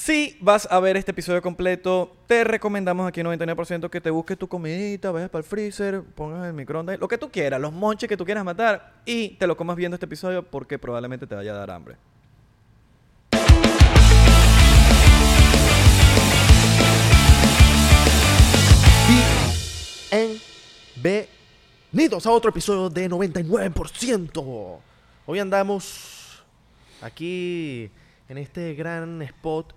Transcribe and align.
Si 0.00 0.38
vas 0.40 0.66
a 0.70 0.80
ver 0.80 0.96
este 0.96 1.10
episodio 1.10 1.42
completo, 1.42 2.16
te 2.26 2.42
recomendamos 2.42 3.06
aquí 3.06 3.20
en 3.20 3.26
99% 3.26 3.90
que 3.90 4.00
te 4.00 4.08
busques 4.08 4.38
tu 4.38 4.48
comidita, 4.48 5.10
vayas 5.10 5.28
para 5.28 5.40
el 5.40 5.44
freezer, 5.44 6.02
pongas 6.02 6.46
el 6.46 6.54
microondas, 6.54 6.98
lo 6.98 7.06
que 7.06 7.18
tú 7.18 7.30
quieras, 7.30 7.60
los 7.60 7.70
monches 7.70 8.08
que 8.08 8.16
tú 8.16 8.24
quieras 8.24 8.42
matar 8.42 8.94
y 9.04 9.36
te 9.36 9.46
lo 9.46 9.58
comas 9.58 9.76
viendo 9.76 9.96
este 9.96 10.06
episodio 10.06 10.42
porque 10.42 10.78
probablemente 10.78 11.26
te 11.26 11.34
vaya 11.34 11.52
a 11.52 11.56
dar 11.58 11.70
hambre. 11.70 11.96
Bienvenidos 20.96 22.24
a 22.24 22.30
otro 22.30 22.48
episodio 22.48 22.88
de 22.88 23.10
99%. 23.10 24.78
Hoy 25.26 25.38
andamos 25.38 26.42
aquí 27.02 27.90
en 28.30 28.38
este 28.38 28.72
gran 28.72 29.20
spot 29.20 29.74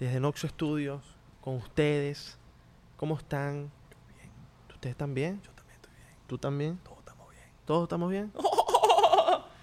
desde 0.00 0.18
Noxo 0.18 0.48
Studios 0.48 1.02
con 1.42 1.56
ustedes. 1.56 2.38
¿Cómo 2.96 3.16
están? 3.16 3.70
¿Ustedes 4.74 4.94
están 4.94 5.14
bien? 5.14 5.40
Yo 5.44 5.50
también 5.52 5.76
estoy 5.76 5.92
bien. 5.94 6.08
¿Tú 6.26 6.38
también? 6.38 6.78
Todos 6.82 6.98
estamos 7.00 7.28
bien. 7.30 7.44
¿Todos 7.66 7.82
estamos 7.84 8.10
bien? 8.10 8.32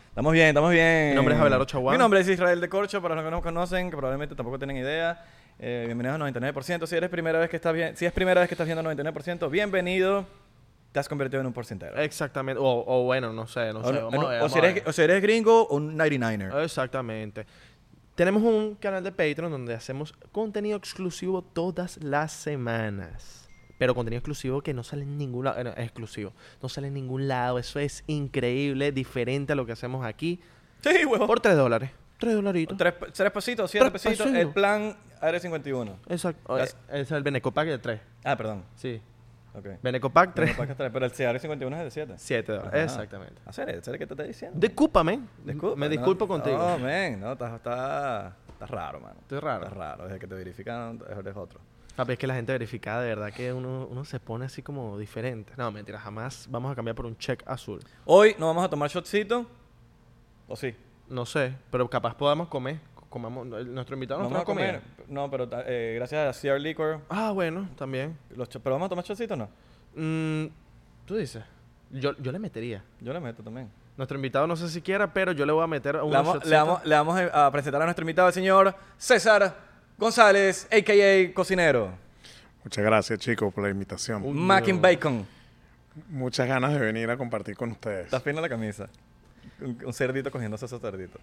Estamos 0.10 0.34
bien, 0.34 0.48
estamos 0.48 0.72
bien. 0.72 1.10
Mi 1.10 1.16
nombre 1.16 1.36
es 1.36 1.40
Abelardo 1.42 1.66
Chaguán. 1.66 1.94
Mi 1.94 2.00
nombre 2.00 2.20
es 2.22 2.28
Israel 2.28 2.60
de 2.60 2.68
Corcho, 2.68 3.04
para 3.04 3.14
los 3.14 3.24
que 3.24 3.30
no 3.30 3.38
me 3.38 3.44
conocen, 3.44 3.92
que 3.92 3.96
probablemente 3.96 4.34
tampoco 4.34 4.58
tienen 4.58 4.78
idea. 4.78 5.24
Eh, 5.60 5.84
bienvenidos 5.86 6.20
a 6.20 6.26
99%. 6.26 6.88
Si 6.88 6.96
eres 6.96 7.12
primera 7.12 7.38
vez 7.38 7.52
que 7.52 7.58
estás 7.58 7.72
bien, 7.72 7.96
si 7.96 8.08
es 8.08 8.12
primera 8.12 8.42
vez 8.42 8.48
que 8.50 8.56
estás 8.56 8.66
viendo 8.66 8.82
99%, 8.82 9.48
bienvenido. 9.52 10.26
Te 10.92 11.00
has 11.00 11.08
convertido 11.08 11.42
en 11.42 11.46
un 11.46 11.54
porcentero. 11.54 11.96
Exactamente. 12.00 12.60
O, 12.60 12.84
o 12.88 13.04
bueno, 13.04 13.32
no 13.32 13.46
sé, 13.46 13.72
no 13.72 13.82
o, 13.82 13.94
sé. 13.94 14.02
Vamos 14.02 14.16
a 14.16 14.26
o- 14.26 14.30
ver, 14.30 14.42
o 14.42 14.50
si 14.50 14.58
eres, 14.58 14.84
o 14.88 14.92
si 14.92 15.02
eres 15.04 15.22
gringo, 15.22 15.68
un 15.68 15.96
99er. 15.96 16.64
Exactamente. 16.64 17.46
Tenemos 18.18 18.42
un 18.42 18.74
canal 18.76 19.04
de 19.04 19.12
Patreon 19.12 19.52
donde 19.52 19.76
hacemos 19.76 20.12
contenido 20.32 20.76
exclusivo 20.76 21.44
todas 21.44 22.04
las 22.04 22.32
semanas. 22.34 23.48
Pero 23.78 23.94
contenido 23.94 24.18
exclusivo 24.18 24.62
que 24.62 24.74
no 24.74 24.84
sale 24.84 25.04
en 25.04 25.20
ningún 25.20 25.46
lado. 25.46 25.60
eh, 25.60 25.64
no, 25.64 25.70
es 25.70 25.78
exclusivo. 25.78 26.34
No 26.64 26.68
sale 26.68 26.88
en 26.88 26.96
ningún 26.96 27.28
lado. 27.28 27.60
Eso 27.60 27.80
es 27.80 28.04
increíble, 28.08 28.92
diferente 28.92 29.54
a 29.54 29.56
lo 29.56 29.68
que 29.68 29.72
hacemos 29.74 30.04
aquí. 30.04 30.42
Sí, 30.82 31.06
huevo. 31.06 31.28
Por 31.28 31.40
3 31.42 31.56
dólares. 31.56 31.92
3 32.18 32.34
dolaritos. 32.34 32.76
Tres, 32.76 32.96
tres 33.14 33.32
pesitos, 33.32 33.70
siete 33.70 33.92
Tres 33.92 34.02
pesitos. 34.02 34.26
pesitos. 34.26 34.42
El 34.48 34.50
plan 34.52 34.98
AR51. 35.22 35.96
Exacto. 36.10 36.58
Las- 36.58 36.74
Eh, 36.74 36.78
Ese 36.90 37.02
es 37.02 37.12
el 37.12 37.22
Benecopack 37.22 37.68
de 37.68 37.78
3. 37.78 38.02
Ah, 38.24 38.36
perdón. 38.36 38.64
Sí. 38.76 39.00
Ok. 39.58 39.82
Benecopack 39.82 40.36
3. 40.36 40.56
Bueno, 40.56 40.58
para 40.58 40.68
que 40.68 40.76
trae, 40.76 40.90
Pero 40.92 41.06
el 41.06 41.12
AR51 41.12 41.78
es 41.78 41.84
de 41.84 41.92
7. 41.92 42.14
7 42.18 42.52
dólares. 42.52 42.84
Exactamente. 42.84 43.42
Hacer, 43.46 43.70
hacer 43.70 43.98
que 43.98 44.06
te 44.06 44.14
estoy 44.14 44.28
diciendo. 44.28 44.60
Discúlpame. 44.60 45.22
Disculpa, 45.44 45.76
Me 45.76 45.86
no, 45.88 45.90
disculpo 45.90 46.28
contigo. 46.28 46.58
No, 46.58 46.78
men, 46.78 47.20
no, 47.20 47.32
está, 47.32 47.56
está, 47.56 48.36
está 48.50 48.66
raro, 48.68 49.00
mano. 49.00 49.16
Está 49.22 49.40
raro. 49.40 49.66
Está 49.66 49.76
raro. 49.76 50.04
Desde 50.06 50.20
que 50.20 50.28
te 50.28 50.36
verifican, 50.36 51.00
es 51.10 51.36
otro. 51.36 51.60
Papi, 51.96 52.14
es 52.14 52.20
que 52.20 52.28
la 52.28 52.36
gente 52.36 52.52
verificada, 52.52 53.02
de 53.02 53.08
verdad 53.08 53.34
que 53.34 53.52
uno, 53.52 53.88
uno 53.90 54.06
se 54.06 54.20
pone 54.20 54.46
así 54.46 54.62
como 54.62 55.00
diferente. 55.00 55.54
No, 55.58 55.72
mentira, 55.72 56.00
jamás 56.00 56.48
vamos 56.48 56.72
a 56.72 56.76
cambiar 56.76 56.96
por 56.96 57.08
un 57.08 57.18
check 57.18 57.42
azul. 57.48 57.80
Hoy 58.06 58.36
no 58.38 58.46
vamos 58.46 58.64
a 58.64 58.70
tomar 58.70 58.88
shotcito. 58.88 59.48
¿O 60.48 60.56
sí? 60.56 60.76
No 61.10 61.26
sé, 61.26 61.56
pero 61.72 61.90
capaz 61.90 62.14
podamos 62.14 62.50
comer. 62.50 62.80
Comamos, 63.18 63.48
nuestro 63.48 63.96
invitado 63.96 64.22
nos 64.22 64.30
Vamos 64.30 64.44
a 64.44 64.46
comer. 64.46 64.82
comida. 64.82 65.06
No, 65.08 65.32
pero 65.32 65.50
eh, 65.66 65.94
gracias 65.96 66.38
a 66.38 66.40
CR 66.40 66.60
Liquor. 66.60 67.02
Ah, 67.10 67.32
bueno, 67.32 67.68
también. 67.76 68.16
Los 68.36 68.48
¿Pero 68.48 68.76
vamos 68.76 68.86
a 68.86 68.90
tomar 68.90 69.04
shotcito 69.04 69.34
o 69.34 69.38
no? 69.38 69.50
Mm, 69.96 70.50
Tú 71.06 71.16
dices. 71.16 71.44
Yo, 71.90 72.16
yo 72.20 72.32
le 72.32 72.38
metería. 72.38 72.84
Yo 73.02 73.12
le 73.14 73.20
meto 73.20 73.42
también. 73.42 73.70
Nuestro 73.98 74.16
invitado 74.18 74.46
no 74.46 74.56
sé 74.56 74.70
si 74.70 74.82
quiera, 74.84 75.12
pero 75.12 75.32
yo 75.32 75.48
le 75.48 75.52
voy 75.52 75.64
a 75.64 75.68
meter 75.68 75.96
a 75.96 76.00
Le 76.00 76.06
un 76.06 76.12
vamos, 76.12 76.46
le, 76.46 76.56
vamos, 76.56 76.86
le 76.86 76.94
vamos 76.96 77.20
a 77.34 77.52
presentar 77.52 77.82
a 77.82 77.86
nuestro 77.86 78.04
invitado, 78.04 78.28
el 78.28 78.34
señor 78.36 78.76
César 79.00 79.56
González, 79.98 80.68
a.k.a. 80.72 81.34
Cocinero. 81.34 81.90
Muchas 82.64 82.86
gracias, 82.86 83.18
chicos, 83.18 83.52
por 83.52 83.64
la 83.64 83.72
invitación. 83.72 84.22
Uy. 84.24 84.34
Mac 84.34 84.70
and 84.70 84.80
Bacon. 84.82 85.26
Muchas 86.10 86.48
ganas 86.48 86.72
de 86.74 86.80
venir 86.80 87.10
a 87.10 87.18
compartir 87.18 87.56
con 87.56 87.72
ustedes. 87.72 88.06
Está 88.06 88.20
fina 88.20 88.40
la 88.42 88.50
camisa. 88.50 88.88
Un, 89.60 89.80
un 89.84 89.94
cerdito 89.94 90.30
cogiéndose 90.30 90.66
esos 90.68 90.80
cerditos. 90.80 91.20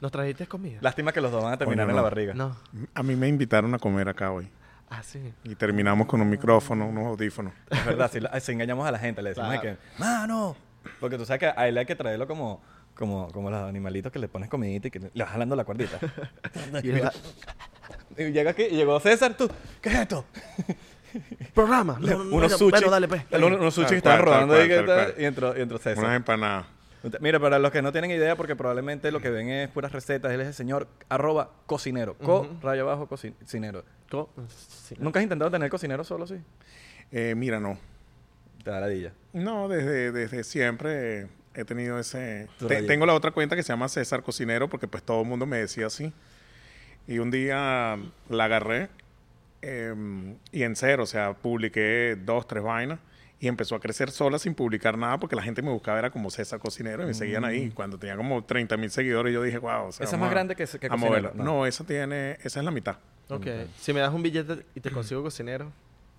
¿Nos 0.00 0.12
trajiste 0.12 0.46
comida? 0.46 0.78
Lástima 0.80 1.12
que 1.12 1.20
los 1.20 1.32
dos 1.32 1.42
van 1.42 1.52
a 1.52 1.56
terminar 1.56 1.88
en 1.90 1.96
la 1.96 2.02
barriga. 2.02 2.34
No. 2.34 2.56
A 2.94 3.02
mí 3.02 3.16
me 3.16 3.26
invitaron 3.28 3.74
a 3.74 3.78
comer 3.78 4.08
acá 4.08 4.30
hoy. 4.30 4.48
Ah, 4.90 5.02
sí. 5.02 5.34
Y 5.44 5.54
terminamos 5.54 6.06
con 6.06 6.20
un 6.20 6.30
micrófono, 6.30 6.86
unos 6.88 7.06
audífonos. 7.06 7.52
Es 7.70 7.84
verdad, 7.84 8.10
si, 8.10 8.20
la- 8.20 8.38
si 8.40 8.52
engañamos 8.52 8.86
a 8.86 8.92
la 8.92 8.98
gente, 8.98 9.20
le 9.22 9.30
decimos 9.30 9.50
de 9.50 9.60
Claro. 9.60 9.76
que, 9.76 10.00
mano, 10.00 10.56
porque 11.00 11.18
tú 11.18 11.26
sabes 11.26 11.40
que 11.40 11.46
a 11.54 11.68
él 11.68 11.76
hay 11.76 11.84
que 11.84 11.94
traerlo 11.96 12.26
como, 12.26 12.62
como, 12.94 13.30
como 13.32 13.50
los 13.50 13.60
animalitos 13.68 14.10
que 14.12 14.18
le 14.18 14.28
pones 14.28 14.48
comidita 14.48 14.88
y 14.88 14.90
que 14.90 15.00
le 15.00 15.10
vas 15.24 15.30
jalando 15.30 15.56
la 15.56 15.64
cuerdita. 15.64 15.98
Y 18.18 18.22
y 18.24 18.32
llega 18.32 18.50
aquí, 18.50 18.62
y 18.64 18.74
llegó 18.76 18.98
César, 19.00 19.34
tú, 19.36 19.48
¿qué 19.80 19.90
es 19.90 19.94
esto? 20.00 20.24
Programa. 21.54 21.98
No, 22.00 22.06
no, 22.18 22.24
no, 22.24 22.36
unos 22.36 22.50
no, 22.52 22.58
sushi. 22.58 22.70
bueno, 22.70 22.90
dale, 22.90 23.08
pues. 23.08 23.22
unos, 23.32 23.74
sushi 23.74 23.88
que 23.90 23.96
estaban 23.96 24.20
rodando 24.22 24.56
y 24.64 25.24
entró, 25.24 25.56
y 25.56 25.60
entró 25.62 25.78
César. 25.78 26.02
Unas 26.04 26.16
empanadas. 26.16 26.66
Mira, 27.20 27.38
para 27.38 27.58
los 27.58 27.70
que 27.70 27.80
no 27.82 27.92
tienen 27.92 28.10
idea, 28.10 28.36
porque 28.36 28.56
probablemente 28.56 29.10
lo 29.12 29.20
que 29.20 29.30
ven 29.30 29.48
es 29.48 29.68
puras 29.68 29.92
recetas, 29.92 30.32
él 30.32 30.40
es 30.40 30.48
el 30.48 30.54
señor 30.54 30.88
arroba 31.08 31.50
cocinero. 31.66 32.14
Co, 32.18 32.40
Ujú. 32.42 32.58
rayo 32.60 32.82
abajo, 32.82 33.06
cocinero. 33.06 33.84
Co- 34.10 34.30
sí. 34.48 34.94
¿Nunca 34.98 35.18
has 35.20 35.22
intentado 35.22 35.50
tener 35.50 35.70
cocinero 35.70 36.02
solo 36.04 36.24
así? 36.24 36.36
Eh, 37.12 37.34
mira, 37.36 37.60
no. 37.60 37.78
Te 38.64 38.70
da 38.70 38.80
ladilla. 38.80 39.12
No, 39.32 39.68
desde, 39.68 40.10
desde 40.12 40.42
siempre 40.44 41.20
eh, 41.22 41.26
he 41.54 41.64
tenido 41.64 41.98
ese... 41.98 42.48
Te- 42.66 42.82
tengo 42.82 43.06
la 43.06 43.14
otra 43.14 43.30
cuenta 43.30 43.54
que 43.54 43.62
se 43.62 43.68
llama 43.72 43.88
César 43.88 44.22
Cocinero 44.22 44.68
porque 44.68 44.88
pues 44.88 45.02
todo 45.02 45.22
el 45.22 45.28
mundo 45.28 45.46
me 45.46 45.58
decía 45.58 45.86
así. 45.86 46.12
Y 47.06 47.20
un 47.20 47.30
día 47.30 47.96
la 48.28 48.44
agarré 48.44 48.88
eh, 49.62 49.94
y 50.52 50.62
en 50.64 50.76
cero, 50.76 51.04
o 51.04 51.06
sea, 51.06 51.32
publiqué 51.34 52.16
dos, 52.22 52.46
tres 52.48 52.62
vainas 52.62 52.98
y 53.40 53.46
empezó 53.48 53.74
a 53.76 53.80
crecer 53.80 54.10
sola 54.10 54.38
sin 54.38 54.54
publicar 54.54 54.98
nada 54.98 55.18
porque 55.18 55.36
la 55.36 55.42
gente 55.42 55.62
me 55.62 55.70
buscaba, 55.70 55.98
era 55.98 56.10
como 56.10 56.30
César 56.30 56.58
Cocinero 56.58 57.04
y 57.04 57.06
me 57.06 57.14
seguían 57.14 57.44
ahí. 57.44 57.70
Cuando 57.70 57.96
tenía 57.98 58.16
como 58.16 58.42
30 58.44 58.76
mil 58.76 58.90
seguidores 58.90 59.32
yo 59.32 59.42
dije, 59.42 59.58
wow, 59.58 59.86
o 59.88 59.92
sea, 59.92 60.04
Mm. 60.04 60.06
Esa 60.08 60.16
es 60.16 60.20
más 60.20 60.28
a- 60.28 60.32
grande 60.32 60.56
que, 60.56 60.64
que 60.66 60.86
a 60.86 60.90
cocinero. 60.90 60.98
moverlo. 60.98 61.32
No. 61.34 61.66
esa 61.66 61.84
tiene, 61.84 62.32
esa 62.42 62.58
es 62.58 62.64
la 62.64 62.70
mitad. 62.70 62.96
Ok. 63.28 63.46
Si 63.78 63.92
me 63.92 64.00
das 64.00 64.12
un 64.12 64.22
billete 64.22 64.64
y 64.74 64.80
te 64.80 64.90
consigo 64.90 65.22
cocinero, 65.22 65.70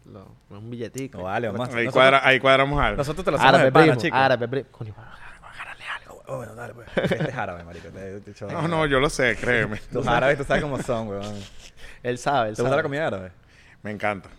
lo, 0.05 0.27
un 0.49 0.69
billetico. 0.69 1.17
No 1.17 1.23
vale, 1.25 1.49
vamos 1.49 1.69
Ahí, 1.75 1.87
cuadra- 1.87 2.21
ahí 2.25 2.39
cuadramos 2.39 2.81
algo. 2.81 2.97
Nosotros 2.97 3.25
te 3.25 3.31
lo 3.31 3.37
hacemos 3.37 3.53
Árabe, 3.55 3.71
primo. 3.71 3.95
chico. 3.95 4.15
Árabe, 4.15 4.47
primo. 4.47 4.67
Coño, 4.71 4.95
agárrale 4.97 5.83
algo. 5.83 6.23
Oh, 6.27 6.37
bueno, 6.37 6.55
dale, 6.55 6.73
pues. 6.73 6.87
Este 6.95 7.29
es 7.29 7.35
árabe, 7.35 7.63
marico. 7.65 7.89
Te- 7.89 8.21
te- 8.21 8.31
te- 8.33 8.45
No, 8.45 8.67
no, 8.67 8.85
yo 8.85 8.99
lo 8.99 9.09
sé, 9.09 9.35
créeme. 9.35 9.81
Los 9.91 10.07
árabes, 10.07 10.37
tú 10.37 10.43
sabes 10.45 10.63
cómo 10.63 10.81
son, 10.81 11.07
weón. 11.09 11.35
Él 12.01 12.17
sabe, 12.17 12.49
él 12.49 12.55
¿Te 12.55 12.57
sabe. 12.57 12.69
gusta 12.69 12.77
la 12.77 12.83
comida 12.83 13.07
árabe? 13.07 13.31
Me 13.83 13.91
encanta. 13.91 14.29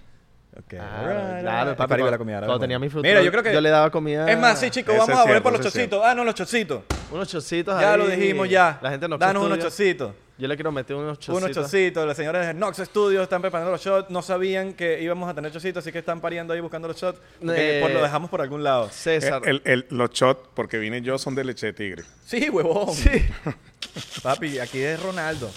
Ok. 0.56 0.65
Claro, 0.69 1.11
alright, 1.21 1.41
claro, 1.43 1.77
papi, 1.77 1.88
cuando- 1.88 2.11
la 2.11 2.19
comida 2.19 2.37
cuando 2.38 2.47
bueno. 2.55 2.61
tenía 2.61 2.78
mi 2.78 2.88
fruto, 2.88 3.06
Mira, 3.06 3.22
yo 3.22 3.31
creo 3.31 3.43
que... 3.43 3.53
yo 3.53 3.61
le 3.61 3.71
daba 3.71 3.91
comida. 3.91 4.31
Es 4.31 4.38
más, 4.38 4.59
sí, 4.59 4.71
chicos, 4.71 4.97
vamos 4.97 5.16
a 5.16 5.22
volver 5.25 5.43
por 5.43 5.53
los 5.53 5.61
chocitos. 5.62 6.03
Ah, 6.05 6.15
no, 6.15 6.25
los 6.25 6.34
chocitos. 6.34 6.83
Unos 7.12 7.28
chocitos 7.28 7.81
Ya 7.81 7.93
ahí. 7.93 7.99
lo 7.99 8.06
dijimos 8.09 8.49
ya. 8.49 8.78
La 8.83 8.91
gente 8.91 9.09
no 9.09 9.16
Danos 9.16 9.44
unos 9.44 9.59
chocitos. 9.59 10.12
Yo 10.39 10.49
le 10.49 10.55
quiero 10.56 10.72
meter 10.72 10.97
unos 10.97 11.19
chocitos. 11.19 11.43
Unos 11.53 11.55
chocitos. 11.55 12.06
Los 12.06 12.16
señores 12.16 12.47
de 12.47 12.55
Nox 12.55 12.78
Studios 12.78 13.22
están 13.25 13.43
preparando 13.43 13.71
los 13.72 13.81
shots. 13.83 14.09
No 14.10 14.22
sabían 14.22 14.72
que 14.72 15.00
íbamos 15.03 15.28
a 15.28 15.34
tener 15.34 15.53
chocitos, 15.53 15.83
así 15.84 15.93
que 15.93 15.99
están 15.99 16.21
pariendo 16.21 16.55
ahí 16.55 16.60
buscando 16.60 16.89
los 16.89 16.97
shots. 16.97 17.21
Eh, 17.43 17.81
por- 17.83 17.91
lo 17.91 18.03
dejamos 18.03 18.31
por 18.31 18.41
algún 18.41 18.65
lado. 18.65 18.89
César. 18.91 19.43
El, 19.44 19.60
el- 19.66 19.87
los 19.91 20.10
shots, 20.10 20.49
porque 20.55 20.78
vine 20.78 21.03
yo, 21.03 21.19
son 21.19 21.34
de 21.34 21.44
leche 21.44 21.66
de 21.66 21.72
tigre. 21.75 22.05
Sí, 22.25 22.49
huevón. 22.49 22.94
Sí. 22.94 23.10
Papi, 24.22 24.59
aquí 24.59 24.81
es 24.81 25.03
Ronaldo. 25.03 25.50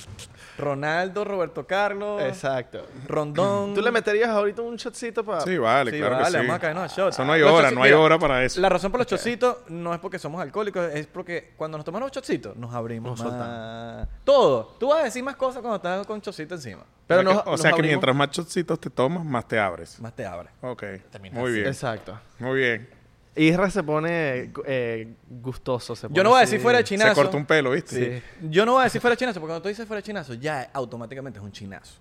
Ronaldo, 0.57 1.23
Roberto 1.25 1.65
Carlos, 1.65 2.21
Exacto. 2.21 2.85
Rondón. 3.07 3.73
¿Tú 3.73 3.81
le 3.81 3.91
meterías 3.91 4.29
ahorita 4.29 4.61
un 4.61 4.75
shotcito 4.75 5.23
para...? 5.23 5.41
Sí, 5.41 5.57
vale, 5.57 5.91
Sí, 5.91 5.97
claro 5.97 6.15
vale, 6.15 6.25
que 6.25 6.31
sí. 6.31 6.37
vamos 6.37 6.55
a 6.55 6.59
caernos 6.59 6.83
a 6.91 6.95
shots. 6.95 7.15
Eso 7.15 7.25
no 7.25 7.33
hay 7.33 7.41
Los 7.41 7.51
hora, 7.51 7.71
no 7.71 7.83
hay 7.83 7.89
mira, 7.91 7.99
hora 8.01 8.19
para 8.19 8.43
eso. 8.43 8.61
La 8.61 8.69
razón 8.69 8.91
por 8.91 8.99
los 8.99 9.07
chocitos 9.07 9.57
no 9.69 9.93
es 9.93 9.99
porque 9.99 10.19
somos 10.19 10.41
alcohólicos, 10.41 10.91
es 10.93 11.07
porque 11.07 11.53
cuando 11.57 11.77
nos 11.77 11.85
tomamos 11.85 12.11
chocitos 12.11 12.55
nos 12.55 12.73
abrimos 12.73 13.19
Nos 13.19 13.33
más. 13.33 14.07
Todo. 14.23 14.75
Tú 14.79 14.89
vas 14.89 15.01
a 15.01 15.03
decir 15.05 15.23
más 15.23 15.35
cosas 15.35 15.61
cuando 15.61 15.77
estás 15.77 16.05
con 16.05 16.21
chocito 16.21 16.55
encima. 16.55 16.83
Pero 17.07 17.19
o 17.19 17.23
sea, 17.23 17.33
nos- 17.33 17.43
que, 17.43 17.49
o 17.49 17.51
nos 17.51 17.61
sea 17.61 17.71
que 17.73 17.81
mientras 17.83 18.15
más 18.15 18.29
chocitos 18.29 18.79
te 18.79 18.89
tomas, 18.89 19.25
más 19.25 19.47
te 19.47 19.59
abres. 19.59 19.99
Más 19.99 20.15
te 20.15 20.25
abre. 20.25 20.49
Ok, 20.61 20.83
Terminas 21.11 21.39
muy 21.39 21.51
bien. 21.51 21.67
Exacto. 21.67 22.17
Muy 22.39 22.59
bien. 22.59 23.02
Isra 23.35 23.69
se 23.71 23.81
pone 23.83 24.51
eh, 24.65 25.07
gustoso. 25.27 25.95
Se 25.95 26.03
Yo 26.07 26.09
pone 26.09 26.23
no 26.23 26.29
voy 26.31 26.39
a 26.39 26.43
así. 26.43 26.51
decir 26.51 26.61
fuera 26.63 26.77
de 26.79 26.83
chinazo. 26.83 27.09
Se 27.09 27.15
corta 27.15 27.37
un 27.37 27.45
pelo, 27.45 27.71
¿viste? 27.71 28.21
Sí. 28.21 28.23
Yo 28.49 28.65
no 28.65 28.73
voy 28.73 28.81
a 28.81 28.83
decir 28.85 29.01
fuera 29.01 29.13
de 29.13 29.17
chinazo, 29.19 29.39
porque 29.39 29.51
cuando 29.51 29.61
tú 29.63 29.69
dices 29.69 29.87
fuera 29.87 29.99
de 30.01 30.03
chinazo, 30.03 30.33
ya 30.35 30.69
automáticamente 30.73 31.39
es 31.39 31.43
un 31.45 31.51
chinazo. 31.51 31.95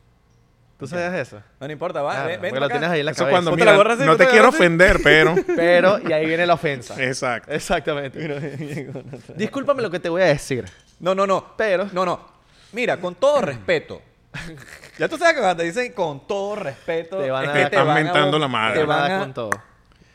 ¿Tú 0.79 0.89
sabías 0.89 1.15
eso? 1.15 1.37
No, 1.61 1.67
no 1.69 1.73
importa, 1.73 2.03
va. 2.03 2.13
Claro, 2.13 2.29
ven, 2.29 2.41
ven 2.41 2.55
lo 2.59 2.65
acá. 2.67 2.75
tienes 2.75 2.91
ahí 2.91 3.01
en 3.01 3.07
la 3.07 3.13
Eso 3.13 3.19
cabeza. 3.21 3.33
cuando, 3.35 3.57
mira, 3.57 3.77
gorra 3.77 3.95
así, 3.95 4.03
no 4.05 4.17
te 4.17 4.27
quiero 4.27 4.49
ofender, 4.49 4.99
pero... 5.05 5.37
Pero, 5.57 6.01
y 6.09 6.13
ahí 6.13 6.27
viene 6.27 6.45
la 6.45 6.55
ofensa. 6.55 7.01
Exacto. 7.03 7.53
Exactamente. 7.53 8.19
Discúlpame 9.37 9.81
lo 9.81 9.91
que 9.91 10.01
te 10.01 10.09
voy 10.09 10.23
a 10.23 10.27
decir. 10.27 10.65
No, 10.99 11.15
no, 11.15 11.25
no. 11.27 11.55
Pero- 11.57 11.89
No, 11.93 12.05
no. 12.05 12.21
Mira, 12.73 12.97
con 12.99 13.15
todo 13.15 13.41
respeto. 13.43 14.03
Ya 14.99 15.09
tú 15.09 15.17
sabes 15.19 15.35
que 15.35 15.41
cuando 15.41 15.57
te 15.57 15.65
dicen 15.65 15.93
con 15.93 16.27
todo 16.27 16.55
respeto, 16.57 17.19
Te 17.19 17.31
van 17.31 17.45
es 17.45 17.51
a- 17.51 17.53
que 17.55 17.59
Te 17.61 17.71
te 17.71 17.77
están 17.77 17.87
van 17.89 17.97
a 17.99 18.01
mentando 18.03 18.33
bo- 18.33 18.39
la 18.39 18.49
madre. 18.49 18.75
Te 18.77 18.83
a 18.83 18.87
van 18.87 19.13
a, 19.13 19.19
con 19.21 19.33
todo. 19.35 19.51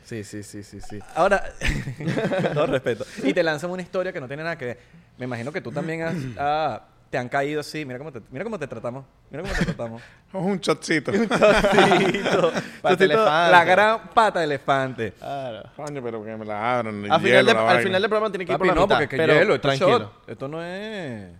Sí, 0.07 0.23
sí, 0.23 0.41
sí, 0.41 0.63
sí, 0.63 0.79
sí. 0.79 0.99
Ahora, 1.15 1.43
con 2.43 2.53
todo 2.53 2.65
respeto. 2.67 3.05
Y 3.23 3.33
te 3.33 3.43
lanzan 3.43 3.69
una 3.69 3.81
historia 3.81 4.13
que 4.13 4.21
no 4.21 4.27
tiene 4.27 4.41
nada 4.43 4.57
que 4.57 4.65
ver. 4.65 4.79
Me 5.17 5.25
imagino 5.25 5.51
que 5.51 5.59
tú 5.59 5.69
también 5.69 6.01
has, 6.01 6.15
ah, 6.39 6.81
te 7.09 7.17
han 7.17 7.27
caído 7.27 7.59
así. 7.59 7.83
Mira 7.83 7.97
cómo 7.99 8.13
te, 8.13 8.21
mira 8.31 8.45
cómo 8.45 8.57
te 8.57 8.67
tratamos. 8.67 9.03
Mira 9.29 9.43
cómo 9.43 9.53
te 9.53 9.65
tratamos. 9.65 10.01
Un 10.31 10.61
chocito. 10.61 11.11
Chocito. 11.11 11.27
Pata 12.81 12.95
Chocito, 12.95 13.03
elefante. 13.03 13.51
La 13.51 13.63
gran 13.65 14.09
pata 14.13 14.39
de 14.39 14.45
elefante. 14.45 15.11
Claro. 15.11 15.69
Coño, 15.75 16.01
pero 16.01 16.23
que 16.23 16.37
me 16.37 16.45
la 16.45 16.77
abran. 16.79 17.03
el 17.03 17.11
Al 17.11 17.19
final, 17.21 17.45
de- 17.45 17.53
la 17.53 17.59
al 17.59 17.65
vaina. 17.65 17.81
final 17.81 18.01
del 18.01 18.09
programa 18.09 18.31
tiene 18.31 18.45
que 18.45 18.51
ir 18.53 18.57
Papi, 18.57 18.67
por 18.69 18.75
la 18.75 18.75
no, 18.81 18.87
mitad, 18.87 18.95
porque 18.99 19.09
que 19.09 19.17
pero 19.17 19.33
hielo, 19.33 19.55
esto 19.55 19.71
es 19.71 19.79
tranquilo. 19.79 20.11
Esto 20.25 20.47
no 20.47 20.63
es... 20.63 21.31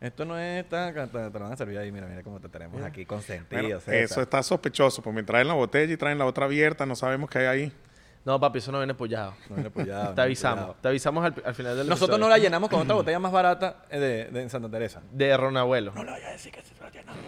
Esto 0.00 0.24
no 0.24 0.38
es 0.38 0.68
tan... 0.68 0.94
Te, 0.94 1.06
te 1.08 1.38
lo 1.38 1.44
van 1.44 1.52
a 1.52 1.56
servir 1.56 1.78
ahí. 1.78 1.90
Mira, 1.90 2.06
mira 2.06 2.22
cómo 2.22 2.38
te 2.40 2.48
tenemos 2.48 2.80
aquí 2.82 3.04
consentido. 3.04 3.62
Bueno, 3.62 3.80
eso 3.86 4.22
está 4.22 4.42
sospechoso, 4.42 5.02
pues 5.02 5.14
me 5.14 5.22
traen 5.24 5.48
la 5.48 5.54
botella 5.54 5.92
y 5.92 5.96
traen 5.96 6.18
la 6.18 6.26
otra 6.26 6.44
abierta, 6.44 6.86
no 6.86 6.94
sabemos 6.94 7.28
qué 7.30 7.38
hay 7.40 7.46
ahí. 7.46 7.72
No, 8.24 8.38
papi, 8.38 8.58
eso 8.58 8.70
no 8.70 8.78
viene 8.78 8.94
pollado. 8.94 9.34
No 9.48 9.56
viene 9.56 9.68
apoyado, 9.68 10.14
Te 10.14 10.20
avisamos. 10.20 10.58
apoyado. 10.60 10.80
Te 10.82 10.88
avisamos 10.88 11.24
al, 11.24 11.34
al 11.44 11.54
final 11.54 11.76
del 11.76 11.88
Nosotros 11.88 12.18
no 12.18 12.28
la 12.28 12.38
llenamos 12.38 12.68
con 12.68 12.80
otra 12.82 12.94
botella 12.94 13.18
más 13.18 13.32
barata 13.32 13.84
eh, 13.90 13.98
de, 13.98 14.24
de 14.26 14.42
en 14.42 14.50
Santa 14.50 14.68
Teresa. 14.70 15.00
De 15.10 15.36
Ron 15.36 15.56
Abuelo. 15.56 15.92
No 15.94 16.04
le 16.04 16.10
vayas 16.10 16.28
a 16.28 16.32
decir 16.32 16.52
que 16.52 16.60
se 16.62 16.74
la 16.80 16.90
llenamos. 16.90 17.22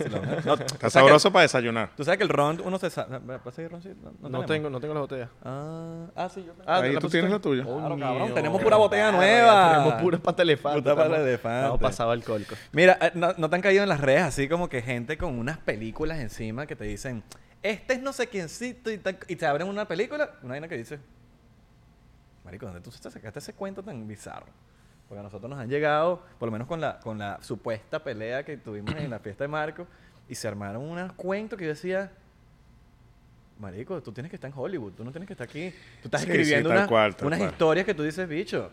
¿Eh? 0.00 0.40
No, 0.44 0.54
Está 0.54 0.76
que- 0.78 0.90
sabroso 0.90 1.32
para 1.32 1.42
desayunar. 1.42 1.90
Tú 1.96 2.04
sabes 2.04 2.18
que 2.18 2.24
el 2.24 2.30
ron, 2.30 2.60
uno 2.64 2.78
se... 2.78 2.90
sa- 2.90 3.06
¿Me 3.06 3.38
pasa 3.38 3.62
ahí 3.62 3.68
roncito? 3.68 4.12
No, 4.20 4.44
tengo, 4.44 4.68
no 4.70 4.80
tengo 4.80 4.94
la 4.94 5.00
botella. 5.00 5.28
Ah, 5.44 6.06
ah, 6.16 6.28
sí, 6.28 6.44
yo 6.44 6.52
tengo. 6.52 6.64
Ah, 6.70 6.80
ahí 6.80 6.92
¿la 6.92 7.00
tú 7.00 7.08
tienes 7.08 7.30
la 7.30 7.38
tuya. 7.38 7.62
Claro, 7.62 7.80
Coño, 7.90 7.98
cabrón, 8.04 8.34
tenemos 8.34 8.62
pura 8.62 8.76
botella 8.76 9.12
nueva. 9.12 9.72
Tenemos 9.72 10.02
pura 10.02 10.18
pata 10.18 10.42
elefante. 10.42 10.78
Puta 10.80 10.90
pata 10.94 11.06
estamos- 11.06 11.26
elefante. 11.28 11.58
Estamos 11.60 11.80
pasado 11.80 12.10
alcohólico. 12.10 12.54
Mira, 12.72 12.98
eh, 13.00 13.10
¿no, 13.14 13.32
no 13.36 13.48
te 13.50 13.56
han 13.56 13.62
caído 13.62 13.82
en 13.82 13.88
las 13.88 14.00
redes 14.00 14.22
así 14.22 14.48
como 14.48 14.68
que 14.68 14.82
gente 14.82 15.16
con 15.18 15.38
unas 15.38 15.58
películas 15.58 16.18
encima 16.18 16.66
que 16.66 16.76
te 16.76 16.84
dicen, 16.84 17.22
este 17.62 17.94
es 17.94 18.02
no 18.02 18.12
sé 18.12 18.28
quiéncito 18.28 18.90
y, 18.90 18.98
tal- 18.98 19.18
y 19.28 19.36
te 19.36 19.46
abren 19.46 19.68
una 19.68 19.86
película? 19.88 20.32
Una 20.42 20.50
vaina 20.52 20.68
que 20.68 20.76
dice, 20.76 20.98
Marico, 22.44 22.66
¿dónde 22.66 22.80
tú 22.82 22.90
te 22.90 23.10
sacaste 23.10 23.38
ese 23.38 23.54
cuento 23.54 23.82
tan 23.82 24.06
bizarro? 24.06 24.46
Porque 25.14 25.20
a 25.20 25.22
nosotros 25.30 25.48
nos 25.48 25.60
han 25.60 25.68
llegado, 25.68 26.20
por 26.40 26.48
lo 26.48 26.50
menos 26.52 26.66
con 26.66 26.80
la, 26.80 26.98
con 26.98 27.18
la 27.18 27.38
supuesta 27.40 28.02
pelea 28.02 28.42
que 28.42 28.56
tuvimos 28.56 28.96
en 28.96 29.08
la 29.10 29.20
fiesta 29.20 29.44
de 29.44 29.48
Marco, 29.48 29.86
y 30.28 30.34
se 30.34 30.48
armaron 30.48 30.82
unos 30.82 31.12
cuentos 31.12 31.56
que 31.56 31.66
yo 31.66 31.68
decía, 31.70 32.10
Marico, 33.60 34.02
tú 34.02 34.10
tienes 34.10 34.28
que 34.30 34.34
estar 34.34 34.50
en 34.50 34.58
Hollywood, 34.58 34.92
tú 34.94 35.04
no 35.04 35.12
tienes 35.12 35.28
que 35.28 35.34
estar 35.34 35.46
aquí. 35.46 35.70
Tú 36.02 36.08
estás 36.08 36.22
Sí, 36.22 36.26
escribiendo 36.28 36.68
sí, 36.68 36.74
unas- 36.74 36.88
cual, 36.88 37.14
unas 37.22 37.38
cual. 37.38 37.50
historias 37.52 37.86
que 37.86 37.94
tú 37.94 38.02
dices, 38.02 38.26
bicho, 38.28 38.72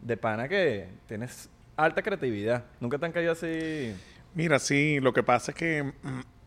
de 0.00 0.16
pana 0.16 0.46
que 0.46 0.86
tienes 1.08 1.48
alta 1.76 2.02
creatividad. 2.02 2.62
Nunca 2.78 2.96
te 2.96 3.06
han 3.06 3.12
caído 3.12 3.32
así. 3.32 3.96
Mira, 4.32 4.60
sí, 4.60 5.00
lo 5.00 5.12
que 5.12 5.24
pasa 5.24 5.50
es 5.50 5.56
que 5.56 5.82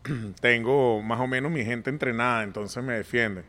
mm, 0.05 0.31
tengo 0.39 1.01
más 1.01 1.19
o 1.19 1.27
menos 1.27 1.51
mi 1.51 1.65
gente 1.65 1.89
entrenada, 1.89 2.43
entonces 2.43 2.81
me 2.81 2.93
defienden. 2.93 3.43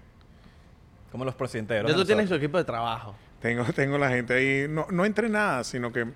Como 1.13 1.25
los 1.25 1.37
porcienteros. 1.37 1.89
Ya 1.89 1.97
tú 1.97 2.05
tienes 2.05 2.29
tu 2.29 2.35
equipo 2.35 2.59
de 2.59 2.65
trabajo. 2.65 3.15
Tengo, 3.41 3.65
tengo 3.75 3.99
la 3.99 4.11
gente 4.11 4.35
ahí, 4.35 4.67
no, 4.69 4.87
no 4.91 5.05
entrenada, 5.05 5.65
sino 5.65 5.93
que 5.93 6.07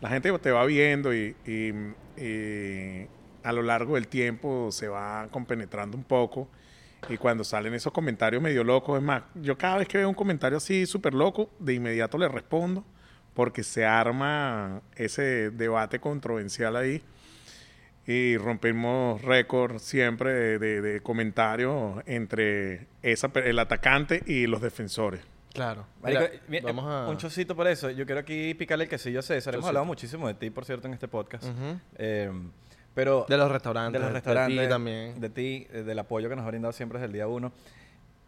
la 0.00 0.08
gente 0.08 0.36
te 0.38 0.50
va 0.50 0.64
viendo 0.64 1.14
y, 1.14 1.36
y- 1.46 3.06
a 3.44 3.52
lo 3.52 3.62
largo 3.62 3.94
del 3.96 4.06
tiempo 4.08 4.70
se 4.70 4.88
va 4.88 5.26
compenetrando 5.30 5.96
un 5.96 6.04
poco. 6.04 6.48
Y 7.08 7.16
cuando 7.16 7.42
salen 7.42 7.74
esos 7.74 7.92
comentarios 7.92 8.40
medio 8.40 8.62
locos, 8.62 8.98
es 8.98 9.02
más, 9.02 9.24
yo 9.34 9.58
cada 9.58 9.78
vez 9.78 9.88
que 9.88 9.98
veo 9.98 10.08
un 10.08 10.14
comentario 10.14 10.58
así 10.58 10.86
súper 10.86 11.14
loco, 11.14 11.50
de 11.58 11.74
inmediato 11.74 12.16
le 12.16 12.28
respondo, 12.28 12.84
porque 13.34 13.64
se 13.64 13.84
arma 13.84 14.82
ese 14.94 15.50
debate 15.50 15.98
controversial 15.98 16.76
ahí. 16.76 17.02
Y 18.06 18.36
rompimos 18.36 19.22
récord 19.22 19.78
siempre 19.78 20.58
de, 20.58 21.00
comentarios 21.02 22.02
entre 22.06 22.86
esa, 23.02 23.30
el 23.34 23.58
atacante 23.58 24.22
y 24.26 24.46
los 24.46 24.60
defensores. 24.60 25.20
Claro. 25.52 25.84
Marico, 26.02 26.20
Mira, 26.22 26.32
mira, 26.48 26.72
vamos 26.72 26.84
a... 26.90 27.08
Un 27.10 27.16
chocito 27.18 27.54
por 27.54 27.66
eso. 27.66 27.90
Yo 27.90 28.06
quiero 28.06 28.20
aquí 28.20 28.54
picarle 28.54 28.84
el 28.84 28.90
quesillo 28.90 29.20
a 29.20 29.22
César. 29.22 29.54
Hemos 29.54 29.66
hablado 29.66 29.84
muchísimo 29.86 30.26
de 30.28 30.34
ti, 30.34 30.50
por 30.50 30.64
cierto, 30.64 30.86
en 30.88 30.94
este 30.94 31.08
podcast. 31.08 31.44
Eh, 31.98 32.30
pero 32.94 33.26
De 33.28 33.36
los 33.36 33.50
restaurantes. 33.50 34.00
de 34.00 34.04
los 34.06 34.12
restaurantes. 34.12 34.56
De 34.56 34.64
ti 34.64 34.68
también. 34.70 35.20
De 35.20 35.28
ti, 35.30 35.66
eh, 35.72 35.82
del 35.82 35.98
apoyo 35.98 36.28
que 36.28 36.36
nos 36.36 36.44
ha 36.44 36.48
brindado 36.48 36.72
siempre 36.72 36.98
desde 36.98 37.06
el 37.06 37.12
día 37.12 37.26
uno. 37.26 37.52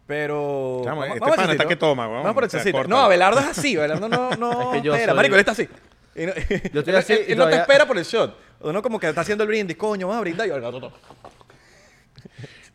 Pero. 0.07 0.81
Chamo, 0.83 1.01
vamos- 1.01 1.07
este 1.15 1.19
vamos 1.19 1.35
pana 1.35 1.51
está 1.53 1.67
que 1.67 1.75
toma, 1.75 2.07
weón. 2.07 2.21
Vamos 2.23 2.33
por 2.35 2.43
el 2.43 2.49
chocito. 2.49 2.83
No, 2.83 2.99
Abelardo 2.99 3.39
es 3.39 3.47
así. 3.47 3.75
Abelardo 3.75 4.07
no. 4.07 4.29
no 4.35 4.51
Es 4.73 4.79
que 4.79 4.85
yo 4.85 4.93
espera, 4.93 5.11
soy- 5.13 5.17
Marico, 5.17 5.35
él 5.35 5.39
está 5.39 5.51
así. 5.53 5.67
Y 6.15 6.25
no- 6.27 6.33
Yo 6.73 6.79
estoy 6.81 6.95
así 6.95 7.13
él- 7.27 7.37
no 7.37 7.47
te 7.49 7.55
espera 7.57 7.87
por 7.87 7.97
el 7.97 8.03
shot. 8.05 8.37
Uno 8.61 8.81
como 8.83 8.99
que 8.99 9.09
está 9.09 9.21
haciendo 9.21 9.43
el 9.43 9.47
brindis, 9.47 9.75
coño, 9.77 10.07
vamos 10.07 10.19
a 10.19 10.21
brindar. 10.21 10.47
Y 10.47 10.49
gato. 10.51 10.93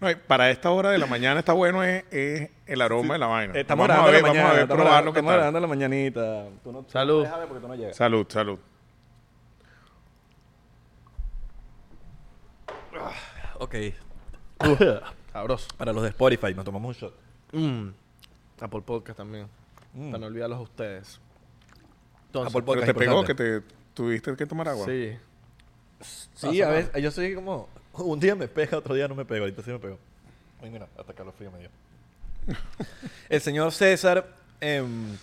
No, 0.00 0.08
para 0.26 0.50
esta 0.50 0.70
hora 0.70 0.90
de 0.90 0.98
la 0.98 1.06
mañana 1.06 1.40
está 1.40 1.52
bueno 1.52 1.82
es, 1.84 2.04
es 2.10 2.50
el 2.66 2.80
aroma 2.80 3.14
de 3.14 3.18
la 3.20 3.26
vaina. 3.26 3.52
Estamos 3.58 3.86
vamos 3.86 4.06
a 4.06 4.10
grabando 4.10 4.12
ver, 4.12 4.22
la 4.22 4.28
mañana. 4.28 4.42
vamos 4.42 4.50
a 4.50 4.54
ver, 4.54 4.62
estamos 4.62 4.82
probar 4.82 4.92
grabando- 4.92 5.04
lo 5.04 5.12
que 5.12 5.20
grabando 5.36 5.60
la 5.60 5.66
mañanita. 5.66 6.44
Tú 6.64 6.72
no, 6.72 6.82
tú 6.82 6.90
Salud. 6.90 7.22
déjame 7.22 7.46
porque 7.46 7.60
tú 7.60 7.68
no 7.68 7.74
llegas. 7.74 7.96
Salud, 7.96 8.26
salud. 8.28 8.58
Ok. 13.58 13.74
Sabroso. 15.32 15.68
Para 15.76 15.92
los 15.92 16.02
de 16.02 16.08
Spotify, 16.08 16.54
nos 16.54 16.64
tomamos 16.64 16.96
un 16.96 17.00
shot. 17.08 17.14
Mm. 17.52 17.88
Apple 18.60 18.80
Podcast 18.82 19.18
también. 19.18 19.48
Mm. 19.92 20.10
Para 20.10 20.18
no 20.20 20.26
olvidarlos 20.26 20.58
a 20.58 20.62
ustedes. 20.62 21.20
Entonces, 22.26 22.52
Apple 22.54 22.62
Pero 22.62 22.64
Podcast 22.64 22.86
te 22.86 22.94
pegó 22.94 23.24
que 23.24 23.34
te 23.34 23.60
tuviste 23.94 24.34
que 24.36 24.46
tomar 24.46 24.68
agua. 24.68 24.86
Sí. 24.86 25.16
Sí, 26.00 26.62
a 26.62 26.68
veces, 26.70 27.02
yo 27.02 27.10
soy 27.10 27.34
como... 27.34 27.68
Un 28.04 28.20
día 28.20 28.34
me 28.34 28.48
pega, 28.48 28.78
otro 28.78 28.94
día 28.94 29.08
no 29.08 29.14
me 29.14 29.24
pego. 29.24 29.44
Ahorita 29.44 29.62
sí 29.62 29.70
me 29.70 29.78
pegó. 29.78 29.98
Ay, 30.62 30.70
mira, 30.70 30.86
hasta 30.98 31.12
calofrío 31.12 31.50
me 31.50 31.58
dio. 31.60 31.68
el 33.28 33.40
señor 33.40 33.72
César 33.72 34.26
em, 34.60 35.16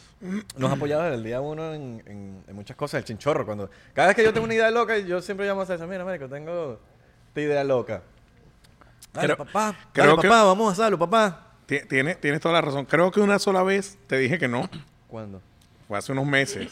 nos 0.58 0.72
ha 0.72 0.74
apoyado 0.76 1.04
desde 1.04 1.16
el 1.18 1.24
día 1.24 1.42
uno 1.42 1.74
en, 1.74 2.02
en- 2.06 2.44
en 2.48 2.56
muchas 2.56 2.76
cosas. 2.78 3.00
El 3.00 3.06
chinchorro, 3.06 3.46
cuando... 3.46 3.70
Cada 3.94 4.08
vez 4.08 4.16
que 4.16 4.24
yo 4.24 4.34
tengo 4.34 4.46
una 4.46 4.54
idea 4.56 4.72
loca, 4.72 4.98
yo 4.98 5.22
siempre 5.22 5.46
llamo 5.46 5.62
a 5.62 5.66
César. 5.66 5.88
Mira, 5.88 6.04
marico, 6.06 6.28
tengo 6.28 6.80
esta 7.28 7.42
idea 7.42 7.64
loca. 7.64 8.02
Dale, 9.14 9.28
Creo- 9.36 9.38
papá. 9.38 9.76
creo 9.94 10.08
Dale, 10.08 10.22
que- 10.22 10.28
papá, 10.28 10.44
vamos 10.44 10.70
a 10.70 10.72
hacerlo, 10.74 10.98
papá. 11.00 11.44
Ti- 11.66 11.82
Tienes, 11.88 12.20
tienes 12.22 12.40
toda 12.42 12.54
la 12.54 12.62
razón. 12.62 12.86
Creo 12.86 13.12
que 13.12 13.20
una 13.20 13.38
sola 13.40 13.62
vez 13.64 13.98
te 14.08 14.18
dije 14.18 14.38
que 14.40 14.48
no. 14.48 14.70
¿Cuándo? 15.08 15.42
Fue 15.88 15.98
hace 15.98 16.12
unos 16.12 16.26
meses. 16.26 16.72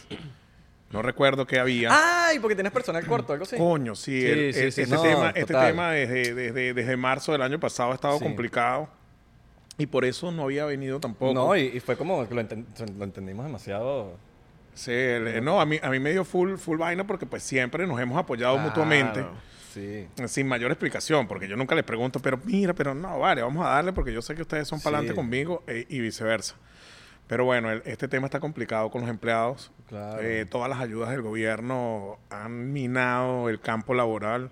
No 0.95 1.01
recuerdo 1.01 1.45
qué 1.45 1.59
había. 1.59 1.89
¡Ay! 1.91 2.39
Porque 2.39 2.55
tienes 2.55 2.71
personal 2.71 3.05
corto, 3.05 3.33
algo 3.33 3.43
así. 3.43 3.57
Coño, 3.57 3.95
sí. 3.95 4.21
Sí, 4.21 4.25
el- 4.27 4.53
sí, 4.53 4.59
el- 4.61 4.71
sí, 4.71 4.81
este 4.83 4.97
tema, 4.97 5.27
este 5.29 5.45
total. 5.53 5.67
tema 5.67 5.91
desde, 5.91 6.33
desde, 6.33 6.73
desde 6.73 6.97
marzo 6.97 7.31
del 7.33 7.41
año 7.41 7.59
pasado 7.59 7.91
ha 7.91 7.95
estado 7.95 8.17
Sí. 8.17 8.23
complicado. 8.23 8.87
Y 9.77 9.87
por 9.87 10.05
eso 10.05 10.31
no 10.31 10.43
había 10.43 10.63
venido 10.65 11.01
tampoco. 11.01 11.33
No, 11.33 11.53
y, 11.55 11.63
y 11.63 11.79
fue 11.81 11.97
como 11.97 12.25
que 12.27 12.33
lo, 12.33 12.41
enten- 12.41 12.65
lo 12.97 13.03
entendimos 13.03 13.45
demasiado. 13.45 14.13
Sí, 14.73 14.91
el- 14.93 15.43
no, 15.43 15.59
a 15.59 15.65
mí, 15.65 15.79
a 15.83 15.89
mí 15.89 15.99
me 15.99 16.11
dio 16.11 16.23
full, 16.23 16.55
full 16.55 16.77
vaina 16.77 17.05
porque 17.05 17.25
pues 17.25 17.43
siempre 17.43 17.85
nos 17.85 17.99
hemos 17.99 18.17
apoyado 18.17 18.53
Claro. 18.55 18.69
mutuamente. 18.69 19.25
Sí. 19.73 20.07
Sin 20.27 20.47
mayor 20.47 20.71
explicación, 20.71 21.27
porque 21.27 21.49
yo 21.49 21.57
nunca 21.57 21.75
les 21.75 21.83
pregunto, 21.83 22.21
pero 22.21 22.39
mira, 22.45 22.73
pero 22.73 22.95
no, 22.95 23.19
vale, 23.19 23.41
vamos 23.41 23.65
a 23.65 23.69
darle 23.71 23.91
porque 23.91 24.13
yo 24.13 24.21
sé 24.21 24.33
que 24.33 24.43
ustedes 24.43 24.65
son 24.69 24.79
para 24.79 24.99
adelante 24.99 25.13
conmigo 25.15 25.63
e- 25.67 25.85
y 25.89 25.99
viceversa. 25.99 26.55
Pero 27.27 27.43
bueno, 27.45 27.71
el- 27.71 27.81
este 27.85 28.07
tema 28.07 28.27
está 28.27 28.39
complicado 28.39 28.89
con 28.91 29.01
los 29.01 29.09
empleados. 29.09 29.71
Claro. 29.89 30.21
Eh, 30.21 30.45
todas 30.45 30.69
las 30.69 30.79
ayudas 30.79 31.09
del 31.09 31.21
gobierno 31.21 32.17
han 32.29 32.71
minado 32.73 33.49
el 33.49 33.59
campo 33.59 33.93
laboral 33.93 34.51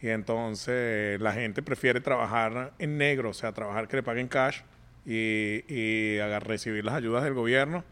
y 0.00 0.08
entonces 0.08 1.20
la 1.20 1.32
gente 1.32 1.62
prefiere 1.62 2.00
trabajar 2.00 2.72
en 2.78 2.98
negro, 2.98 3.30
o 3.30 3.34
sea, 3.34 3.52
trabajar 3.52 3.88
que 3.88 3.96
le 3.96 4.02
paguen 4.02 4.28
cash 4.28 4.60
y, 5.06 5.64
y 5.68 6.18
recibir 6.40 6.84
las 6.84 6.94
ayudas 6.94 7.24
del 7.24 7.34
gobierno 7.34 7.84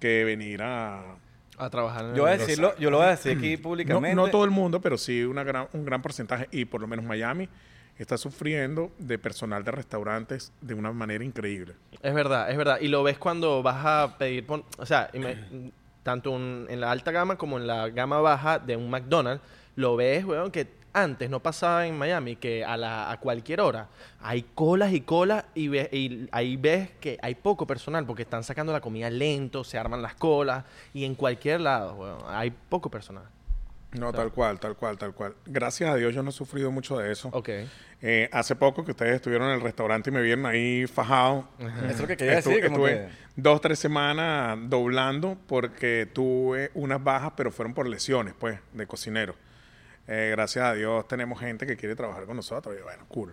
que 0.00 0.24
venir 0.24 0.62
a... 0.62 1.16
A 1.58 1.70
trabajar 1.70 2.04
en 2.04 2.14
Yo 2.14 2.22
voy 2.24 2.32
a 2.32 2.36
decirlo, 2.36 2.76
yo 2.78 2.90
lo 2.90 2.98
voy 2.98 3.06
a 3.06 3.10
decir 3.10 3.38
aquí 3.38 3.56
No, 3.56 3.62
públicamente. 3.62 4.14
no 4.14 4.28
todo 4.28 4.44
el 4.44 4.50
mundo, 4.50 4.82
pero 4.82 4.98
sí 4.98 5.22
una 5.24 5.42
gran, 5.42 5.68
un 5.72 5.86
gran 5.86 6.02
porcentaje 6.02 6.48
y 6.50 6.66
por 6.66 6.82
lo 6.82 6.86
menos 6.86 7.04
Miami 7.06 7.48
está 8.02 8.18
sufriendo 8.18 8.90
de 8.98 9.18
personal 9.18 9.64
de 9.64 9.70
restaurantes 9.70 10.52
de 10.60 10.74
una 10.74 10.92
manera 10.92 11.24
increíble. 11.24 11.74
Es 12.02 12.14
verdad, 12.14 12.50
es 12.50 12.56
verdad. 12.56 12.78
Y 12.80 12.88
lo 12.88 13.02
ves 13.02 13.18
cuando 13.18 13.62
vas 13.62 13.84
a 13.84 14.18
pedir, 14.18 14.44
pon- 14.46 14.64
o 14.78 14.86
sea, 14.86 15.10
tanto 16.02 16.30
un- 16.30 16.66
en 16.68 16.80
la 16.80 16.90
alta 16.90 17.10
gama 17.10 17.36
como 17.36 17.58
en 17.58 17.66
la 17.66 17.88
gama 17.88 18.20
baja 18.20 18.58
de 18.58 18.76
un 18.76 18.88
McDonald's, 18.90 19.42
lo 19.74 19.96
ves, 19.96 20.24
weón, 20.24 20.50
que 20.50 20.68
antes 20.92 21.28
no 21.28 21.40
pasaba 21.40 21.86
en 21.86 21.98
Miami, 21.98 22.36
que 22.36 22.64
a, 22.64 22.76
la, 22.78 23.10
a 23.10 23.20
cualquier 23.20 23.60
hora 23.60 23.88
hay 24.20 24.42
colas 24.54 24.92
y 24.94 25.02
colas 25.02 25.44
y, 25.54 25.68
ves, 25.68 25.92
y 25.92 26.26
ahí 26.32 26.56
ves 26.56 26.90
que 27.00 27.18
hay 27.20 27.34
poco 27.34 27.66
personal 27.66 28.06
porque 28.06 28.22
están 28.22 28.42
sacando 28.44 28.72
la 28.72 28.80
comida 28.80 29.10
lento, 29.10 29.62
se 29.62 29.76
arman 29.76 30.00
las 30.00 30.14
colas 30.14 30.64
y 30.94 31.04
en 31.04 31.14
cualquier 31.14 31.60
lado, 31.60 31.94
weón, 31.96 32.18
hay 32.28 32.50
poco 32.50 32.90
personal. 32.90 33.24
No, 33.98 34.12
tal 34.12 34.30
cual, 34.32 34.58
tal 34.60 34.76
cual, 34.76 34.98
tal 34.98 35.12
cual. 35.14 35.34
Gracias 35.46 35.90
a 35.90 35.94
Dios 35.96 36.14
yo 36.14 36.22
no 36.22 36.30
he 36.30 36.32
sufrido 36.32 36.70
mucho 36.70 36.98
de 36.98 37.12
eso. 37.12 37.28
Ok. 37.32 37.48
Eh, 38.02 38.28
hace 38.32 38.54
poco 38.56 38.84
que 38.84 38.90
ustedes 38.90 39.16
estuvieron 39.16 39.48
en 39.48 39.54
el 39.54 39.60
restaurante 39.62 40.10
y 40.10 40.12
me 40.12 40.20
vieron 40.22 40.44
ahí 40.46 40.86
fajado. 40.86 41.48
Eso 41.58 41.86
es 41.88 42.00
lo 42.00 42.06
que 42.06 42.16
quería 42.16 42.38
Estu- 42.40 42.50
decir. 42.50 42.64
Como 42.70 42.86
estuve 42.86 43.08
que, 43.08 43.12
dos, 43.36 43.60
tres 43.60 43.78
semanas 43.78 44.58
doblando 44.68 45.36
porque 45.46 46.06
tuve 46.12 46.70
unas 46.74 47.02
bajas, 47.02 47.32
pero 47.36 47.50
fueron 47.50 47.72
por 47.74 47.88
lesiones, 47.88 48.34
pues, 48.38 48.58
de 48.72 48.86
cocinero. 48.86 49.34
Eh, 50.08 50.28
gracias 50.30 50.64
a 50.64 50.74
Dios 50.74 51.08
tenemos 51.08 51.40
gente 51.40 51.66
que 51.66 51.76
quiere 51.76 51.96
trabajar 51.96 52.26
con 52.26 52.36
nosotros 52.36 52.76
y 52.78 52.82
bueno, 52.82 53.04
cool. 53.08 53.32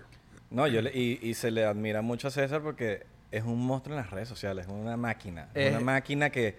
no, 0.50 0.66
yo 0.68 0.82
le- 0.82 0.92
y, 0.98 1.20
y 1.22 1.34
se 1.36 1.52
le 1.52 1.66
admira 1.66 2.02
mucho 2.02 2.30
a 2.30 2.32
César 2.32 2.62
porque 2.62 3.06
es 3.32 3.44
un 3.44 3.64
monstruo 3.66 3.96
en 3.98 4.02
las 4.02 4.12
redes 4.12 4.28
sociales, 4.30 4.66
es 4.66 4.72
una 4.72 4.96
máquina. 4.98 5.50
Es 5.54 5.72
una 5.72 5.82
máquina 5.82 6.30
que 6.30 6.56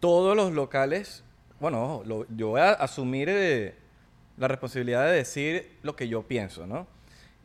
todos 0.00 0.34
los 0.36 0.52
locales 0.52 1.22
bueno, 1.60 1.84
ojo, 1.84 2.04
lo- 2.04 2.26
yo 2.36 2.48
voy 2.48 2.60
a 2.60 2.72
asumir 2.72 3.28
eh, 3.30 3.74
la 4.38 4.48
responsabilidad 4.48 5.04
de 5.06 5.12
decir 5.12 5.76
lo 5.82 5.94
que 5.94 6.08
yo 6.08 6.22
pienso, 6.22 6.66
¿no? 6.66 6.86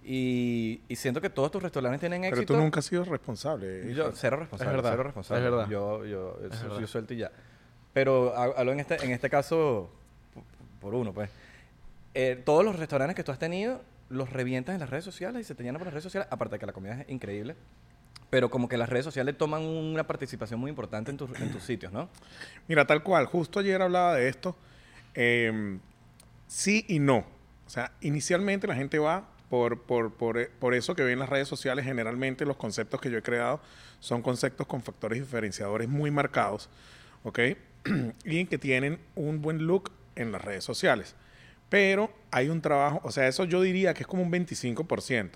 Y, 0.03 0.81
y 0.87 0.95
siento 0.97 1.19
que 1.19 1.29
todos 1.31 1.51
tus 1.51 1.63
restaurantes 1.63 1.99
tienen 1.99 2.21
Pero 2.21 2.35
éxito. 2.35 2.53
tú 2.53 2.59
nunca 2.59 2.79
has 2.79 2.85
sido 2.85 3.03
responsable. 3.05 3.93
Yo, 3.93 4.11
cero 4.13 4.37
responsable, 4.37 4.71
Es 4.71 4.75
verdad, 4.77 4.91
cero 4.91 5.03
responsable. 5.03 5.43
es 5.45 5.51
verdad. 5.51 5.67
Yo, 5.69 6.05
yo, 6.05 6.39
Es 6.51 6.61
yo, 6.61 6.69
verdad. 6.69 6.87
suelto 6.87 7.13
y 7.13 7.17
ya. 7.17 7.31
Pero 7.91 8.33
ha- 8.37 8.53
hablo 8.59 8.71
en 8.71 8.79
este, 8.81 9.03
en 9.03 9.11
este 9.11 9.29
caso 9.29 9.89
por 10.79 10.93
uno, 10.93 11.11
pues. 11.11 11.29
Eh, 12.13 12.41
todos 12.45 12.63
los 12.63 12.77
restaurantes 12.77 13.15
que 13.15 13.23
tú 13.23 13.31
has 13.31 13.39
tenido 13.39 13.81
los 14.09 14.29
revientas 14.29 14.73
en 14.75 14.79
las 14.79 14.89
redes 14.91 15.03
sociales 15.03 15.41
y 15.41 15.43
se 15.43 15.55
te 15.55 15.63
llenan 15.63 15.79
por 15.79 15.87
las 15.87 15.93
redes 15.95 16.03
sociales, 16.03 16.27
aparte 16.31 16.55
de 16.55 16.59
que 16.59 16.65
la 16.67 16.73
comida 16.73 17.01
es 17.01 17.09
increíble. 17.09 17.55
Pero 18.29 18.49
como 18.49 18.67
que 18.67 18.77
las 18.77 18.89
redes 18.89 19.05
sociales 19.05 19.37
toman 19.37 19.61
una 19.61 20.05
participación 20.05 20.59
muy 20.59 20.69
importante 20.69 21.11
en, 21.11 21.17
tus 21.17 21.63
sitios, 21.63 21.93
¿no? 21.93 22.09
Mira, 22.67 22.85
tal 22.85 23.03
cual, 23.03 23.25
justo 23.27 23.59
ayer 23.59 23.81
hablaba 23.81 24.15
de 24.15 24.27
esto. 24.27 24.55
eh, 25.13 25.77
sí 26.47 26.85
y 26.87 26.99
no. 26.99 27.25
O 27.65 27.69
sea, 27.69 27.91
inicialmente 28.01 28.67
la 28.67 28.75
gente 28.75 28.99
va 28.99 29.27
por, 29.49 29.81
por, 29.81 30.13
por, 30.13 30.49
por 30.51 30.73
eso 30.73 30.95
que 30.95 31.03
ven 31.03 31.19
las 31.19 31.29
redes 31.29 31.47
sociales. 31.47 31.85
Generalmente 31.85 32.45
los 32.45 32.57
conceptos 32.57 33.01
que 33.01 33.09
yo 33.09 33.17
he 33.17 33.23
creado 33.23 33.61
son 33.99 34.21
conceptos 34.21 34.67
con 34.67 34.81
factores 34.81 35.19
diferenciadores 35.19 35.87
muy 35.87 36.11
marcados, 36.11 36.69
¿ok? 37.23 37.39
y 38.25 38.45
que 38.45 38.57
tienen 38.57 38.99
un 39.15 39.41
buen 39.41 39.65
look 39.65 39.91
en 40.15 40.31
las 40.31 40.41
redes 40.43 40.63
sociales. 40.63 41.15
Pero 41.69 42.11
hay 42.31 42.49
un 42.49 42.61
trabajo, 42.61 43.01
o 43.03 43.11
sea, 43.11 43.27
eso 43.27 43.45
yo 43.45 43.61
diría 43.61 43.93
que 43.93 44.03
es 44.03 44.07
como 44.07 44.23
un 44.23 44.31
25%, 44.31 45.31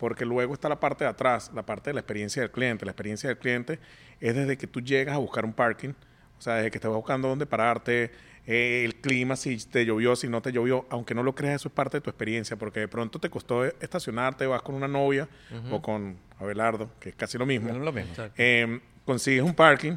porque 0.00 0.24
luego 0.24 0.54
está 0.54 0.70
la 0.70 0.80
parte 0.80 1.04
de 1.04 1.10
atrás, 1.10 1.50
la 1.54 1.64
parte 1.64 1.90
de 1.90 1.94
la 1.94 2.00
experiencia 2.00 2.40
del 2.40 2.50
cliente. 2.50 2.86
La 2.86 2.92
experiencia 2.92 3.28
del 3.28 3.38
cliente 3.38 3.78
es 4.18 4.34
desde 4.34 4.56
que 4.56 4.66
tú 4.66 4.80
llegas 4.80 5.14
a 5.14 5.18
buscar 5.18 5.44
un 5.44 5.52
parking, 5.52 5.90
o 5.90 6.42
sea, 6.42 6.54
desde 6.54 6.70
que 6.70 6.78
estás 6.78 6.90
buscando 6.90 7.28
dónde 7.28 7.44
pararte, 7.44 8.10
eh, 8.46 8.82
el 8.86 8.94
clima, 8.96 9.36
si 9.36 9.58
te 9.58 9.84
llovió, 9.84 10.16
si 10.16 10.26
no 10.26 10.40
te 10.40 10.52
llovió, 10.52 10.86
aunque 10.88 11.14
no 11.14 11.22
lo 11.22 11.34
creas, 11.34 11.56
eso 11.60 11.68
es 11.68 11.74
parte 11.74 11.98
de 11.98 12.00
tu 12.00 12.08
experiencia, 12.08 12.56
porque 12.56 12.80
de 12.80 12.88
pronto 12.88 13.18
te 13.18 13.28
costó 13.28 13.66
estacionarte, 13.66 14.46
vas 14.46 14.62
con 14.62 14.74
una 14.74 14.88
novia 14.88 15.28
o 15.70 15.82
con 15.82 16.16
Abelardo, 16.38 16.90
que 16.98 17.10
es 17.10 17.14
casi 17.14 17.36
lo 17.36 17.44
mismo. 17.44 17.68
Es 17.68 17.76
lo 17.76 17.92
mismo. 17.92 18.10
Exacto. 18.10 18.34
Eh, 18.38 18.80
consigues 19.04 19.42
un 19.42 19.54
parking, 19.54 19.96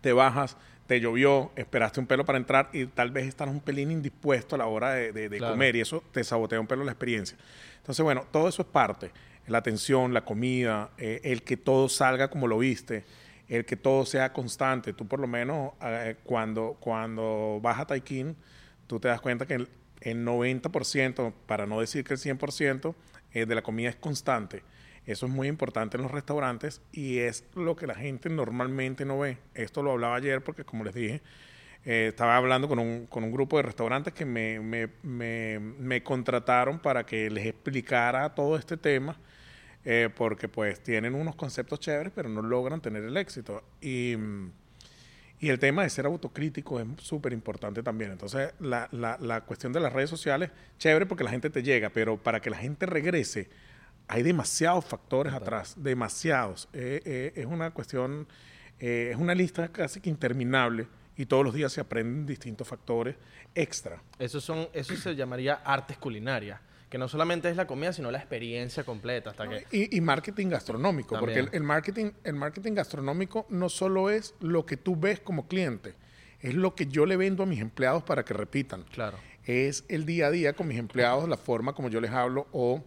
te 0.00 0.12
bajas, 0.12 0.56
te 0.90 0.98
llovió, 1.00 1.52
esperaste 1.54 2.00
un 2.00 2.08
pelo 2.08 2.24
para 2.24 2.36
entrar 2.36 2.68
y 2.72 2.86
tal 2.86 3.12
vez 3.12 3.28
estás 3.28 3.48
un 3.48 3.60
pelín 3.60 3.92
indispuesto 3.92 4.56
a 4.56 4.58
la 4.58 4.66
hora 4.66 4.90
de, 4.90 5.12
de- 5.12 5.28
de 5.28 5.38
Claro. 5.38 5.52
comer 5.54 5.76
y 5.76 5.80
eso 5.82 6.02
te 6.10 6.24
sabotea 6.24 6.58
un 6.58 6.66
pelo 6.66 6.82
la 6.82 6.90
experiencia. 6.90 7.38
Entonces, 7.76 8.02
bueno, 8.02 8.26
todo 8.32 8.48
eso 8.48 8.62
es 8.62 8.68
parte. 8.68 9.12
La 9.46 9.58
atención, 9.58 10.12
la 10.12 10.24
comida, 10.24 10.90
eh, 10.98 11.20
el 11.22 11.44
que 11.44 11.56
todo 11.56 11.88
salga 11.88 12.28
como 12.28 12.48
lo 12.48 12.58
viste, 12.58 13.04
el 13.46 13.64
que 13.64 13.76
todo 13.76 14.04
sea 14.04 14.32
constante. 14.32 14.92
Tú 14.92 15.06
por 15.06 15.20
lo 15.20 15.28
menos 15.28 15.74
eh, 15.80 16.16
cuando, 16.24 16.76
cuando 16.80 17.60
vas 17.62 17.78
a 17.78 17.86
Taikin, 17.86 18.34
tú 18.88 18.98
te 18.98 19.06
das 19.06 19.20
cuenta 19.20 19.46
que 19.46 19.54
el, 19.54 19.68
el 20.00 20.24
90%, 20.24 21.32
para 21.46 21.66
no 21.66 21.78
decir 21.78 22.02
que 22.02 22.14
el 22.14 22.18
100%, 22.18 22.96
eh, 23.32 23.46
de 23.46 23.54
la 23.54 23.62
comida 23.62 23.90
es 23.90 23.96
constante. 23.96 24.64
Eso 25.06 25.26
es 25.26 25.32
muy 25.32 25.48
importante 25.48 25.96
en 25.96 26.02
los 26.02 26.12
restaurantes 26.12 26.82
y 26.92 27.18
es 27.18 27.44
lo 27.54 27.74
que 27.74 27.86
la 27.86 27.94
gente 27.94 28.28
normalmente 28.28 29.04
no 29.04 29.18
ve. 29.18 29.38
Esto 29.54 29.82
lo 29.82 29.92
hablaba 29.92 30.16
ayer 30.16 30.42
porque, 30.42 30.64
como 30.64 30.84
les 30.84 30.94
dije, 30.94 31.22
eh, 31.84 32.08
estaba 32.08 32.36
hablando 32.36 32.68
con 32.68 32.78
un, 32.78 33.06
con 33.06 33.24
un 33.24 33.32
grupo 33.32 33.56
de 33.56 33.62
restaurantes 33.62 34.12
que 34.12 34.26
me, 34.26 34.60
me, 34.60 34.88
me, 35.02 35.58
me 35.58 36.02
contrataron 36.02 36.78
para 36.78 37.04
que 37.06 37.30
les 37.30 37.46
explicara 37.46 38.34
todo 38.34 38.56
este 38.56 38.76
tema, 38.76 39.16
eh, 39.84 40.10
porque 40.14 40.46
pues 40.46 40.82
tienen 40.82 41.14
unos 41.14 41.34
conceptos 41.36 41.80
chéveres, 41.80 42.12
pero 42.14 42.28
no 42.28 42.42
logran 42.42 42.82
tener 42.82 43.02
el 43.02 43.16
éxito. 43.16 43.64
Y, 43.80 44.14
y 45.40 45.48
el 45.48 45.58
tema 45.58 45.82
de 45.82 45.88
ser 45.88 46.04
autocrítico 46.04 46.78
es 46.78 46.86
súper 46.98 47.32
importante 47.32 47.82
también. 47.82 48.12
Entonces, 48.12 48.52
la, 48.60 48.88
la, 48.92 49.16
la 49.18 49.40
cuestión 49.40 49.72
de 49.72 49.80
las 49.80 49.92
redes 49.94 50.10
sociales, 50.10 50.50
chévere 50.78 51.06
porque 51.06 51.24
la 51.24 51.30
gente 51.30 51.48
te 51.48 51.62
llega, 51.62 51.88
pero 51.88 52.18
para 52.18 52.40
que 52.40 52.50
la 52.50 52.58
gente 52.58 52.84
regrese, 52.84 53.48
hay 54.10 54.24
demasiados 54.24 54.84
factores 54.84 55.32
atrás, 55.32 55.74
demasiados. 55.76 56.68
Eh, 56.72 57.00
eh, 57.04 57.32
es 57.36 57.46
una 57.46 57.70
cuestión, 57.70 58.26
eh, 58.80 59.10
es 59.12 59.16
una 59.16 59.36
lista 59.36 59.68
casi 59.68 60.00
que 60.00 60.10
interminable 60.10 60.88
y 61.16 61.26
todos 61.26 61.44
los 61.44 61.54
días 61.54 61.72
se 61.72 61.80
aprenden 61.80 62.26
distintos 62.26 62.66
factores 62.66 63.14
extra. 63.54 64.02
Eso, 64.18 64.40
son, 64.40 64.68
eso 64.72 64.96
se 64.96 65.14
llamaría 65.14 65.54
artes 65.54 65.96
culinarias, 65.96 66.58
que 66.88 66.98
no 66.98 67.06
solamente 67.06 67.48
es 67.50 67.56
la 67.56 67.68
comida, 67.68 67.92
sino 67.92 68.10
la 68.10 68.18
experiencia 68.18 68.82
completa. 68.82 69.30
Hasta 69.30 69.48
que, 69.48 69.64
Y, 69.70 69.96
y 69.96 70.00
marketing 70.00 70.48
gastronómico, 70.48 71.16
porque 71.16 71.38
el, 71.38 71.44
También. 71.44 71.62
el 71.62 71.66
marketing, 71.68 72.10
el 72.24 72.34
marketing 72.34 72.72
gastronómico 72.74 73.46
no 73.48 73.68
solo 73.68 74.10
es 74.10 74.34
lo 74.40 74.66
que 74.66 74.76
tú 74.76 74.96
ves 74.96 75.20
como 75.20 75.46
cliente, 75.46 75.94
es 76.40 76.54
lo 76.54 76.74
que 76.74 76.86
yo 76.86 77.06
le 77.06 77.16
vendo 77.16 77.44
a 77.44 77.46
mis 77.46 77.60
empleados 77.60 78.02
para 78.02 78.24
que 78.24 78.34
repitan. 78.34 78.82
claro. 78.92 79.18
es 79.44 79.84
el 79.88 80.04
día 80.04 80.26
a 80.26 80.30
día 80.32 80.52
con 80.54 80.66
mis 80.66 80.78
empleados, 80.78 81.28
la 81.28 81.36
forma 81.36 81.74
como 81.74 81.88
yo 81.88 82.00
les 82.00 82.10
hablo 82.10 82.48
o 82.50 82.82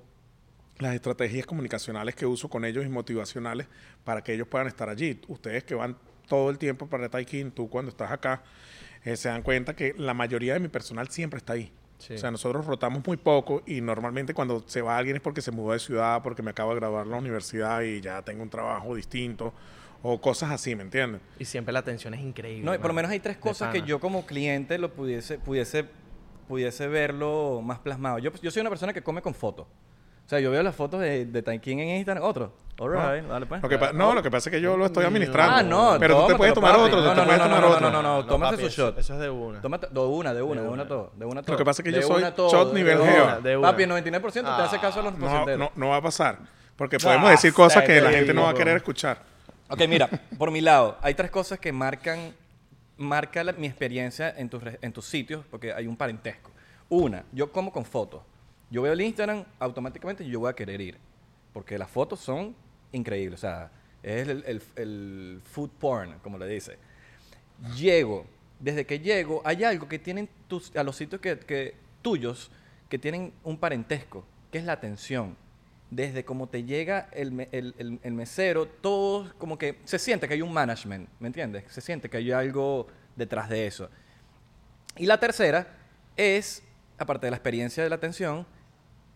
las 0.80 0.96
estrategias 0.96 1.46
comunicacionales 1.46 2.16
que 2.16 2.26
uso 2.26 2.50
con 2.50 2.66
ellos 2.66 2.86
y 2.86 2.90
motivacionales 2.90 3.68
para 4.04 4.24
que 4.24 4.34
ellos 4.34 4.48
puedan 4.48 4.68
estar 4.68 4.90
allí. 4.90 5.20
Ustedes 5.28 5.64
que 5.64 5.76
van 5.76 5.98
todo 6.28 6.50
el 6.50 6.58
tiempo 6.58 6.88
para 6.88 7.10
Taikin, 7.10 7.52
tú 7.52 7.70
cuando 7.70 7.90
estás 7.90 8.12
acá, 8.12 8.44
eh, 9.04 9.16
se 9.16 9.30
dan 9.30 9.42
cuenta 9.42 9.76
que 9.76 9.94
la 9.98 10.14
mayoría 10.14 10.54
de 10.54 10.60
mi 10.60 10.68
personal 10.68 11.10
siempre 11.10 11.38
está 11.38 11.54
ahí. 11.54 11.72
Sí. 11.98 12.16
O 12.16 12.18
sea, 12.18 12.32
nosotros 12.32 12.66
rotamos 12.66 13.06
muy 13.06 13.18
poco 13.18 13.64
y 13.66 13.80
normalmente 13.80 14.34
cuando 14.34 14.64
se 14.66 14.82
va 14.82 14.98
alguien 14.98 15.16
es 15.16 15.22
porque 15.22 15.42
se 15.42 15.52
mudó 15.52 15.72
de 15.74 15.80
ciudad, 15.80 16.22
porque 16.22 16.42
me 16.42 16.52
acabo 16.52 16.72
de 16.72 16.80
graduar 16.80 17.06
de 17.06 17.12
la 17.12 17.18
universidad 17.18 17.82
y 17.82 18.02
ya 18.02 18.22
tengo 18.24 18.44
un 18.44 18.50
trabajo 18.50 18.96
distinto 18.96 19.54
o 20.02 20.20
cosas 20.20 20.52
así, 20.52 20.76
¿me 20.76 20.84
entienden? 20.84 21.22
Y 21.40 21.46
siempre 21.46 21.72
la 21.72 21.80
atención 21.80 22.14
es 22.14 22.22
increíble. 22.22 22.66
No, 22.66 22.76
y 22.76 22.78
por 22.78 22.88
lo 22.88 22.94
menos 22.94 23.10
hay 23.10 23.22
tres 23.22 23.38
cosas 23.38 23.72
que 23.72 23.84
yo 23.84 24.02
como 24.02 24.26
cliente 24.26 24.78
lo 24.78 24.94
pudiese, 24.94 25.40
pudiese, 25.40 25.86
pudiese 26.50 26.88
verlo 26.88 27.62
más 27.64 27.80
plasmado. 27.80 28.20
Yo, 28.20 28.32
yo 28.42 28.52
soy 28.52 28.62
una 28.62 28.70
persona 28.70 28.92
que 28.92 29.02
come 29.02 29.22
con 29.22 29.34
fotos. 29.34 29.66
O 30.26 30.30
sea, 30.30 30.40
yo 30.40 30.52
veo 30.52 30.64
las 30.64 30.76
fotos 30.76 31.02
de, 31.02 31.26
de 31.26 31.44
en 31.66 31.80
Instagram. 31.80 32.24
Otro. 32.24 32.54
All 32.80 32.90
right, 32.92 33.24
dale 33.30 33.46
pues. 33.46 33.62
Lo 33.62 33.70
que 33.70 33.78
pa- 33.78 33.94
no, 33.94 34.16
lo 34.16 34.24
que 34.24 34.32
pasa 34.32 34.50
es 34.50 34.56
que 34.56 34.60
yo 34.60 34.76
lo 34.76 34.86
estoy 34.88 35.06
administrando. 35.06 35.56
Ah, 35.58 35.62
no, 35.94 36.00
pero 36.00 36.22
tú 36.22 36.28
te 36.30 36.36
puedes 36.36 36.54
tomar 36.56 36.72
papi. 36.72 36.84
otro, 36.86 37.02
No, 37.02 37.10
te 37.12 37.16
no, 37.18 37.24
puedes 37.26 37.38
no, 37.40 37.46
tomar 37.46 37.62
no, 37.62 37.68
otro. 37.70 37.80
no, 37.92 38.02
no, 38.02 38.02
no, 38.02 38.26
tómase 38.26 38.52
papi, 38.56 38.62
su 38.64 38.68
eso- 38.68 38.88
shot. 38.88 38.98
Eso 38.98 39.14
es 39.14 39.20
de 39.20 39.30
una. 39.30 39.62
Tómate 39.62 39.88
de 39.92 40.00
una, 40.00 40.34
de 40.34 40.42
una, 40.42 40.62
de 40.62 40.68
De 40.68 40.74
una 40.74 40.82
una. 40.84 40.88
todo. 40.88 41.12
De 41.16 41.26
una 41.26 41.42
Lo 41.42 41.46
todo. 41.46 41.58
que 41.58 41.66
pasa 41.66 41.82
es 41.82 41.84
que 41.86 41.92
yo 41.92 41.98
De 41.98 42.04
soy 42.04 42.22
una 42.24 42.34
todo, 42.34 42.50
shot 42.50 42.70
de 42.70 42.74
nivel 42.74 43.00
una. 43.00 43.12
jeva. 43.12 43.40
De 43.42 43.58
una. 43.58 43.70
Papi, 43.70 43.84
el 43.84 43.90
99% 43.92 44.32
te 44.56 44.62
hace 44.64 44.80
caso 44.80 45.00
a 45.02 45.04
los 45.04 45.14
No, 45.14 45.20
porcenteros. 45.20 45.60
no, 45.60 45.72
no 45.76 45.90
va 45.90 45.98
a 45.98 46.02
pasar. 46.02 46.40
Porque 46.76 46.96
Ah, 46.96 47.00
podemos 47.04 47.30
decir 47.30 47.54
cosas 47.54 47.84
que 47.84 48.02
la 48.02 48.10
te 48.10 48.16
gente 48.18 48.34
no 48.34 48.44
va 48.44 48.50
a 48.50 48.54
querer 48.56 48.76
escuchar. 48.78 49.20
Ok, 49.70 49.82
mira, 49.88 50.10
por 50.40 50.50
mi 50.50 50.62
lado, 50.62 50.98
hay 51.04 51.14
tres 51.14 51.30
cosas 51.30 51.60
que 51.60 51.72
marcan, 51.72 52.34
marca 52.98 53.44
la- 53.44 53.54
mi 53.54 53.68
experiencia 53.68 54.34
en 54.36 54.50
tus, 54.50 54.64
re- 54.64 54.80
en 54.82 54.92
tus 54.92 55.06
sitios, 55.06 55.46
porque 55.52 55.72
hay 55.74 55.86
un 55.86 55.96
parentesco. 55.96 56.50
Una, 56.90 57.24
yo 57.32 57.52
como 57.52 57.72
con 57.72 57.86
fotos. 57.86 58.22
Yo 58.74 58.82
veo 58.82 58.94
el 58.94 59.02
Instagram, 59.02 59.46
automáticamente 59.60 60.26
yo 60.28 60.40
voy 60.40 60.50
a 60.50 60.54
querer 60.56 60.82
ir, 60.82 60.98
porque 61.54 61.78
las 61.78 61.92
fotos 61.92 62.20
son 62.20 62.56
increíbles, 62.92 63.40
o 63.40 63.42
sea, 63.42 63.70
es 64.02 64.28
el, 64.28 64.62
el- 64.76 65.42
food 65.46 65.70
porn, 65.80 66.18
como 66.24 66.40
le 66.40 66.48
dice. 66.48 66.80
Llego, 67.78 68.26
desde 68.60 68.84
que 68.88 68.98
llego, 68.98 69.44
hay 69.46 69.64
algo 69.64 69.88
que 69.88 70.00
tienen 70.00 70.28
tus, 70.48 70.76
a 70.76 70.84
los 70.84 70.96
sitios 70.96 71.22
que, 71.22 71.76
tuyos 72.02 72.50
que 72.90 72.98
tienen 72.98 73.32
un 73.44 73.60
parentesco, 73.60 74.26
que 74.52 74.58
es 74.58 74.64
la 74.64 74.74
atención. 74.74 75.38
Desde 75.92 76.26
cómo 76.26 76.48
te 76.50 76.64
llega 76.64 77.10
el, 77.12 77.48
el- 77.52 78.14
mesero, 78.14 78.66
todo 78.68 79.32
como 79.38 79.60
que 79.60 79.78
se 79.84 80.00
siente 80.00 80.28
que 80.28 80.34
hay 80.34 80.42
un 80.42 80.52
management, 80.52 81.08
¿me 81.20 81.28
entiendes? 81.28 81.66
Se 81.72 81.80
siente 81.80 82.10
que 82.10 82.18
hay 82.18 82.32
algo 82.32 82.88
detrás 83.16 83.50
de 83.50 83.68
eso. 83.68 83.88
Y 84.98 85.06
la 85.06 85.20
tercera 85.20 85.68
es, 86.18 86.64
aparte 86.98 87.28
de 87.28 87.32
la 87.32 87.38
experiencia 87.38 87.84
de 87.84 87.90
la 87.92 87.98
atención, 87.98 88.48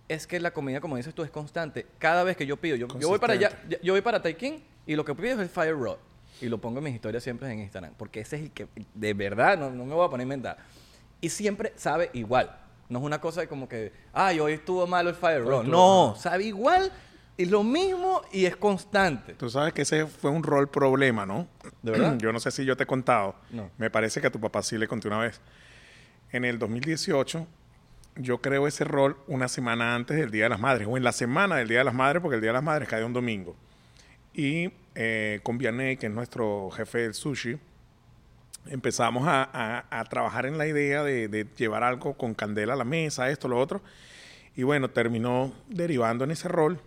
es 0.07 0.27
que 0.27 0.39
la 0.39 0.51
comida, 0.51 0.79
como 0.79 0.97
dices 0.97 1.13
tú, 1.13 1.23
es 1.23 1.31
constante. 1.31 1.85
Cada 1.97 2.23
vez 2.23 2.37
que 2.37 2.45
yo 2.45 2.57
pido, 2.57 2.75
yo, 2.75 2.87
yo 2.99 3.09
voy 3.09 3.19
para 3.19 3.33
allá, 3.33 3.51
yo 3.81 3.93
voy 3.93 4.01
para 4.01 4.21
Taikin 4.21 4.63
y 4.85 4.95
lo 4.95 5.03
que 5.03 5.13
pido 5.13 5.33
es 5.33 5.39
el 5.39 5.49
Fire 5.49 5.77
Roll. 5.77 5.97
Y 6.39 6.47
lo 6.47 6.59
pongo 6.59 6.77
en 6.77 6.85
mis 6.85 6.95
historias 6.95 7.23
siempre 7.23 7.51
en 7.51 7.59
Instagram. 7.59 7.93
Porque 7.97 8.19
ese 8.19 8.35
es 8.35 8.43
el 8.43 8.51
que, 8.51 8.67
de 8.93 9.13
verdad, 9.13 9.57
no, 9.57 9.71
no 9.71 9.85
me 9.85 9.93
voy 9.93 10.05
a 10.05 10.09
poner 10.09 10.21
a 10.21 10.23
inventar. 10.23 10.57
Y 11.19 11.29
siempre 11.29 11.73
sabe 11.75 12.09
igual. 12.13 12.55
No 12.89 12.99
es 12.99 13.05
una 13.05 13.19
cosa 13.19 13.41
de 13.41 13.47
como 13.47 13.67
que, 13.67 13.91
ay, 14.13 14.39
hoy 14.39 14.53
estuvo 14.53 14.85
malo 14.87 15.09
el 15.09 15.15
Fire 15.15 15.39
estuvo 15.39 15.63
No, 15.63 16.15
sabe 16.17 16.45
igual, 16.45 16.91
y 17.35 17.45
lo 17.45 17.63
mismo 17.63 18.21
y 18.31 18.45
es 18.45 18.55
constante. 18.55 19.33
Tú 19.33 19.49
sabes 19.49 19.73
que 19.73 19.83
ese 19.83 20.07
fue 20.07 20.31
un 20.31 20.41
rol 20.41 20.69
problema, 20.69 21.25
¿no? 21.25 21.47
¿De 21.81 21.91
verdad? 21.91 22.17
Yo 22.21 22.31
no 22.31 22.39
sé 22.39 22.49
si 22.51 22.65
yo 22.65 22.75
te 22.75 22.83
he 22.83 22.87
contado. 22.87 23.35
No. 23.51 23.69
Me 23.77 23.89
parece 23.89 24.21
que 24.21 24.27
a 24.27 24.31
tu 24.31 24.39
papá 24.39 24.63
sí 24.63 24.77
le 24.77 24.87
conté 24.87 25.07
una 25.07 25.19
vez. 25.19 25.39
En 26.31 26.45
el 26.45 26.57
2018, 26.59 27.45
yo 28.19 28.39
creo 28.41 28.67
ese 28.67 28.83
rol 28.83 29.17
una 29.27 29.47
semana 29.47 29.95
antes 29.95 30.17
del 30.17 30.31
Día 30.31 30.43
de 30.43 30.49
las 30.49 30.59
Madres, 30.59 30.87
o 30.89 30.97
en 30.97 31.03
la 31.03 31.11
semana 31.11 31.55
del 31.57 31.67
Día 31.67 31.79
de 31.79 31.83
las 31.85 31.93
Madres, 31.93 32.21
porque 32.21 32.35
el 32.35 32.41
Día 32.41 32.49
de 32.49 32.55
las 32.55 32.63
Madres 32.63 32.87
cae 32.89 33.03
un 33.03 33.13
domingo. 33.13 33.55
Y 34.33 34.71
eh, 34.95 35.39
con 35.43 35.57
Vianney, 35.57 35.97
que 35.97 36.07
es 36.07 36.11
nuestro 36.11 36.69
jefe 36.71 36.99
del 36.99 37.13
sushi, 37.13 37.57
empezamos 38.67 39.25
a, 39.27 39.49
a- 39.89 40.03
trabajar 40.05 40.45
en 40.45 40.57
la 40.57 40.67
idea 40.67 41.03
de, 41.03 41.27
de 41.27 41.45
llevar 41.57 41.83
algo 41.83 42.15
con 42.15 42.33
candela 42.33 42.73
a 42.73 42.75
la 42.75 42.83
mesa, 42.83 43.29
esto, 43.29 43.47
lo 43.47 43.59
otro. 43.59 43.81
Y 44.55 44.63
bueno, 44.63 44.89
terminó 44.89 45.53
derivando 45.69 46.23
en 46.23 46.31
ese 46.31 46.47
rol. 46.47 46.79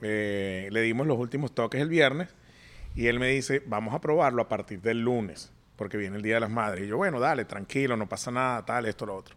Eh, 0.00 0.68
le 0.70 0.82
dimos 0.82 1.06
los 1.06 1.18
últimos 1.18 1.52
toques 1.54 1.80
el 1.80 1.88
viernes 1.88 2.28
y 2.94 3.06
él 3.08 3.18
me 3.18 3.28
dice, 3.30 3.62
vamos 3.66 3.94
a 3.94 4.00
probarlo 4.00 4.42
a 4.42 4.48
partir 4.48 4.80
del 4.80 5.00
lunes. 5.02 5.50
porque 5.76 5.96
viene 5.96 6.16
el 6.16 6.22
Día 6.22 6.34
de 6.34 6.40
las 6.40 6.50
Madres. 6.50 6.84
Y 6.84 6.88
yo, 6.88 6.96
bueno, 6.96 7.20
dale, 7.20 7.44
tranquilo, 7.44 7.96
no 7.96 8.08
pasa 8.08 8.30
nada, 8.30 8.64
tal, 8.64 8.86
esto, 8.86 9.06
lo 9.06 9.14
otro. 9.16 9.36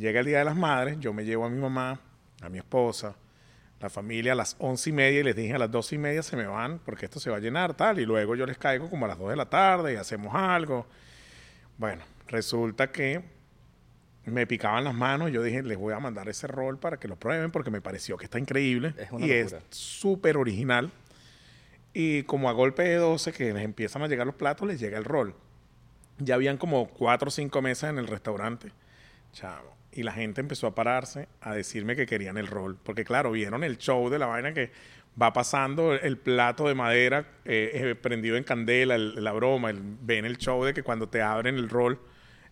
Llega 0.00 0.20
el 0.20 0.26
Día 0.26 0.38
de 0.38 0.46
las 0.46 0.56
Madres, 0.56 0.98
yo 0.98 1.12
me 1.12 1.26
llevo 1.26 1.44
a 1.44 1.50
mi 1.50 1.60
mamá, 1.60 2.00
a 2.40 2.48
mi 2.48 2.56
esposa, 2.56 3.14
la 3.80 3.90
familia 3.90 4.32
a 4.32 4.34
las 4.34 4.56
once 4.58 4.88
y 4.88 4.94
media 4.94 5.20
y 5.20 5.22
les 5.22 5.36
dije 5.36 5.52
a 5.52 5.58
las 5.58 5.70
doce 5.70 5.96
y 5.96 5.98
media 5.98 6.22
se 6.22 6.38
me 6.38 6.46
van 6.46 6.78
porque 6.78 7.04
esto 7.04 7.20
se 7.20 7.28
va 7.28 7.36
a 7.36 7.40
llenar, 7.40 7.74
tal. 7.74 8.00
Y 8.00 8.06
luego 8.06 8.34
yo 8.34 8.46
les 8.46 8.56
caigo 8.56 8.88
como 8.88 9.04
a 9.04 9.08
las 9.08 9.18
dos 9.18 9.28
de 9.28 9.36
la 9.36 9.50
tarde 9.50 9.92
y 9.92 9.96
hacemos 9.96 10.34
algo. 10.34 10.86
Bueno, 11.76 12.02
resulta 12.28 12.90
que 12.90 13.22
me 14.24 14.46
picaban 14.46 14.84
las 14.84 14.94
manos 14.94 15.32
yo 15.32 15.42
dije, 15.42 15.62
les 15.62 15.76
voy 15.76 15.92
a 15.92 16.00
mandar 16.00 16.30
ese 16.30 16.46
rol 16.46 16.78
para 16.78 16.96
que 16.98 17.06
lo 17.06 17.16
prueben 17.16 17.50
porque 17.50 17.70
me 17.70 17.82
pareció 17.82 18.16
que 18.16 18.24
está 18.24 18.38
increíble 18.38 18.94
Es 18.96 19.12
una 19.12 19.26
y 19.26 19.32
es 19.32 19.54
súper 19.68 20.38
original. 20.38 20.90
Y 21.92 22.22
como 22.22 22.48
a 22.48 22.52
golpe 22.52 22.84
de 22.84 22.96
12 22.96 23.34
que 23.34 23.52
les 23.52 23.62
empiezan 23.62 24.00
a 24.00 24.06
llegar 24.06 24.26
los 24.26 24.36
platos, 24.36 24.66
les 24.66 24.80
llega 24.80 24.96
el 24.96 25.04
rol. 25.04 25.34
Ya 26.16 26.36
habían 26.36 26.56
como 26.56 26.88
cuatro 26.88 27.28
o 27.28 27.30
cinco 27.30 27.60
mesas 27.60 27.90
en 27.90 27.98
el 27.98 28.06
restaurante. 28.06 28.72
Chavo. 29.34 29.69
Y 29.92 30.02
la 30.04 30.12
gente 30.12 30.40
empezó 30.40 30.66
a 30.68 30.74
pararse 30.74 31.28
a 31.40 31.54
decirme 31.54 31.96
que 31.96 32.06
querían 32.06 32.36
el 32.38 32.46
rol. 32.46 32.78
Porque 32.82 33.04
claro, 33.04 33.32
vieron 33.32 33.64
el 33.64 33.76
show 33.78 34.08
de 34.08 34.18
la 34.18 34.26
vaina 34.26 34.54
que 34.54 34.70
va 35.20 35.32
pasando 35.32 35.92
el 35.94 36.16
plato 36.16 36.68
de 36.68 36.74
madera 36.74 37.26
eh, 37.44 37.70
eh, 37.74 37.94
prendido 37.96 38.36
en 38.36 38.44
candela, 38.44 38.94
el- 38.94 39.22
la 39.22 39.32
broma. 39.32 39.70
el- 39.70 39.80
ven 39.82 40.24
el 40.24 40.36
show 40.38 40.64
de 40.64 40.72
que 40.74 40.82
cuando 40.84 41.08
te 41.08 41.20
abren 41.22 41.56
el 41.56 41.68
rol 41.68 41.98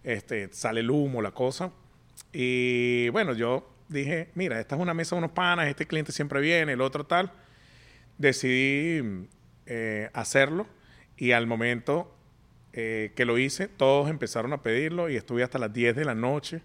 este, 0.02 0.49
sale 0.52 0.80
el 0.80 0.90
humo, 0.90 1.23
la 1.23 1.30
cosa. 1.30 1.71
Y 2.33 3.09
bueno, 3.11 3.33
yo 3.35 3.68
dije, 3.88 4.30
mira, 4.35 4.59
esta 4.61 4.75
es 4.76 4.80
una 4.83 4.95
mesa 4.95 5.14
de 5.16 5.18
unos 5.21 5.30
panas, 5.33 5.68
este 5.68 5.87
cliente 5.87 6.12
siempre 6.12 6.40
viene, 6.40 6.73
el 6.73 6.80
otro 6.80 7.04
tal. 7.07 7.33
Decidí 8.18 9.26
eh, 9.66 10.11
hacerlo 10.12 10.66
y 11.16 11.33
al 11.33 11.47
momento 11.47 12.14
eh, 12.73 13.12
que 13.14 13.25
lo 13.25 13.38
hice, 13.38 13.68
todos 13.68 14.11
empezaron 14.11 14.52
a 14.52 14.62
pedirlo 14.62 15.09
y 15.09 15.16
estuve 15.16 15.42
hasta 15.42 15.59
las 15.59 15.73
10 15.73 15.95
de 15.95 16.04
la 16.04 16.14
noche 16.14 16.61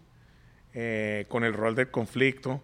eh, 0.74 1.25
con 1.27 1.44
el 1.44 1.53
rol 1.53 1.75
del 1.75 1.89
conflicto 1.89 2.62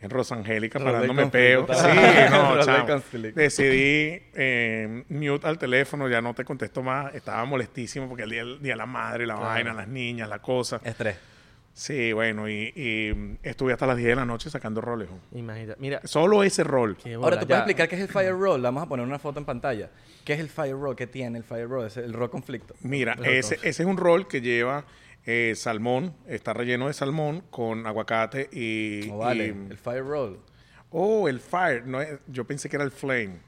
en 0.00 0.10
Rosangélica 0.10 0.78
Rol 0.78 0.92
parándome 0.92 1.26
peo. 1.28 1.66
Sí, 1.72 1.86
no, 2.30 2.48
Rol 2.54 2.56
del 2.58 2.66
chamo. 2.66 2.86
conflicto. 2.86 3.40
Decidí 3.40 4.22
eh, 4.34 5.04
mute 5.08 5.46
al 5.46 5.58
teléfono, 5.58 6.08
ya 6.08 6.20
no 6.20 6.34
te 6.34 6.44
contesto 6.44 6.82
más. 6.82 7.14
Estaba 7.14 7.44
molestísimo 7.46 8.06
porque 8.08 8.24
el 8.24 8.30
día, 8.30 8.42
el 8.42 8.62
día 8.62 8.72
de 8.74 8.76
la 8.76 8.86
madre, 8.86 9.26
la 9.26 9.36
vaina, 9.36 9.72
las 9.72 9.88
niñas, 9.88 10.28
la 10.28 10.40
cosa. 10.40 10.80
Estrés. 10.84 11.16
Sí, 11.72 12.10
bueno, 12.14 12.48
y, 12.48 12.72
y 12.74 13.38
estuve 13.42 13.74
hasta 13.74 13.86
las 13.86 13.98
10 13.98 14.08
de 14.08 14.16
la 14.16 14.24
noche 14.24 14.48
sacando 14.48 14.80
roles. 14.80 15.08
Imagínate. 15.32 15.78
Mira, 15.78 16.00
Solo 16.04 16.42
ese 16.42 16.64
rol. 16.64 16.96
Ahora, 17.04 17.18
bola, 17.18 17.30
¿te 17.38 17.44
puedes 17.44 17.48
ya. 17.48 17.56
explicar 17.58 17.88
qué 17.88 17.96
es 17.96 18.00
el 18.02 18.08
fire 18.08 18.32
roll? 18.32 18.62
Vamos 18.62 18.82
a 18.82 18.86
poner 18.86 19.04
una 19.04 19.18
foto 19.18 19.40
en 19.40 19.44
pantalla. 19.44 19.90
¿Qué 20.24 20.32
es 20.32 20.40
el 20.40 20.48
fire 20.48 20.72
roll? 20.74 20.96
¿Qué 20.96 21.06
tiene 21.06 21.36
el 21.36 21.44
fire 21.44 21.68
roll? 21.68 21.86
Es 21.86 21.98
el 21.98 22.14
roll 22.14 22.30
conflicto. 22.30 22.74
Mira, 22.80 23.14
ese, 23.24 23.56
ese 23.56 23.68
es 23.68 23.80
un 23.80 23.98
rol 23.98 24.26
que 24.26 24.40
lleva 24.40 24.84
eh, 25.26 25.54
salmón, 25.56 26.14
está 26.28 26.52
relleno 26.54 26.86
de 26.86 26.92
salmón 26.94 27.42
con 27.50 27.86
aguacate 27.86 28.48
y... 28.52 29.08
Vale, 29.10 29.46
y- 29.46 29.70
el 29.70 29.76
fire 29.78 30.04
roll. 30.04 30.38
oh, 30.90 31.28
el 31.28 31.40
fire. 31.40 31.84
No, 31.86 32.00
es- 32.00 32.18
yo 32.28 32.44
pensé 32.44 32.68
que 32.68 32.76
era 32.76 32.84
el 32.84 32.92
flame. 32.92 33.38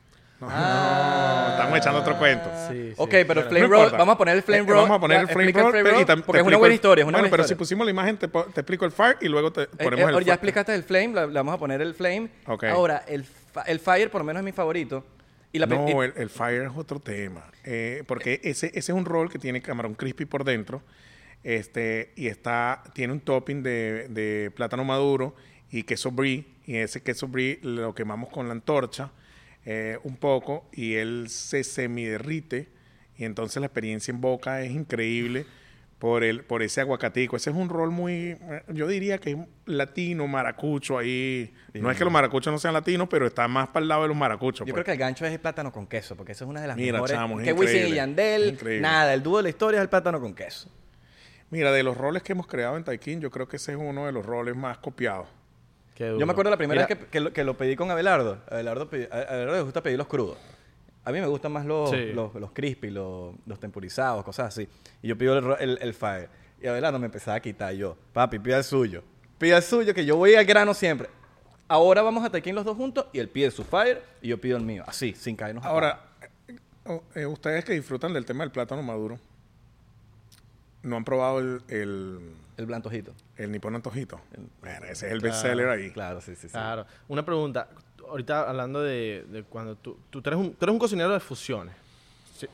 No, 0.40 0.46
Ah. 0.50 1.44
no, 1.48 1.52
estamos 1.54 1.78
echando 1.78 2.00
otro 2.00 2.18
cuento. 2.18 2.48
Sí, 2.68 2.88
sí. 2.90 2.94
Ok, 2.96 3.10
pero 3.26 3.40
el 3.40 3.46
flame 3.48 3.68
No 3.68 3.74
roll, 3.74 3.90
vamos 3.92 4.14
a 4.14 4.18
poner 4.18 4.36
el 4.36 4.42
flame 4.42 4.62
Eh, 4.62 4.66
roll. 4.66 4.82
Vamos 4.82 4.96
a 4.96 5.00
poner 5.00 5.20
el 5.20 5.28
flame 5.28 5.52
roll, 5.52 5.72
pero- 5.72 6.00
y 6.00 6.04
tam- 6.04 6.22
porque 6.22 6.38
te 6.38 6.38
es 6.42 6.46
una 6.46 6.56
buena 6.58 6.72
el- 6.72 6.74
historia, 6.76 7.02
es 7.02 7.08
una 7.08 7.18
Bueno, 7.18 7.28
buena 7.30 7.42
pero 7.42 7.48
si 7.48 7.54
pusimos 7.54 7.84
la 7.86 7.90
imagen, 7.90 8.16
te, 8.18 8.26
explico 8.26 8.84
el 8.84 8.92
fire 8.92 9.16
y 9.20 9.28
luego 9.28 9.52
te 9.52 9.62
Eh, 9.62 9.66
ponemos 9.66 9.98
eh, 9.98 10.02
el 10.02 10.14
ahora 10.14 10.18
ya 10.20 10.24
fire. 10.24 10.34
explicaste 10.34 10.74
el 10.74 10.82
flame, 10.84 11.08
le, 11.14 11.26
le 11.28 11.32
vamos 11.34 11.54
a 11.54 11.58
poner 11.58 11.80
el 11.80 11.94
flame. 11.94 12.28
Ok. 12.46 12.64
Ahora, 12.64 13.04
el, 13.08 13.24
fa- 13.24 13.62
el 13.62 13.80
fire 13.80 14.10
por 14.10 14.20
lo 14.20 14.24
menos 14.24 14.40
es 14.40 14.44
mi 14.44 14.52
favorito. 14.52 15.04
Y 15.50 15.58
la 15.58 15.66
No, 15.66 16.02
el, 16.02 16.12
el 16.16 16.28
fire 16.28 16.62
es 16.64 16.72
otro 16.76 17.00
tema. 17.00 17.44
Eh, 17.64 18.04
porque 18.06 18.40
ese, 18.44 18.66
ese 18.66 18.78
es 18.78 18.88
un 18.90 19.04
roll 19.06 19.30
que 19.30 19.38
tiene 19.38 19.62
camarón 19.62 19.94
crispy 19.94 20.24
por 20.26 20.44
dentro. 20.44 20.82
Este, 21.42 22.12
y 22.16 22.27
está, 22.27 22.83
tiene 22.94 23.12
un 23.12 23.20
topping 23.20 23.62
de, 23.62 24.09
de 24.09 24.51
plátano 24.55 24.85
maduro 24.85 25.35
y 25.70 25.83
queso 25.85 26.11
brie. 26.11 26.46
Y 26.66 26.77
ese 26.77 27.03
queso 27.03 27.29
brie 27.29 27.61
lo 27.62 27.94
quemamos 27.94 28.29
con 28.31 28.46
la 28.46 28.53
antorcha 28.53 29.11
eh, 29.64 29.98
un 30.05 30.16
poco 30.16 30.68
y 30.72 30.94
él 30.94 31.27
se 31.29 31.64
semiderrite. 31.64 32.68
Y 33.16 33.24
entonces 33.24 33.61
la 33.61 33.66
experiencia 33.66 34.12
en 34.12 34.20
boca 34.20 34.62
es 34.62 34.70
increíble 34.70 35.46
por, 35.98 36.22
el, 36.22 36.44
por 36.44 36.62
ese 36.62 36.81
aguacatico. 36.81 37.37
Ese 37.37 37.51
es 37.51 37.57
un 37.57 37.68
rol 37.68 37.90
muy, 37.90 38.37
yo 38.68 38.87
diría 38.87 39.18
que 39.18 39.33
es 39.33 39.38
latino, 39.66 40.27
maracucho 40.27 40.98
ahí. 40.98 41.53
No 41.74 41.90
es 41.90 41.98
que 41.98 42.05
los 42.05 42.12
maracuchos 42.12 42.53
no 42.53 42.59
sean 42.59 42.74
latinos, 42.74 43.09
pero 43.11 43.27
está 43.27 43.48
más 43.48 43.68
para 43.68 43.83
el 43.83 43.88
lado 43.88 44.03
de 44.03 44.09
los 44.09 44.16
maracuchos. 44.16 44.66
yo 44.66 44.72
pues. 44.72 44.85
creo 44.85 44.85
que 44.85 44.92
el 44.92 44.98
gancho 44.98 45.27
es 45.27 45.33
el 45.33 45.40
plátano 45.40 45.72
con 45.72 45.87
queso, 45.87 46.16
porque 46.16 46.33
eso 46.33 46.44
es 46.44 46.51
una 46.51 46.61
de 46.61 46.68
las 46.68 46.77
Mira, 46.77 46.92
mejores. 46.92 47.16
chamo, 47.16 47.40
es 47.40 47.46
que 47.46 47.53
Wisin 47.53 47.88
y 47.88 47.94
Yandel, 47.94 48.81
nada, 48.81 49.12
el 49.12 49.22
dúo 49.22 49.38
de 49.38 49.44
la 49.44 49.48
historia 49.48 49.79
es 49.79 49.83
el 49.83 49.88
plátano 49.88 50.20
con 50.20 50.35
queso. 50.35 50.70
Mira, 51.50 51.72
de 51.72 51.82
los 51.82 51.96
roles 51.96 52.22
que 52.22 52.32
hemos 52.32 52.46
creado 52.46 52.76
en 52.76 52.84
Taikin, 52.84 53.20
yo 53.20 53.30
creo 53.30 53.48
que 53.48 53.56
ese 53.56 53.72
es 53.72 53.78
uno 53.80 54.06
de 54.06 54.12
los 54.12 54.24
roles 54.24 54.54
más 54.56 54.78
copiados. 54.78 55.26
Qué 55.94 56.14
Yo 56.18 56.26
me 56.26 56.32
acuerdo 56.32 56.50
la 56.50 56.56
primera 56.56 56.82
Mira, 56.82 56.94
vez 56.94 56.98
que, 57.06 57.11
que 57.11 57.20
lo, 57.20 57.32
que 57.32 57.42
lo 57.44 57.56
pedí 57.56 57.74
con 57.74 57.90
Abelardo. 57.90 58.38
Abelardo, 58.50 58.88
pedi- 58.90 59.08
Abelardo 59.11 59.52
le 59.56 59.62
gusta 59.62 59.82
pedir 59.82 59.98
los 59.98 60.06
crudos. 60.06 60.37
A 61.04 61.11
mí 61.12 61.20
me 61.20 61.26
gustan 61.26 61.52
más 61.52 61.64
los, 61.64 61.90
Sí. 61.90 62.12
los, 62.12 62.34
los 62.34 62.50
crispy, 62.52 62.90
los, 62.90 63.34
los 63.46 63.58
tempurizados, 63.58 64.22
cosas 64.24 64.48
así. 64.48 64.68
Y 65.02 65.08
yo 65.08 65.16
pido 65.16 65.38
el, 65.38 65.56
el, 65.70 65.78
el 65.80 65.94
fire. 65.94 66.28
Y 66.61 66.66
Abelardo 66.66 66.98
me 66.98 67.06
empezaba 67.06 67.37
a 67.37 67.40
quitar 67.40 67.72
yo. 67.72 67.96
Papi, 68.12 68.38
pida 68.38 68.58
el 68.58 68.64
suyo. 68.64 69.02
Pida 69.38 69.56
el 69.56 69.62
suyo, 69.62 69.94
que 69.94 70.04
yo 70.04 70.16
voy 70.16 70.34
al 70.34 70.44
grano 70.44 70.74
siempre. 70.74 71.08
Ahora 71.66 72.02
vamos 72.02 72.24
a 72.24 72.30
Taikin 72.30 72.54
los 72.54 72.64
dos 72.64 72.76
juntos 72.76 73.06
y 73.12 73.18
él 73.20 73.28
pide 73.28 73.50
su 73.50 73.64
fire 73.64 74.02
y 74.22 74.28
yo 74.28 74.38
pido 74.40 74.56
el 74.56 74.64
mío. 74.64 74.84
Así, 74.87 75.14
sin 75.14 75.34
caernos 75.37 75.64
a 75.64 75.68
Ahora, 75.68 76.00
eh, 76.48 77.00
eh, 77.14 77.26
ustedes 77.26 77.64
que 77.64 77.72
disfrutan 77.72 78.12
del 78.12 78.24
tema 78.24 78.44
del 78.44 78.50
plátano 78.50 78.82
maduro, 78.82 79.18
¿no 80.82 80.96
han 80.96 81.04
probado 81.04 81.38
el, 81.40 81.62
el, 81.68 82.18
El 82.56 82.66
blantojito. 82.66 83.12
el 83.36 83.50
nipón 83.52 83.74
antojito? 83.74 84.20
Bueno, 84.60 84.86
ese 84.86 85.06
es 85.06 85.12
el 85.12 85.20
bestseller 85.20 85.68
ahí. 85.68 85.90
Claro, 85.90 86.20
sí, 86.20 86.34
sí, 86.34 86.42
sí. 86.42 86.52
Claro. 86.52 86.86
Una 87.08 87.24
pregunta. 87.24 87.68
Ahorita 88.08 88.48
hablando 88.48 88.82
de, 88.82 89.24
de 89.28 89.42
cuando 89.42 89.76
tú... 89.76 89.98
Tú 90.10 90.20
eres, 90.24 90.38
un, 90.38 90.54
tú 90.54 90.64
eres 90.64 90.72
un 90.72 90.78
cocinero 90.78 91.12
de 91.12 91.20
fusiones. 91.20 91.74
Sí, 92.36 92.46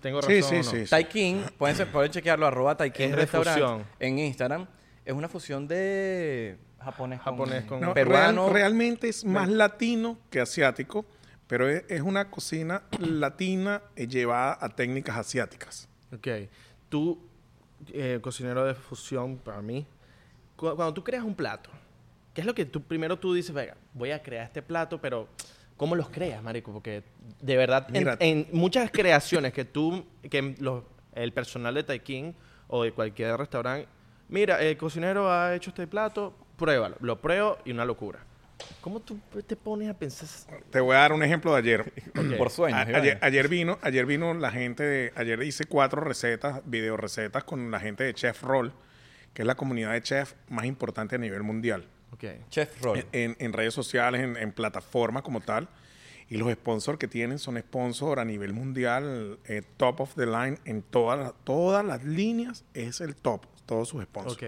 ¿Tengo 0.00 0.20
razón 0.20 0.34
Sí, 0.34 0.42
sí, 0.42 0.54
o 0.54 0.58
no? 0.58 0.84
sí. 0.84 0.90
Taikin, 0.90 1.42
pueden, 1.58 1.76
ser- 1.76 1.92
pueden 1.92 2.10
chequearlo, 2.10 2.46
arroba 2.46 2.76
Taikin 2.76 3.12
Restaurant 3.12 3.58
fusión. 3.58 3.84
en 4.00 4.18
Instagram. 4.18 4.66
Es 5.04 5.12
una 5.12 5.28
fusión 5.28 5.68
de 5.68 6.56
japonés 6.80 7.20
con, 7.20 7.32
Japonés 7.36 7.64
con- 7.64 7.80
No, 7.80 7.92
peruano. 7.94 8.44
real- 8.48 8.54
realmente 8.54 9.08
es 9.08 9.24
más 9.24 9.48
latino 9.48 10.18
que 10.30 10.40
asiático, 10.40 11.04
pero 11.46 11.68
es, 11.68 11.84
es 11.88 12.00
una 12.00 12.30
cocina 12.30 12.82
latina 13.00 13.82
llevada 13.96 14.56
a 14.60 14.68
técnicas 14.70 15.16
asiáticas. 15.16 15.88
Ok. 16.14 16.28
Tú, 16.88 17.20
eh, 17.92 18.18
cocinero 18.22 18.64
de 18.64 18.74
fusión, 18.74 19.36
para 19.38 19.60
mí, 19.62 19.86
cu- 20.56 20.74
cuando 20.76 20.94
tú 20.94 21.02
creas 21.04 21.24
un 21.24 21.34
plato, 21.34 21.70
¿qué 22.34 22.40
es 22.42 22.46
lo 22.46 22.54
que 22.54 22.64
tú 22.64 22.82
primero 22.82 23.18
tú 23.18 23.34
dices, 23.34 23.54
venga, 23.54 23.76
voy 23.94 24.10
a 24.10 24.22
crear 24.22 24.44
este 24.46 24.62
plato, 24.62 25.00
pero 25.00 25.28
¿cómo 25.76 25.94
los 25.96 26.08
creas, 26.08 26.42
marico? 26.42 26.72
Porque 26.72 27.02
de 27.40 27.56
verdad, 27.56 27.86
en, 28.20 28.46
muchas 28.52 28.90
creaciones 28.90 29.52
que 29.52 29.64
tú, 29.64 30.04
que 30.30 30.54
los- 30.60 30.84
el 31.14 31.32
personal 31.32 31.74
de 31.74 31.82
Taikin 31.82 32.34
o 32.68 32.84
de 32.84 32.92
cualquier 32.92 33.36
restaurante, 33.36 33.86
mira, 34.28 34.62
el 34.62 34.76
cocinero 34.76 35.30
ha 35.30 35.54
hecho 35.54 35.70
este 35.70 35.86
plato, 35.86 36.34
pruébalo. 36.56 36.96
Lo 37.00 37.20
pruebo 37.20 37.58
y 37.64 37.72
una 37.72 37.84
locura. 37.84 38.20
¿Cómo 38.80 39.00
tú 39.00 39.18
te 39.46 39.56
pones 39.56 39.88
a 39.88 39.94
pensar? 39.94 40.28
Te 40.70 40.80
voy 40.80 40.94
a 40.96 41.00
dar 41.00 41.12
un 41.12 41.22
ejemplo 41.22 41.52
de 41.52 41.58
ayer. 41.58 41.92
Por 42.38 42.50
y 42.70 42.72
ayer, 43.20 43.48
vino, 43.48 43.78
ayer 43.82 44.06
vino 44.06 44.34
la 44.34 44.50
gente 44.50 44.82
de, 44.82 45.12
ayer 45.16 45.42
hice 45.42 45.64
cuatro 45.66 46.00
recetas, 46.02 46.60
video 46.64 46.96
recetas 46.96 47.44
con 47.44 47.70
la 47.70 47.78
gente 47.80 48.04
de 48.04 48.14
Chef 48.14 48.42
Roll, 48.42 48.72
que 49.34 49.42
es 49.42 49.46
la 49.46 49.54
comunidad 49.54 49.92
de 49.92 50.02
chef 50.02 50.34
más 50.48 50.64
importante 50.64 51.14
a 51.14 51.18
nivel 51.18 51.42
mundial. 51.42 51.86
Ok. 52.12 52.24
Chef 52.50 52.82
Roll. 52.82 53.04
En, 53.12 53.36
en 53.38 53.52
redes 53.52 53.72
sociales, 53.74 54.20
en, 54.22 54.36
en 54.36 54.52
plataformas 54.52 55.22
como 55.22 55.40
tal. 55.40 55.68
Y 56.28 56.36
los 56.38 56.50
sponsors 56.52 56.98
que 56.98 57.08
tienen 57.08 57.38
son 57.38 57.58
sponsors 57.58 58.18
a 58.20 58.24
nivel 58.24 58.52
mundial, 58.54 59.38
eh, 59.44 59.62
top 59.76 60.00
of 60.00 60.14
the 60.14 60.24
line, 60.26 60.58
en 60.64 60.82
todas 60.82 61.18
las- 61.18 61.32
todas 61.44 61.84
las 61.84 62.04
líneas 62.04 62.64
es 62.74 63.00
el 63.02 63.14
top, 63.16 63.44
todos 63.66 63.88
sus 63.90 64.02
sponsors. 64.04 64.36
Ok. 64.36 64.44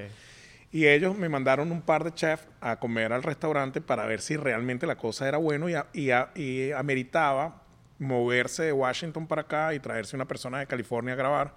Y 0.75 0.89
ellos 0.89 1.17
me 1.17 1.29
mandaron 1.29 1.71
un 1.71 1.83
par 1.83 2.03
de 2.03 2.13
chefs 2.13 2.47
a 2.61 2.81
comer 2.81 3.13
al 3.13 3.23
restaurante 3.23 3.81
para 3.81 4.07
ver 4.07 4.21
si 4.21 4.37
realmente 4.37 4.87
la 4.89 4.97
cosa 4.97 5.29
era 5.29 5.39
bueno 5.39 5.69
y, 5.69 5.75
a- 5.75 5.87
y, 5.93 6.11
y 6.43 6.73
ameritaba 6.73 7.63
moverse 8.01 8.65
de 8.65 8.73
Washington 8.73 9.27
para 9.29 9.43
acá 9.43 9.73
y 9.73 9.79
traerse 9.79 10.17
una 10.17 10.27
persona 10.27 10.59
de 10.59 10.67
California 10.67 11.15
a 11.15 11.17
grabar. 11.17 11.55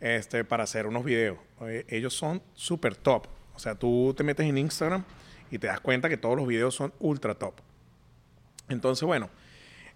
este, 0.00 0.44
para 0.44 0.64
hacer 0.64 0.86
unos 0.86 1.04
videos. 1.04 1.36
Eh, 1.60 1.84
ellos 1.90 2.14
son 2.14 2.42
súper 2.54 2.96
top. 2.96 3.26
O 3.54 3.58
sea, 3.58 3.74
tú 3.74 4.14
te 4.16 4.24
metes 4.24 4.46
en 4.46 4.56
Instagram 4.56 5.04
y 5.50 5.58
te 5.58 5.66
das 5.66 5.80
cuenta 5.80 6.08
que 6.08 6.16
todos 6.16 6.36
los 6.36 6.46
videos 6.46 6.74
son 6.74 6.94
ultra 7.00 7.34
top. 7.34 7.54
Entonces, 8.70 9.04
bueno, 9.04 9.28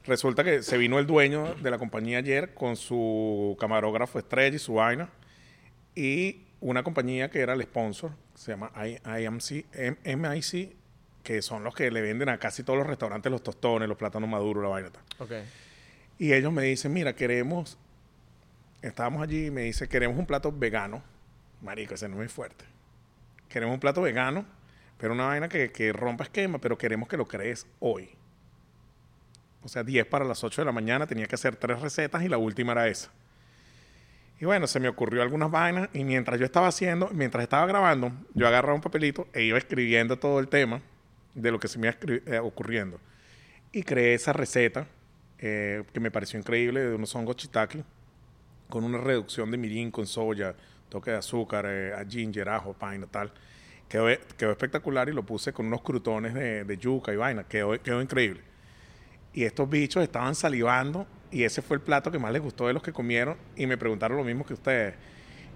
resulta 0.04 0.44
que 0.44 0.62
se 0.62 0.76
vino 0.76 0.98
el 0.98 1.06
dueño 1.06 1.54
de 1.62 1.70
la 1.70 1.78
compañía 1.78 2.18
ayer 2.18 2.52
con 2.52 2.76
su 2.76 3.56
camarógrafo 3.58 4.18
estrella 4.18 4.56
y 4.56 4.58
su 4.58 4.74
vaina. 4.74 5.08
Y 5.94 6.42
una 6.60 6.82
compañía 6.82 7.30
que 7.30 7.40
era 7.40 7.54
el 7.54 7.62
sponsor, 7.62 8.12
se 8.34 8.52
llama 8.52 8.70
I- 8.86 8.98
IMC, 9.24 9.64
M- 9.72 10.16
MIC, 10.16 10.74
que 11.22 11.40
son 11.42 11.64
los 11.64 11.74
que 11.74 11.90
le 11.90 12.02
venden 12.02 12.28
a 12.28 12.38
casi 12.38 12.62
todos 12.62 12.78
los 12.78 12.86
restaurantes 12.86 13.30
los 13.32 13.42
tostones, 13.42 13.88
los 13.88 13.96
plátanos 13.96 14.28
maduros, 14.28 14.62
la 14.62 14.68
vaina. 14.68 14.90
tal. 14.90 15.02
Ok. 15.20 15.32
Y 16.18 16.32
ellos 16.32 16.52
me 16.52 16.62
dicen, 16.64 16.92
mira, 16.92 17.14
queremos, 17.14 17.78
estábamos 18.82 19.22
allí 19.22 19.46
y 19.46 19.50
me 19.50 19.62
dice, 19.62 19.88
queremos 19.88 20.18
un 20.18 20.26
plato 20.26 20.52
vegano. 20.52 21.02
Marico, 21.62 21.94
ese 21.94 22.08
no 22.08 22.14
es 22.14 22.18
muy 22.18 22.28
fuerte. 22.28 22.64
Queremos 23.48 23.74
un 23.74 23.80
plato 23.80 24.02
vegano, 24.02 24.44
pero 24.98 25.12
una 25.14 25.26
vaina 25.26 25.48
que, 25.48 25.70
que 25.72 25.92
rompa 25.92 26.24
esquema, 26.24 26.58
pero 26.58 26.76
queremos 26.76 27.08
que 27.08 27.16
lo 27.16 27.26
crees 27.26 27.66
hoy. 27.80 28.10
O 29.62 29.68
sea, 29.68 29.82
10 29.82 30.06
para 30.06 30.24
las 30.26 30.44
8 30.44 30.60
de 30.60 30.66
la 30.66 30.72
mañana, 30.72 31.06
tenía 31.06 31.26
que 31.26 31.36
hacer 31.36 31.56
tres 31.56 31.80
recetas 31.80 32.22
y 32.22 32.28
la 32.28 32.36
última 32.36 32.72
era 32.72 32.86
esa. 32.88 33.10
Y 34.40 34.46
bueno, 34.46 34.66
se 34.66 34.80
me 34.80 34.88
ocurrió 34.88 35.22
algunas 35.22 35.50
vainas 35.50 35.88
y 35.92 36.04
mientras 36.04 36.38
yo 36.38 36.44
estaba 36.44 36.68
haciendo, 36.68 37.08
mientras 37.12 37.42
estaba 37.42 37.66
grabando, 37.66 38.12
yo 38.34 38.46
agarraba 38.46 38.74
un 38.74 38.80
papelito 38.80 39.28
e 39.32 39.42
iba 39.44 39.58
escribiendo 39.58 40.18
todo 40.18 40.40
el 40.40 40.48
tema 40.48 40.82
de 41.34 41.50
lo 41.50 41.60
que 41.60 41.68
se 41.68 41.78
me 41.78 41.88
iba 41.88 41.96
eh, 42.26 42.38
ocurriendo. 42.38 42.98
Y 43.72 43.82
creé 43.82 44.14
esa 44.14 44.32
receta 44.32 44.86
eh, 45.38 45.84
que 45.92 46.00
me 46.00 46.10
pareció 46.10 46.38
increíble 46.38 46.80
de 46.80 46.94
unos 46.94 47.14
hongos 47.14 47.36
shiitake 47.36 47.84
con 48.68 48.82
una 48.82 48.98
reducción 48.98 49.50
de 49.50 49.56
mirin 49.56 49.90
con 49.90 50.06
soya, 50.06 50.54
toque 50.88 51.12
de 51.12 51.18
azúcar, 51.18 51.66
eh, 51.68 51.92
ginger, 52.08 52.48
ajo, 52.48 52.72
paina, 52.72 53.06
tal. 53.06 53.32
Quedó, 53.88 54.06
quedó 54.36 54.50
espectacular 54.50 55.08
y 55.08 55.12
lo 55.12 55.24
puse 55.24 55.52
con 55.52 55.66
unos 55.66 55.82
crutones 55.82 56.34
de, 56.34 56.64
de 56.64 56.76
yuca 56.76 57.12
y 57.12 57.16
vaina. 57.16 57.44
Quedó, 57.44 57.80
quedó 57.80 58.02
increíble. 58.02 58.40
Y 59.32 59.44
estos 59.44 59.68
bichos 59.68 60.02
estaban 60.02 60.34
salivando 60.34 61.06
y 61.34 61.42
ese 61.42 61.62
fue 61.62 61.76
el 61.76 61.82
plato 61.82 62.12
que 62.12 62.18
más 62.20 62.32
les 62.32 62.40
gustó 62.40 62.68
de 62.68 62.72
los 62.72 62.82
que 62.82 62.92
comieron 62.92 63.36
y 63.56 63.66
me 63.66 63.76
preguntaron 63.76 64.16
lo 64.16 64.22
mismo 64.22 64.46
que 64.46 64.54
ustedes. 64.54 64.94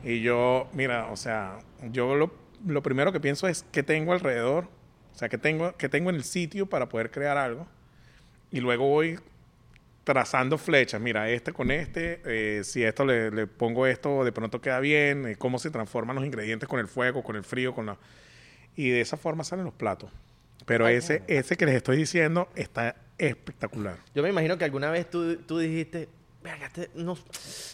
Y 0.03 0.21
yo, 0.23 0.69
mira, 0.73 1.07
o 1.07 1.17
sea, 1.17 1.61
yo 1.93 2.17
lo, 2.17 2.35
lo 2.67 2.83
primero 2.83 3.13
que 3.13 3.21
pienso 3.21 3.47
es 3.47 3.65
qué 3.71 3.85
tengo 3.85 4.13
alrededor, 4.13 4.65
o 5.15 5.17
sea, 5.17 5.29
qué 5.29 5.39
tengo, 5.39 5.77
qué 5.77 5.89
tengo 5.89 6.11
en 6.11 6.17
el 6.17 6.25
sitio 6.25 6.67
para 6.67 6.89
poder 6.89 7.13
crear 7.13 7.39
algo. 7.39 7.69
Y 8.51 8.59
luego 8.59 8.89
voy 8.89 9.21
trazando 10.03 10.59
flechas, 10.59 11.01
mira, 11.01 11.31
este 11.31 11.53
con 11.53 11.71
este, 11.71 12.23
eh, 12.25 12.65
si 12.65 12.83
esto 12.83 13.05
le, 13.05 13.31
le 13.31 13.47
pongo 13.47 13.87
esto, 13.87 14.25
de 14.25 14.33
pronto 14.33 14.61
queda 14.61 14.81
bien, 14.81 15.29
eh, 15.29 15.37
cómo 15.37 15.61
se 15.61 15.71
transforman 15.71 16.17
los 16.17 16.25
ingredientes 16.25 16.69
con 16.69 16.81
el 16.81 16.89
fuego, 16.89 17.23
con 17.23 17.37
el 17.37 17.45
frío, 17.45 17.73
con 17.73 17.87
la... 17.87 17.99
Y 18.75 18.91
de 18.91 19.01
esa 19.01 19.17
forma 19.17 19.45
salen 19.45 19.65
los 19.65 19.75
platos. 19.75 20.11
Pero 20.69 20.87
ese, 20.89 21.23
ese 21.27 21.57
que 21.57 21.67
les 21.67 21.75
estoy 21.75 21.97
diciendo 21.97 22.49
está 22.55 22.95
espectacular. 23.19 23.97
Yo 24.15 24.23
me 24.23 24.29
imagino 24.29 24.57
que 24.59 24.65
alguna 24.65 24.91
vez 24.91 25.11
tú, 25.11 25.37
tú 25.39 25.59
dijiste, 25.59 26.09
"Verga, 26.43 26.67
este 26.67 26.91
no, 26.95 27.19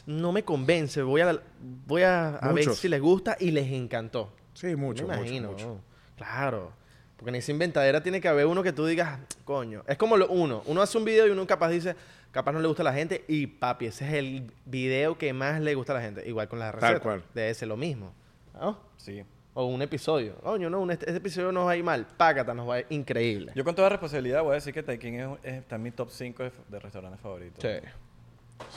no 0.07 0.33
me 0.33 0.42
convence, 0.44 1.02
voy 1.02 1.20
a, 1.20 1.38
voy 1.87 2.02
a, 2.02 2.37
a 2.37 2.52
ver 2.52 2.72
si 2.74 2.88
les 2.88 3.00
gusta 3.00 3.37
y 3.38 3.50
les 3.50 3.70
encantó. 3.70 4.33
Sí, 4.54 4.74
mucho, 4.76 5.07
me 5.07 5.16
mucho, 5.16 5.26
imagino. 5.26 5.50
mucho. 5.52 5.66
¿no? 5.66 5.80
Claro. 6.16 6.72
Porque 7.16 7.30
en 7.30 7.35
esa 7.37 7.52
inventadera 7.52 8.02
tiene 8.02 8.20
que 8.20 8.28
haber 8.28 8.46
uno 8.46 8.62
que 8.62 8.72
tú 8.72 8.87
digas, 8.87 9.18
coño. 9.44 9.83
Es 9.87 9.96
como 9.96 10.16
lo, 10.16 10.28
uno. 10.28 10.62
Uno 10.66 10.83
hace 10.83 10.96
un 10.98 11.04
video 11.04 11.26
y 11.26 11.30
uno 11.30 11.46
capaz 11.46 11.70
dice, 11.70 11.94
capaz 12.30 12.52
no 12.52 12.61
le 12.61 12.66
gusta 12.68 12.83
a 12.83 12.85
la 12.85 12.92
gente. 12.92 13.24
Y 13.28 13.46
papi, 13.46 13.87
ese 13.87 14.07
es 14.07 14.14
el 14.14 14.52
video 14.64 15.16
que 15.18 15.33
más 15.33 15.61
le 15.61 15.74
gusta 15.74 15.92
a 15.92 15.96
la 15.96 16.02
gente. 16.02 16.28
Igual 16.28 16.48
con 16.48 16.59
las 16.59 16.72
Tal 16.72 16.80
recetas. 16.80 17.02
cual. 17.02 17.24
Debe 17.35 17.54
ser 17.54 17.68
lo 17.68 17.76
mismo. 17.76 18.12
¿no? 18.54 18.78
Sí. 18.96 19.24
O 19.56 19.66
un 19.66 19.80
episodio. 19.82 20.34
Coño, 20.42 20.68
no, 20.68 20.80
un- 20.80 20.90
este, 20.90 21.06
este 21.06 21.18
episodio 21.18 21.52
nos 21.52 21.66
va 21.66 21.72
a 21.72 21.76
ir 21.76 21.84
mal. 21.84 22.06
Págata, 22.16 22.52
nos 22.54 22.68
va 22.68 22.74
a 22.74 22.80
ir 22.80 22.86
increíble. 22.90 23.52
Yo 23.54 23.62
con 23.64 23.74
toda 23.74 23.88
responsabilidad 23.88 24.42
voy 24.42 24.52
a 24.52 24.54
decir 24.54 24.74
que 24.74 24.82
Taikin 24.82 25.14
es, 25.14 25.28
es- 25.44 25.54
está 25.54 25.76
en 25.76 25.82
mi 25.84 25.90
top 25.92 26.10
5 26.10 26.42
de, 26.42 26.52
de 26.68 26.78
restaurantes 26.80 27.20
favoritos. 27.20 27.62
Sí. 27.62 27.88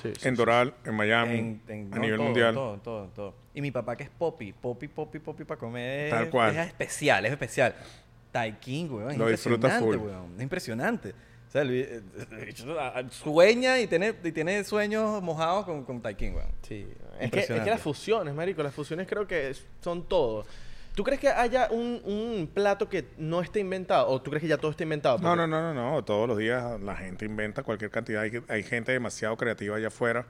Sí, 0.01 0.11
sí, 0.19 0.27
En 0.27 0.35
Doral, 0.35 0.73
en 0.85 0.95
Miami, 0.95 1.37
En- 1.39 1.61
en- 1.67 1.93
a 1.93 1.95
no, 1.97 2.01
nivel 2.01 2.17
todo, 2.17 2.25
mundial. 2.25 2.53
Todo, 2.53 2.77
todo, 2.77 3.07
todo. 3.15 3.33
Y 3.53 3.61
mi 3.61 3.71
papá 3.71 3.95
que 3.95 4.03
es 4.03 4.09
Poppy, 4.09 4.51
Poppy, 4.53 4.87
Poppy, 4.87 5.19
Poppy 5.19 5.43
para 5.43 5.59
comer. 5.59 6.09
Tal 6.09 6.29
cual. 6.29 6.55
Es 6.55 6.67
especial, 6.67 7.25
es 7.25 7.31
especial. 7.31 7.73
Taikin, 8.31 8.91
weón. 8.91 9.17
Lo 9.17 9.27
disfruta 9.27 9.79
full. 9.79 9.95
weón. 9.97 10.33
Es 10.37 10.43
impresionante. 10.43 11.09
O 11.47 11.51
sea, 11.51 11.61
el 11.61 11.71
eh, 11.71 12.01
eh, 12.31 12.53
ah, 12.79 13.03
sueña 13.09 13.79
y 13.79 13.87
tiene, 13.87 14.13
y 14.23 14.31
tiene 14.31 14.63
sueños 14.63 15.21
mojados 15.23 15.65
con, 15.65 15.83
con 15.85 16.01
Taikin, 16.01 16.35
weón. 16.35 16.49
Sí, 16.61 16.87
es 17.19 17.31
que, 17.31 17.39
es 17.39 17.47
que 17.47 17.69
las 17.69 17.81
fusiones, 17.81 18.33
marico, 18.35 18.61
las 18.61 18.73
fusiones 18.73 19.07
creo 19.07 19.25
que 19.25 19.55
son 19.81 20.03
todo. 20.07 20.45
¿Tú 20.97 21.03
crees 21.03 21.19
que 21.21 21.27
haya 21.27 21.67
un, 21.69 22.01
un 22.05 22.49
plato 22.51 22.89
que 22.89 23.05
no 23.19 23.39
esté 23.41 23.59
inventado? 23.59 24.07
¿O 24.07 24.19
tú 24.19 24.31
crees 24.31 24.41
que 24.41 24.47
ya 24.47 24.57
todo 24.57 24.71
está 24.71 24.81
inventado? 24.81 25.19
No, 25.19 25.35
no, 25.35 25.45
no, 25.45 25.61
no, 25.61 25.71
no. 25.75 26.03
Todos 26.03 26.27
los 26.27 26.39
días 26.39 26.81
la 26.81 26.95
gente 26.95 27.23
inventa 27.23 27.61
cualquier 27.61 27.91
cantidad. 27.91 28.23
Hay, 28.23 28.31
hay 28.47 28.63
gente 28.63 28.93
demasiado 28.93 29.37
creativa 29.37 29.75
allá 29.75 29.89
afuera 29.89 30.25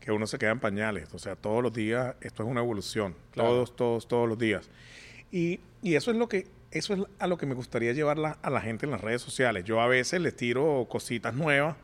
que 0.00 0.10
uno 0.10 0.26
se 0.26 0.36
queda 0.36 0.50
en 0.50 0.58
pañales. 0.58 1.14
O 1.14 1.20
sea, 1.20 1.36
todos 1.36 1.62
los 1.62 1.72
días 1.72 2.16
esto 2.20 2.42
es 2.42 2.48
una 2.48 2.58
evolución. 2.62 3.14
Claro. 3.30 3.50
Todos, 3.50 3.76
todos, 3.76 4.08
todos 4.08 4.28
los 4.28 4.36
días. 4.40 4.68
Y, 5.30 5.60
y 5.82 5.94
eso 5.94 6.10
es 6.10 6.16
lo 6.16 6.28
que 6.28 6.48
eso 6.72 6.94
es 6.94 7.00
a 7.20 7.28
lo 7.28 7.38
que 7.38 7.46
me 7.46 7.54
gustaría 7.54 7.92
llevar 7.92 8.18
la- 8.18 8.38
a 8.42 8.50
la 8.50 8.60
gente 8.60 8.86
en 8.86 8.90
las 8.90 9.00
redes 9.00 9.22
sociales. 9.22 9.62
Yo 9.62 9.80
a 9.80 9.86
veces 9.86 10.20
les 10.20 10.34
tiro 10.34 10.84
cositas 10.90 11.32
nuevas 11.32 11.76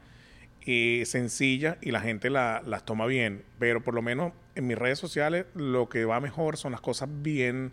y 0.66 1.02
sencillas 1.06 1.76
y 1.82 1.92
la 1.92 2.00
gente 2.00 2.30
la- 2.30 2.62
las 2.66 2.84
toma 2.84 3.06
bien. 3.06 3.44
Pero 3.60 3.80
por 3.80 3.94
lo 3.94 4.02
menos 4.02 4.32
en 4.56 4.66
mis 4.66 4.76
redes 4.76 4.98
sociales 4.98 5.46
lo 5.54 5.88
que 5.88 6.04
va 6.04 6.18
mejor 6.18 6.56
son 6.56 6.72
las 6.72 6.80
cosas 6.80 7.08
bien, 7.22 7.72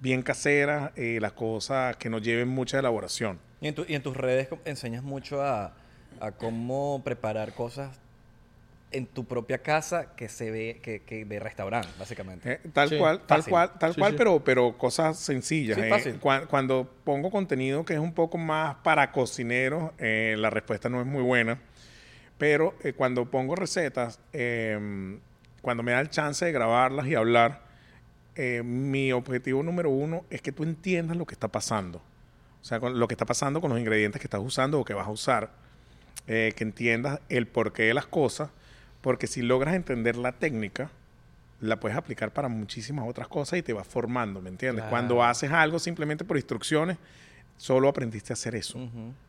bien 0.00 0.22
caseras, 0.22 0.92
eh, 0.96 1.18
las 1.20 1.32
cosas 1.32 1.96
que 1.96 2.08
no 2.10 2.18
lleven 2.18 2.48
mucha 2.48 2.78
elaboración. 2.78 3.38
Y 3.60 3.68
en, 3.68 3.74
tu- 3.74 3.84
y 3.86 3.94
en 3.94 4.02
tus 4.02 4.16
redes 4.16 4.48
enseñas 4.64 5.02
mucho 5.02 5.42
a, 5.42 5.74
a 6.20 6.32
cómo 6.32 7.02
preparar 7.04 7.52
cosas 7.54 7.98
en 8.92 9.06
tu 9.06 9.24
propia 9.24 9.58
casa 9.58 10.16
que 10.16 10.28
se 10.28 10.50
ve, 10.50 10.80
que, 10.82 11.02
que 11.02 11.24
de 11.24 11.38
restaurante, 11.38 11.88
básicamente. 11.98 12.52
Eh, 12.54 12.60
tal 12.72 12.88
Sí, 12.88 12.98
cual, 12.98 13.18
tal 13.20 13.38
fácil. 13.38 13.50
cual, 13.52 13.72
tal 13.78 13.94
Sí, 13.94 14.00
cual, 14.00 14.12
sí. 14.12 14.18
pero, 14.18 14.42
pero 14.42 14.76
cosas 14.78 15.16
sencillas. 15.18 15.76
Sí, 15.78 15.84
eh. 15.84 15.88
fácil. 15.90 16.18
Cuan- 16.18 16.46
Cuando 16.46 16.90
pongo 17.04 17.30
contenido 17.30 17.84
que 17.84 17.92
es 17.94 18.00
un 18.00 18.14
poco 18.14 18.36
más 18.38 18.76
para 18.82 19.12
cocineros, 19.12 19.92
eh, 19.98 20.34
la 20.38 20.50
respuesta 20.50 20.88
no 20.88 21.00
es 21.00 21.06
muy 21.06 21.22
buena. 21.22 21.60
Pero 22.38 22.74
eh, 22.82 22.94
cuando 22.94 23.30
pongo 23.30 23.54
recetas, 23.54 24.18
eh, 24.32 25.18
cuando 25.62 25.82
me 25.82 25.92
da 25.92 26.00
el 26.00 26.08
chance 26.10 26.44
de 26.46 26.50
grabarlas 26.52 27.06
y 27.06 27.14
hablar, 27.14 27.69
eh, 28.42 28.62
mi 28.62 29.12
objetivo 29.12 29.62
número 29.62 29.90
uno 29.90 30.24
es 30.30 30.40
que 30.40 30.50
tú 30.52 30.62
entiendas 30.62 31.16
lo 31.16 31.26
que 31.26 31.34
está 31.34 31.48
pasando. 31.48 31.98
O 31.98 32.64
sea, 32.64 32.80
con 32.80 32.98
lo 32.98 33.06
que 33.08 33.14
está 33.14 33.26
pasando 33.26 33.60
con 33.60 33.70
los 33.70 33.78
ingredientes 33.78 34.20
que 34.20 34.26
estás 34.26 34.40
usando 34.42 34.80
o 34.80 34.84
que 34.84 34.94
vas 34.94 35.06
a 35.06 35.10
usar. 35.10 35.50
Eh, 36.26 36.52
que 36.56 36.64
entiendas 36.64 37.20
el 37.28 37.46
porqué 37.46 37.82
de 37.84 37.94
las 37.94 38.06
cosas. 38.06 38.50
Porque 39.00 39.26
si 39.26 39.42
logras 39.42 39.74
entender 39.74 40.16
la 40.16 40.32
técnica, 40.32 40.90
la 41.60 41.78
puedes 41.80 41.96
aplicar 41.98 42.32
para 42.32 42.48
muchísimas 42.48 43.06
otras 43.08 43.28
cosas 43.28 43.58
y 43.58 43.62
te 43.62 43.72
vas 43.72 43.86
formando, 43.86 44.40
¿me 44.40 44.48
entiendes? 44.50 44.82
Claro. 44.82 44.90
Cuando 44.90 45.22
haces 45.22 45.50
algo 45.50 45.78
simplemente 45.78 46.24
por 46.24 46.36
instrucciones, 46.36 46.96
solo 47.56 47.88
aprendiste 47.88 48.32
a 48.32 48.34
hacer 48.34 48.54
eso. 48.54 48.78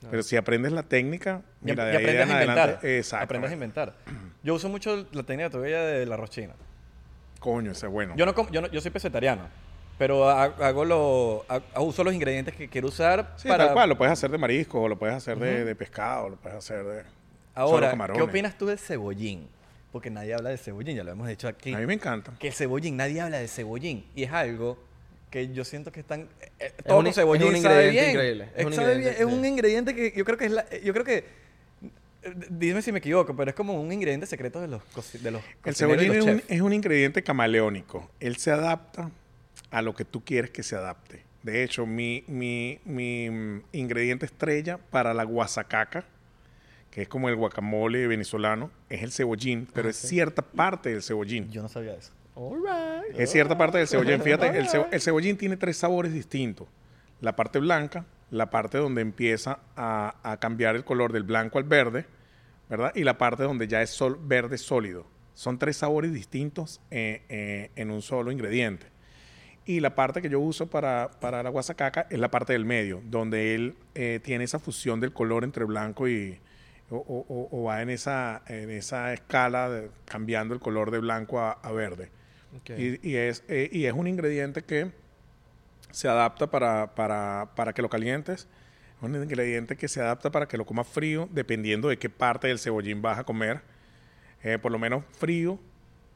Pero 0.10 0.24
si 0.24 0.36
aprendes 0.38 0.72
la 0.72 0.84
técnica, 0.84 1.42
Y, 1.62 1.66
mira, 1.66 1.84
y 1.84 1.92
de 1.92 1.98
ahí 1.98 2.04
aprendes 2.04 2.26
en 2.26 2.32
a 2.32 2.36
adelante, 2.38 2.62
inventar. 2.62 2.86
exacto. 2.90 3.24
Aprendes 3.26 3.52
a 3.52 3.54
inventar. 3.54 3.96
Yo 4.44 4.54
uso 4.56 4.70
mucho 4.70 5.08
la 5.12 5.24
técnica 5.24 5.50
todavía 5.50 5.82
de 5.82 6.06
la 6.06 6.16
rochina. 6.18 6.54
Coño, 7.42 7.72
ese 7.72 7.88
es 7.88 7.92
bueno. 7.92 8.14
Yo 8.16 8.26
no, 8.26 8.34
com- 8.34 8.48
yo 8.52 8.62
no- 8.62 8.70
yo 8.72 8.80
soy 8.80 8.92
pescetariano, 8.92 9.50
pero 9.98 10.30
ha- 10.30 10.44
hago 10.46 10.86
lo, 10.86 11.44
ha- 11.50 11.82
uso 11.82 12.04
los 12.06 12.14
ingredientes 12.14 12.56
que 12.56 12.70
quiero 12.70 12.88
usar 12.88 13.34
Sí, 13.36 13.48
para... 13.50 13.66
tal 13.66 13.74
cual, 13.74 13.90
lo 13.90 13.98
puedes 13.98 14.14
hacer 14.14 14.30
de 14.32 14.38
marisco, 14.38 14.82
o 14.82 14.88
lo 14.88 14.98
puedes 14.98 15.16
hacer 15.16 15.38
de, 15.40 15.66
de 15.66 15.76
pescado, 15.76 16.30
lo 16.30 16.36
puedes 16.38 16.58
hacer 16.58 16.84
de 16.86 17.02
solo 17.02 17.86
Ahora, 17.86 18.14
¿qué 18.14 18.22
opinas 18.22 18.58
tú 18.58 18.68
del 18.68 18.80
cebollín? 18.80 19.48
Porque 19.92 20.10
nadie 20.10 20.34
habla 20.34 20.52
de 20.52 20.58
cebollín, 20.58 20.96
ya 20.96 21.04
lo 21.04 21.12
hemos 21.12 21.28
dicho 21.28 21.50
aquí. 21.50 21.74
A 21.74 21.80
mí 21.80 21.86
me 21.86 21.96
encanta. 21.96 22.32
Que 22.40 22.48
el 22.48 22.54
cebollín, 22.54 22.96
nadie 22.96 23.20
habla 23.20 23.40
de 23.40 23.48
cebollín. 23.50 24.06
Y 24.16 24.24
es 24.24 24.32
algo 24.32 24.78
que 25.30 25.52
yo 25.52 25.66
siento 25.66 25.92
que 25.92 26.00
están... 26.00 26.30
eh, 26.42 26.52
eh, 26.60 26.74
un- 26.78 26.84
todo 26.86 26.98
con 26.98 27.08
es 27.08 27.16
cebollín 27.16 27.48
un 27.56 27.62
sabe 27.62 27.88
ingrediente 27.88 28.00
bien. 28.00 28.10
increíble. 28.12 28.44
Es 28.56 28.60
Es, 28.62 28.66
un 28.68 28.74
sabe 28.74 28.88
ingrediente, 28.94 29.18
bien. 29.20 29.30
Es 29.30 29.36
un 29.36 29.42
sí. 29.44 29.50
ingrediente 29.50 29.96
que 29.96 30.14
yo 30.16 30.24
creo 30.26 30.38
que 30.38 30.46
es 30.46 30.52
la... 30.52 30.66
Yo 30.84 30.94
creo 30.94 31.04
que... 31.06 31.41
Dime 32.50 32.82
si 32.82 32.92
me 32.92 33.00
equivoco, 33.00 33.36
pero 33.36 33.50
es 33.50 33.56
como 33.56 33.82
un 33.82 33.92
ingrediente 33.92 34.28
secreto 34.28 34.62
de 34.62 34.68
los, 34.68 34.82
de 35.24 35.32
los 35.32 35.42
El 35.66 35.76
cebollín 35.76 36.12
es 36.14 36.24
un, 36.24 36.38
chefs. 36.38 36.46
es 36.52 36.62
un 36.62 36.74
ingrediente 36.74 37.24
camaleónico. 37.24 38.10
Él 38.20 38.36
se 38.38 38.52
adapta 38.52 39.10
a 39.72 39.82
lo 39.82 39.96
que 39.96 40.06
tú 40.06 40.24
quieres 40.24 40.52
que 40.52 40.62
se 40.64 40.76
adapte. 40.76 41.24
De 41.42 41.64
hecho, 41.64 41.88
mi, 41.88 42.24
mi, 42.28 42.80
mi 42.86 43.30
mm, 43.30 43.64
ingrediente 43.72 44.28
estrella 44.28 44.78
para 44.78 45.14
la 45.16 45.24
guasacaca, 45.24 46.06
que 46.92 47.02
es 47.04 47.08
como 47.08 47.30
el 47.30 47.36
guacamole 47.36 48.06
venezolano, 48.06 48.70
es 48.90 49.02
el 49.02 49.12
cebollín, 49.12 49.68
pero 49.74 49.90
es 49.90 49.96
cierta 49.96 50.44
parte 50.44 50.90
del 50.92 51.02
cebollín. 51.02 51.50
Yo 51.50 51.64
no 51.64 51.70
sabía 51.70 51.94
eso. 51.96 52.12
Es 53.18 53.32
cierta 53.32 53.58
parte 53.58 53.80
del 53.80 53.88
cebollín. 53.88 54.22
Fíjate, 54.24 54.48
el, 54.58 54.68
cebo- 54.68 54.88
el 54.92 55.02
cebollín 55.02 55.38
tiene 55.38 55.58
tres 55.58 55.78
sabores 55.78 56.14
distintos. 56.14 56.68
La 57.20 57.36
parte 57.36 57.58
blanca, 57.60 58.06
la 58.32 58.50
parte 58.50 58.80
donde 58.80 59.02
empieza 59.02 59.60
a, 59.76 60.16
a 60.24 60.38
cambiar 60.38 60.76
el 60.76 60.84
color 60.84 61.14
del 61.14 61.24
blanco 61.24 61.60
al 61.60 61.66
verde, 61.66 62.06
¿verdad? 62.70 62.92
Y 62.96 63.04
la 63.04 63.18
parte 63.18 63.44
donde 63.44 63.68
ya 63.68 63.82
es 63.84 63.92
sol, 63.92 64.18
verde 64.24 64.58
sólido. 64.58 65.06
son 65.34 65.58
tres 65.60 65.78
sabores 65.78 66.14
distintos 66.14 66.82
eh, 66.92 67.24
eh, 67.30 67.72
en 67.76 67.92
un 67.92 68.02
solo 68.02 68.32
ingrediente. 68.32 68.88
Y 69.66 69.80
la 69.80 69.94
parte 69.96 70.22
que 70.22 70.30
yo 70.30 70.40
uso 70.40 70.70
para, 70.70 71.12
para 71.20 71.44
la 71.44 71.50
guasacaca 71.50 72.08
es 72.10 72.18
la 72.20 72.32
parte 72.32 72.54
del 72.54 72.66
medio, 72.66 73.02
donde 73.06 73.54
él 73.54 73.76
eh, 73.96 74.20
tiene 74.24 74.44
esa 74.44 74.60
fusión 74.60 75.00
del 75.00 75.14
color 75.14 75.44
entre 75.44 75.66
blanco 75.66 76.08
y... 76.08 76.40
O, 76.94 77.26
o- 77.52 77.64
va 77.64 77.82
en 77.82 77.90
esa, 77.90 78.42
en 78.48 78.70
esa 78.70 79.14
escala 79.14 79.70
de- 79.70 79.90
cambiando 80.04 80.54
el 80.54 80.60
color 80.60 80.92
de 80.92 81.00
blanco 81.00 81.40
a, 81.40 81.52
a 81.54 81.72
verde. 81.72 82.12
Ok. 82.58 82.72
Y, 82.78 83.10
y 83.10 83.16
es, 83.16 83.46
y 83.48 83.86
es 83.86 83.94
un 83.94 84.08
ingrediente 84.08 84.64
que 84.64 84.92
se 85.92 86.08
adapta 86.08 86.50
para, 86.50 86.96
para, 86.96 87.52
para 87.56 87.74
que 87.74 87.82
lo 87.82 87.90
calientes. 87.90 88.48
Es 88.98 89.04
un 89.04 89.16
ingrediente 89.16 89.78
que 89.78 89.88
se 89.88 90.02
adapta 90.02 90.32
para 90.32 90.48
que 90.48 90.58
lo 90.58 90.66
comas 90.66 90.88
frío, 90.88 91.28
dependiendo 91.32 91.90
de 91.90 91.98
qué 91.98 92.10
parte 92.10 92.48
del 92.48 92.60
cebollín 92.60 93.02
vas 93.02 93.20
a 93.20 93.24
comer. 93.24 93.62
Eh, 94.44 94.58
por 94.58 94.72
lo 94.72 94.80
menos 94.80 95.04
frío, 95.18 95.60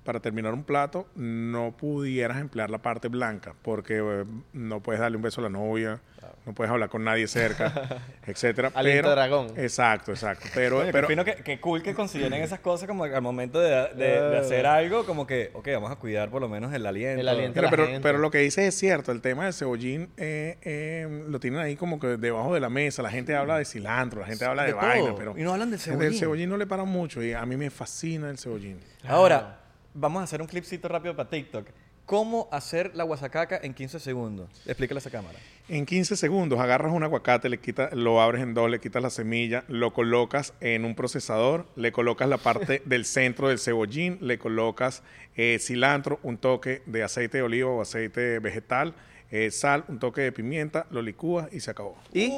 para 0.05 0.19
terminar 0.21 0.53
un 0.53 0.63
plato, 0.63 1.07
no 1.15 1.75
pudieras 1.75 2.37
emplear 2.37 2.69
la 2.69 2.77
parte 2.77 3.09
blanca, 3.09 3.53
porque 3.63 3.97
eh, 3.97 4.23
no 4.53 4.79
puedes 4.81 5.01
darle 5.01 5.17
un 5.17 5.23
beso 5.23 5.41
a 5.41 5.43
la 5.45 5.49
novia, 5.49 5.99
no 6.45 6.53
puedes 6.53 6.71
hablar 6.71 6.89
con 6.89 7.03
nadie 7.03 7.27
cerca, 7.27 7.99
etcétera. 8.27 8.71
Aliento 8.75 9.01
Pero- 9.01 9.09
de 9.09 9.15
dragón. 9.15 9.47
Exacto, 9.57 10.11
exacto. 10.11 10.47
Pero, 10.53 10.77
Oye, 10.77 10.85
qué 10.87 10.91
pero 10.93 11.25
que, 11.25 11.35
que 11.37 11.59
cool 11.59 11.81
que 11.81 11.93
consideren 11.95 12.41
esas 12.43 12.59
cosas 12.59 12.87
como 12.87 13.03
al 13.03 13.21
momento 13.21 13.59
de, 13.59 13.69
de- 13.95 14.21
de 14.21 14.37
hacer 14.37 14.65
algo, 14.67 15.05
como 15.05 15.25
que, 15.25 15.49
ok, 15.53 15.67
vamos 15.73 15.91
a 15.91 15.95
cuidar 15.95 16.29
por 16.29 16.39
lo 16.41 16.47
menos 16.49 16.71
el 16.73 16.85
aliento. 16.85 17.19
El 17.21 17.27
aliento. 17.27 17.53
Pero, 17.55 17.65
la 17.65 17.71
pero, 17.71 17.85
gente. 17.87 18.01
pero 18.01 18.17
lo 18.19 18.29
que 18.31 18.37
dices 18.39 18.63
es 18.65 18.75
cierto, 18.75 19.11
el 19.11 19.21
tema 19.21 19.45
del 19.45 19.53
cebollín 19.53 20.09
eh, 20.17 20.57
eh, 20.61 21.23
lo 21.27 21.39
tienen 21.39 21.59
ahí 21.59 21.75
como 21.75 21.99
que 21.99 22.17
debajo 22.17 22.53
de 22.53 22.59
la 22.59 22.69
mesa. 22.69 23.01
La 23.01 23.09
gente 23.09 23.35
habla 23.35 23.57
de 23.57 23.65
cilantro, 23.65 24.21
la 24.21 24.27
gente 24.27 24.45
habla 24.45 24.61
de, 24.63 24.67
De 24.69 24.73
vaina, 24.75 25.05
todo. 25.07 25.15
pero 25.15 25.35
Y 25.37 25.41
no 25.41 25.51
hablan 25.53 25.71
del 25.71 25.79
Del 25.79 25.83
cebollín. 25.93 26.19
cebollín 26.19 26.49
no 26.49 26.57
le 26.57 26.67
paran 26.67 26.87
mucho 26.87 27.23
y 27.23 27.33
a 27.33 27.43
mí 27.47 27.57
me 27.57 27.71
fascina 27.71 28.29
el 28.29 28.37
cebollín. 28.37 28.79
Ahora, 29.07 29.61
vamos 29.95 30.21
a 30.21 30.23
hacer 30.25 30.41
un 30.41 30.47
clipcito 30.47 30.87
rápido 30.87 31.15
para 31.15 31.29
TikTok. 31.29 31.67
¿Cómo 32.05 32.47
hacer 32.51 32.91
la 32.93 33.03
guasacaca 33.03 33.59
en 33.63 33.73
15 33.73 33.99
segundos? 33.99 34.47
Explícale 34.67 34.99
a 34.99 34.99
esa 34.99 35.09
cámara. 35.09 35.39
En 35.67 35.87
15 35.87 36.15
segundos 36.15 36.59
agarras 36.59 36.93
un 36.93 37.03
aguacate, 37.03 37.49
le 37.49 37.59
quitas, 37.59 37.91
lo 37.93 38.21
abres 38.21 38.43
en 38.43 38.53
dos, 38.53 38.69
le 38.69 38.79
quitas 38.79 39.01
la 39.01 39.09
semilla, 39.09 39.63
lo 39.67 39.91
colocas 39.91 40.53
en 40.59 40.85
un 40.85 40.93
procesador, 40.93 41.65
le 41.75 41.91
colocas 41.91 42.29
la 42.29 42.37
parte 42.37 42.83
del 42.85 43.05
centro 43.05 43.47
del 43.47 43.57
cebollín, 43.57 44.19
le 44.21 44.37
colocas 44.37 45.01
eh, 45.35 45.57
cilantro, 45.59 46.19
un 46.21 46.37
toque 46.37 46.83
de 46.85 47.01
aceite 47.01 47.39
de 47.39 47.43
oliva 47.43 47.71
o 47.71 47.81
aceite 47.81 48.37
vegetal, 48.37 48.93
eh, 49.31 49.49
sal, 49.49 49.83
un 49.87 49.97
toque 49.97 50.21
de 50.21 50.31
pimienta, 50.31 50.85
lo 50.91 51.01
licúas 51.01 51.51
y 51.51 51.59
se 51.59 51.71
acabó. 51.71 51.97
Y 52.13 52.31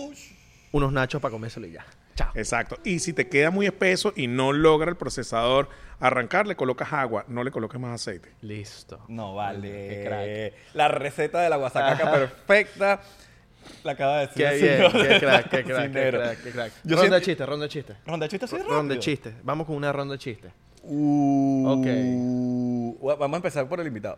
unos 0.71 0.93
nachos 0.93 1.21
para 1.21 1.33
comérselo 1.33 1.67
y 1.67 1.73
ya. 1.73 1.85
Chao. 2.17 2.31
Exacto. 2.35 2.77
Y 2.83 2.99
si 2.99 3.13
te 3.13 3.29
queda 3.29 3.49
muy 3.51 3.65
espeso 3.67 4.11
y 4.15 4.27
no 4.27 4.51
logra 4.51 4.89
el 4.89 4.97
procesador 4.97 5.69
arrancar, 5.99 6.47
le 6.47 6.55
colocas 6.57 6.91
agua, 6.91 7.23
no 7.29 7.43
le 7.43 7.51
coloques 7.51 7.79
más 7.79 8.01
aceite. 8.01 8.33
Listo. 8.41 8.99
No 9.07 9.31
Qué 9.31 10.05
vale. 10.09 10.53
La 10.73 10.87
receta 10.89 11.39
de 11.41 11.49
la 11.49 11.55
guasacaca 11.57 12.11
perfecta 12.11 12.99
la 13.83 13.91
acaba 13.91 14.19
de 14.19 14.27
decir. 14.27 14.47
Qué 14.49 14.55
bien, 14.57 14.91
qué 14.91 15.19
crack, 15.19 15.49
qué 15.49 15.63
crack, 15.63 15.65
qué 15.65 15.73
cocinero. 15.73 16.19
crack, 16.19 16.43
qué 16.43 16.51
crack. 16.51 16.71
Yo 16.83 16.95
ronda 16.95 17.01
siento- 17.01 17.15
de 17.15 17.21
chistes, 17.21 17.47
ronda 17.47 17.63
de 17.65 17.69
chistes. 17.69 17.97
Ronda 18.05 18.25
de 18.25 18.29
chistes 18.29 18.53
así 18.53 18.63
Ronda 18.63 18.93
de 18.95 18.99
chistes. 18.99 19.33
Vamos 19.43 19.67
con 19.67 19.75
una 19.75 19.93
ronda 19.93 20.13
de 20.13 20.19
chistes. 20.19 20.51
Uh, 20.83 21.67
Ok. 21.69 23.17
Vamos 23.19 23.33
a 23.33 23.37
empezar 23.37 23.67
por 23.69 23.79
el 23.79 23.87
invitado. 23.87 24.17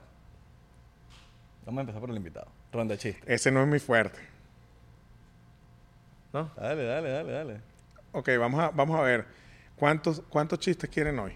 Vamos 1.65 1.79
a 1.79 1.81
empezar 1.81 1.99
por 1.99 2.09
el 2.11 2.15
invitado. 2.17 2.47
Ronda 2.71 2.93
de 2.93 2.99
chistes. 2.99 3.23
Ese 3.27 3.51
no 3.51 3.61
es 3.61 3.67
muy 3.67 3.79
fuerte. 3.79 4.19
¿No? 6.31 6.51
Dale, 6.55 6.83
dale, 6.85 7.09
dale, 7.09 7.31
dale. 7.31 7.61
Ok, 8.11 8.29
vamos 8.39 8.61
a, 8.61 8.69
vamos 8.69 8.99
a 8.99 9.03
ver. 9.03 9.25
¿Cuántos, 9.75 10.21
¿Cuántos 10.29 10.59
chistes 10.59 10.89
quieren 10.89 11.19
hoy? 11.19 11.33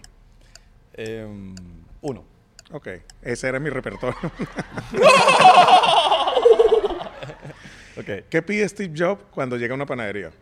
Em, 0.94 1.54
uno. 2.00 2.24
Ok, 2.72 2.88
ese 3.22 3.48
era 3.48 3.58
mi 3.60 3.70
repertorio. 3.70 4.16
Ok. 7.96 8.24
¿Qué 8.28 8.42
pide 8.42 8.68
Steve 8.68 8.92
Jobs 8.96 9.22
cuando 9.30 9.56
llega 9.56 9.72
a 9.72 9.76
una 9.76 9.86
panadería? 9.86 10.32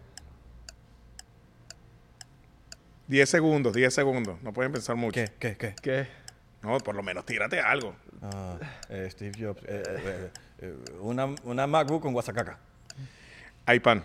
10 3.08 3.28
segundos, 3.28 3.74
10 3.74 3.92
segundos. 3.92 4.42
No 4.42 4.52
pueden 4.54 4.72
pensar 4.72 4.96
mucho. 4.96 5.20
¿Qué? 5.20 5.30
¿Qué? 5.38 5.56
¿Qué? 5.58 5.74
¿Qué? 5.82 6.06
No, 6.62 6.78
por 6.78 6.94
lo 6.94 7.02
menos 7.02 7.26
tírate 7.26 7.60
algo. 7.60 7.94
Ah, 8.22 8.56
eh, 8.88 9.08
Steve 9.10 9.32
Jobs. 9.38 9.60
eh, 9.64 9.82
eh, 9.86 10.30
eh, 10.60 10.74
una, 11.00 11.26
una 11.44 11.66
MacBook 11.66 12.00
con 12.02 12.14
guasacaca. 12.14 12.58
Hay 13.66 13.80
pan. 13.80 14.02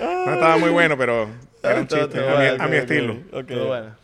No 0.00 0.34
estaba 0.34 0.56
muy 0.58 0.70
bueno, 0.70 0.96
pero 0.96 1.28
era 1.62 1.80
un 1.80 1.86
chiste. 1.86 2.08
todo 2.08 2.36
A 2.36 2.68
mi, 2.68 2.76
a 2.76 2.78
estilo. 2.78 3.14
Ok. 3.32 3.46
Todo 3.48 3.66
bueno. 3.66 3.94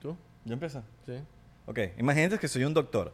¿Tú? 0.00 0.16
¿Ya 0.44 0.52
empieza? 0.52 0.82
Sí. 1.06 1.18
Ok. 1.66 1.78
Imagínate 1.98 2.38
que 2.38 2.48
soy 2.48 2.64
un 2.64 2.74
doctor. 2.74 3.12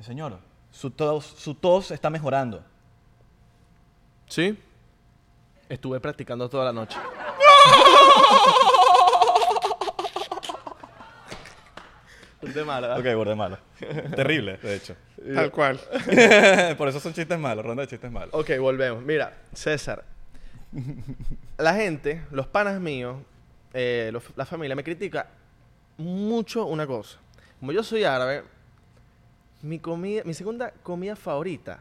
Señor, 0.00 0.38
su 0.70 0.90
tos, 0.90 1.24
su 1.24 1.54
tos 1.54 1.90
está 1.90 2.10
mejorando. 2.10 2.62
¿Sí? 4.28 4.58
Estuve 5.68 5.98
practicando 6.00 6.48
toda 6.48 6.66
la 6.66 6.72
noche. 6.72 6.96
de 12.54 12.64
malo, 12.64 12.88
¿verdad? 12.88 13.12
Ok, 13.12 13.16
borde 13.16 13.34
malo. 13.34 13.58
Terrible, 14.14 14.56
de 14.58 14.74
hecho. 14.76 14.96
Tal 15.34 15.50
cual. 15.50 15.78
Por 16.78 16.88
eso 16.88 17.00
son 17.00 17.12
chistes 17.12 17.38
malos, 17.38 17.64
ronda 17.64 17.82
de 17.82 17.88
chistes 17.88 18.10
malos. 18.10 18.30
Ok, 18.32 18.50
volvemos. 18.58 19.02
Mira, 19.02 19.32
César. 19.52 20.04
La 21.58 21.74
gente, 21.74 22.22
los 22.30 22.46
panas 22.46 22.80
míos, 22.80 23.16
eh, 23.72 24.10
los- 24.12 24.24
la 24.36 24.44
familia 24.44 24.76
me 24.76 24.84
critica 24.84 25.28
mucho 25.96 26.66
una 26.66 26.86
cosa. 26.86 27.18
Como 27.60 27.72
yo 27.72 27.82
soy 27.82 28.04
árabe, 28.04 28.42
mi 29.62 29.78
comida, 29.78 30.22
mi 30.24 30.34
segunda 30.34 30.70
comida 30.82 31.16
favorita 31.16 31.80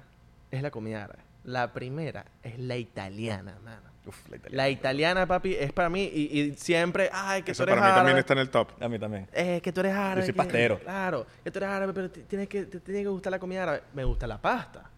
es 0.51 0.61
la 0.61 0.71
comida 0.71 1.03
árabe. 1.03 1.19
La 1.43 1.73
primera 1.73 2.25
es 2.41 2.57
la 2.57 2.77
italiana, 2.77 3.57
mano. 3.63 3.94
Uf, 4.07 4.29
la 4.29 4.35
italiana. 4.37 4.63
La 4.63 4.69
italiana, 4.69 5.25
papi, 5.25 5.55
es 5.55 5.71
para 5.73 5.89
mí 5.89 6.03
y, 6.13 6.39
y 6.39 6.53
siempre, 6.55 7.09
ay, 7.11 7.41
que 7.41 7.51
Eso 7.53 7.63
tú 7.65 7.71
eres 7.71 7.79
para 7.81 7.85
mí 7.87 7.91
árabe. 7.91 7.99
también 7.99 8.17
está 8.17 8.33
en 8.33 8.39
el 8.39 8.49
top. 8.49 8.69
A 8.81 8.87
mí 8.87 8.99
también. 8.99 9.27
Eh, 9.33 9.59
que 9.63 9.71
tú 9.71 9.79
eres 9.81 9.93
árabe. 9.93 10.21
soy 10.21 10.33
que- 10.33 10.37
pastero. 10.37 10.79
Claro, 10.79 11.25
que 11.43 11.51
tú 11.51 11.59
eres 11.59 11.69
árabe, 11.69 11.93
pero 11.93 12.09
te, 12.11 12.21
tienes 12.21 12.47
que, 12.47 12.65
te 12.65 12.79
tiene 12.79 13.01
que 13.01 13.09
gustar 13.09 13.31
la 13.31 13.39
comida 13.39 13.63
árabe. 13.63 13.81
Me 13.93 14.03
gusta 14.03 14.27
la 14.27 14.39
pasta. 14.41 14.89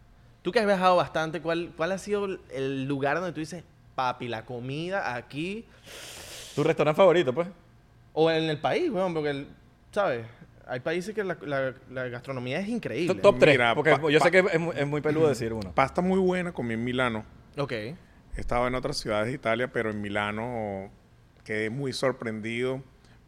Tú 0.41 0.52
que 0.52 0.60
has 0.60 0.65
viajado 0.65 0.96
bastante, 0.96 1.41
¿cuál, 1.41 1.72
cuál 1.76 1.91
ha 1.91 1.98
sido 1.98 2.26
el- 2.52 2.86
lugar 2.86 3.17
donde 3.17 3.32
tú 3.34 3.39
dices, 3.39 3.63
papi, 3.96 4.28
la 4.28 4.46
comida 4.46 5.15
aquí 5.15 5.65
¿Tu 6.56 6.63
restaurante 6.63 6.98
favorito, 6.98 7.34
pues? 7.34 7.48
o 8.13 8.30
en 8.32 8.43
el 8.50 8.60
país, 8.60 8.89
weón? 8.91 9.13
Porque, 9.13 9.30
el- 9.30 9.48
¿sabes? 9.91 10.26
Hay 10.70 10.82
países 10.82 11.15
que 11.15 11.24
la, 11.24 11.38
la- 11.41 11.74
la 11.91 12.08
gastronomía 12.10 12.60
es 12.60 12.67
increíble. 12.67 13.13
Top, 13.15 13.22
top 13.22 13.39
3. 13.39 13.54
Mira, 13.54 13.74
porque 13.76 13.91
pa- 13.96 14.10
yo 14.12 14.20
pa- 14.20 14.26
sé 14.26 14.32
que 14.32 14.39
es, 14.39 14.60
mu- 14.60 14.74
es 14.74 14.86
muy 14.86 15.00
peludo 15.02 15.30
decir 15.30 15.54
uno. 15.54 15.72
Pasta 15.74 16.02
muy 16.02 16.20
buena 16.20 16.52
comí 16.52 16.74
en 16.74 16.84
Milano. 16.84 17.24
Ok. 17.58 17.72
He 18.38 18.41
estado 18.41 18.67
en 18.67 18.76
otras 18.76 18.97
ciudades 18.97 19.28
de 19.28 19.34
Italia, 19.34 19.67
pero 19.73 19.89
en 19.89 20.00
Milano 20.00 20.91
quedé 21.43 21.69
muy 21.71 21.91
sorprendido 21.91 22.84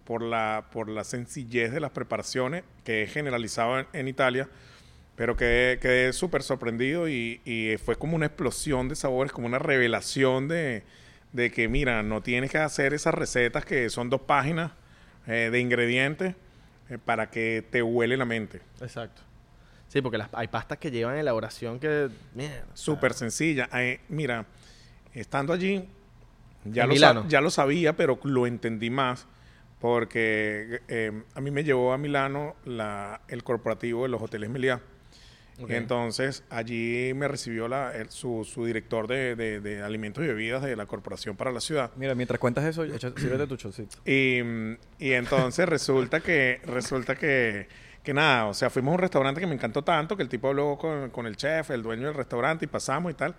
por 0.05 0.21
la, 0.21 0.65
por 0.71 0.87
la 0.87 1.03
sencillez 1.03 1.71
de 1.71 1.79
las 1.79 1.91
preparaciones 1.91 2.63
que 2.83 3.03
he 3.03 3.07
generalizado 3.07 3.79
en, 3.79 3.87
en 3.93 4.07
Italia, 4.07 4.47
pero 5.15 5.35
quedé, 5.35 5.79
quedé 5.79 6.13
súper 6.13 6.43
sorprendido 6.43 7.09
y, 7.09 7.41
y 7.43 7.75
fue 7.83 7.95
como 7.95 8.15
una 8.15 8.27
explosión 8.27 8.87
de 8.87 8.95
sabores, 8.95 9.31
como 9.31 9.47
una 9.47 9.59
revelación 9.59 10.47
de, 10.47 10.83
de 11.33 11.51
que, 11.51 11.67
mira, 11.67 12.03
no 12.03 12.21
tienes 12.21 12.51
que 12.51 12.59
hacer 12.59 12.93
esas 12.93 13.13
recetas 13.13 13.65
que 13.65 13.89
son 13.89 14.09
dos 14.09 14.21
páginas 14.21 14.71
eh, 15.27 15.49
de 15.51 15.59
ingredientes 15.59 16.35
eh, 16.89 16.97
para 17.03 17.29
que 17.31 17.65
te 17.69 17.81
huele 17.81 18.15
la 18.15 18.25
mente. 18.25 18.61
Exacto. 18.81 19.23
Sí, 19.87 20.01
porque 20.01 20.19
las- 20.19 20.29
hay 20.33 20.47
pastas 20.47 20.77
que 20.77 20.91
llevan 20.91 21.17
elaboración 21.17 21.79
que... 21.79 22.09
Súper 22.75 23.13
sencilla. 23.13 23.67
Eh, 23.73 23.99
mira, 24.07 24.45
estando 25.13 25.53
allí, 25.53 25.87
ya 26.65 26.85
lo, 26.85 26.93
Milano. 26.93 27.23
sa- 27.23 27.29
ya 27.29 27.41
lo 27.41 27.49
sabía, 27.49 27.95
pero 27.95 28.19
lo 28.23 28.45
entendí 28.47 28.89
más 28.89 29.27
porque 29.79 30.81
eh, 30.87 31.23
a 31.33 31.41
mí 31.41 31.51
me 31.51 31.63
llevó 31.63 31.93
a 31.93 31.97
Milano 31.97 32.55
la- 32.65 33.21
el 33.27 33.43
corporativo 33.43 34.03
de 34.03 34.09
los 34.09 34.21
hoteles 34.21 34.49
Meliá. 34.49 34.81
Entonces 35.67 36.43
allí 36.49 37.11
me 37.15 37.27
recibió 37.27 37.67
la, 37.67 37.93
el- 37.93 38.09
su, 38.09 38.45
su 38.49 38.63
director 38.65 39.07
de, 39.07 39.35
de- 39.35 39.59
de 39.59 39.81
alimentos 39.81 40.23
y 40.23 40.27
bebidas 40.27 40.63
de 40.63 40.75
la 40.77 40.85
corporación 40.85 41.35
para 41.35 41.51
la 41.51 41.59
ciudad. 41.59 41.91
Mira, 41.97 42.15
mientras 42.15 42.39
cuentas 42.39 42.63
eso, 42.63 42.83
sírvete 43.17 43.45
tu 43.47 43.57
chocito. 43.57 43.97
Y, 44.05 44.39
y 44.99 45.11
entonces 45.13 45.67
resulta 45.67 46.21
que, 46.21 46.61
resulta 46.65 47.15
que, 47.15 47.67
que 48.03 48.13
nada, 48.13 48.45
o 48.45 48.53
sea, 48.53 48.69
fuimos 48.69 48.91
a 48.91 48.95
un 48.95 48.99
restaurante 48.99 49.41
que 49.41 49.47
me 49.47 49.55
encantó 49.55 49.83
tanto, 49.83 50.15
que 50.15 50.23
el 50.23 50.29
tipo 50.29 50.47
habló 50.47 50.77
con, 50.77 51.09
con 51.09 51.25
el 51.25 51.35
chef, 51.35 51.71
el 51.71 51.83
dueño 51.83 52.05
del 52.07 52.15
restaurante, 52.15 52.63
y 52.63 52.67
pasamos 52.69 53.11
y 53.11 53.15
tal. 53.15 53.35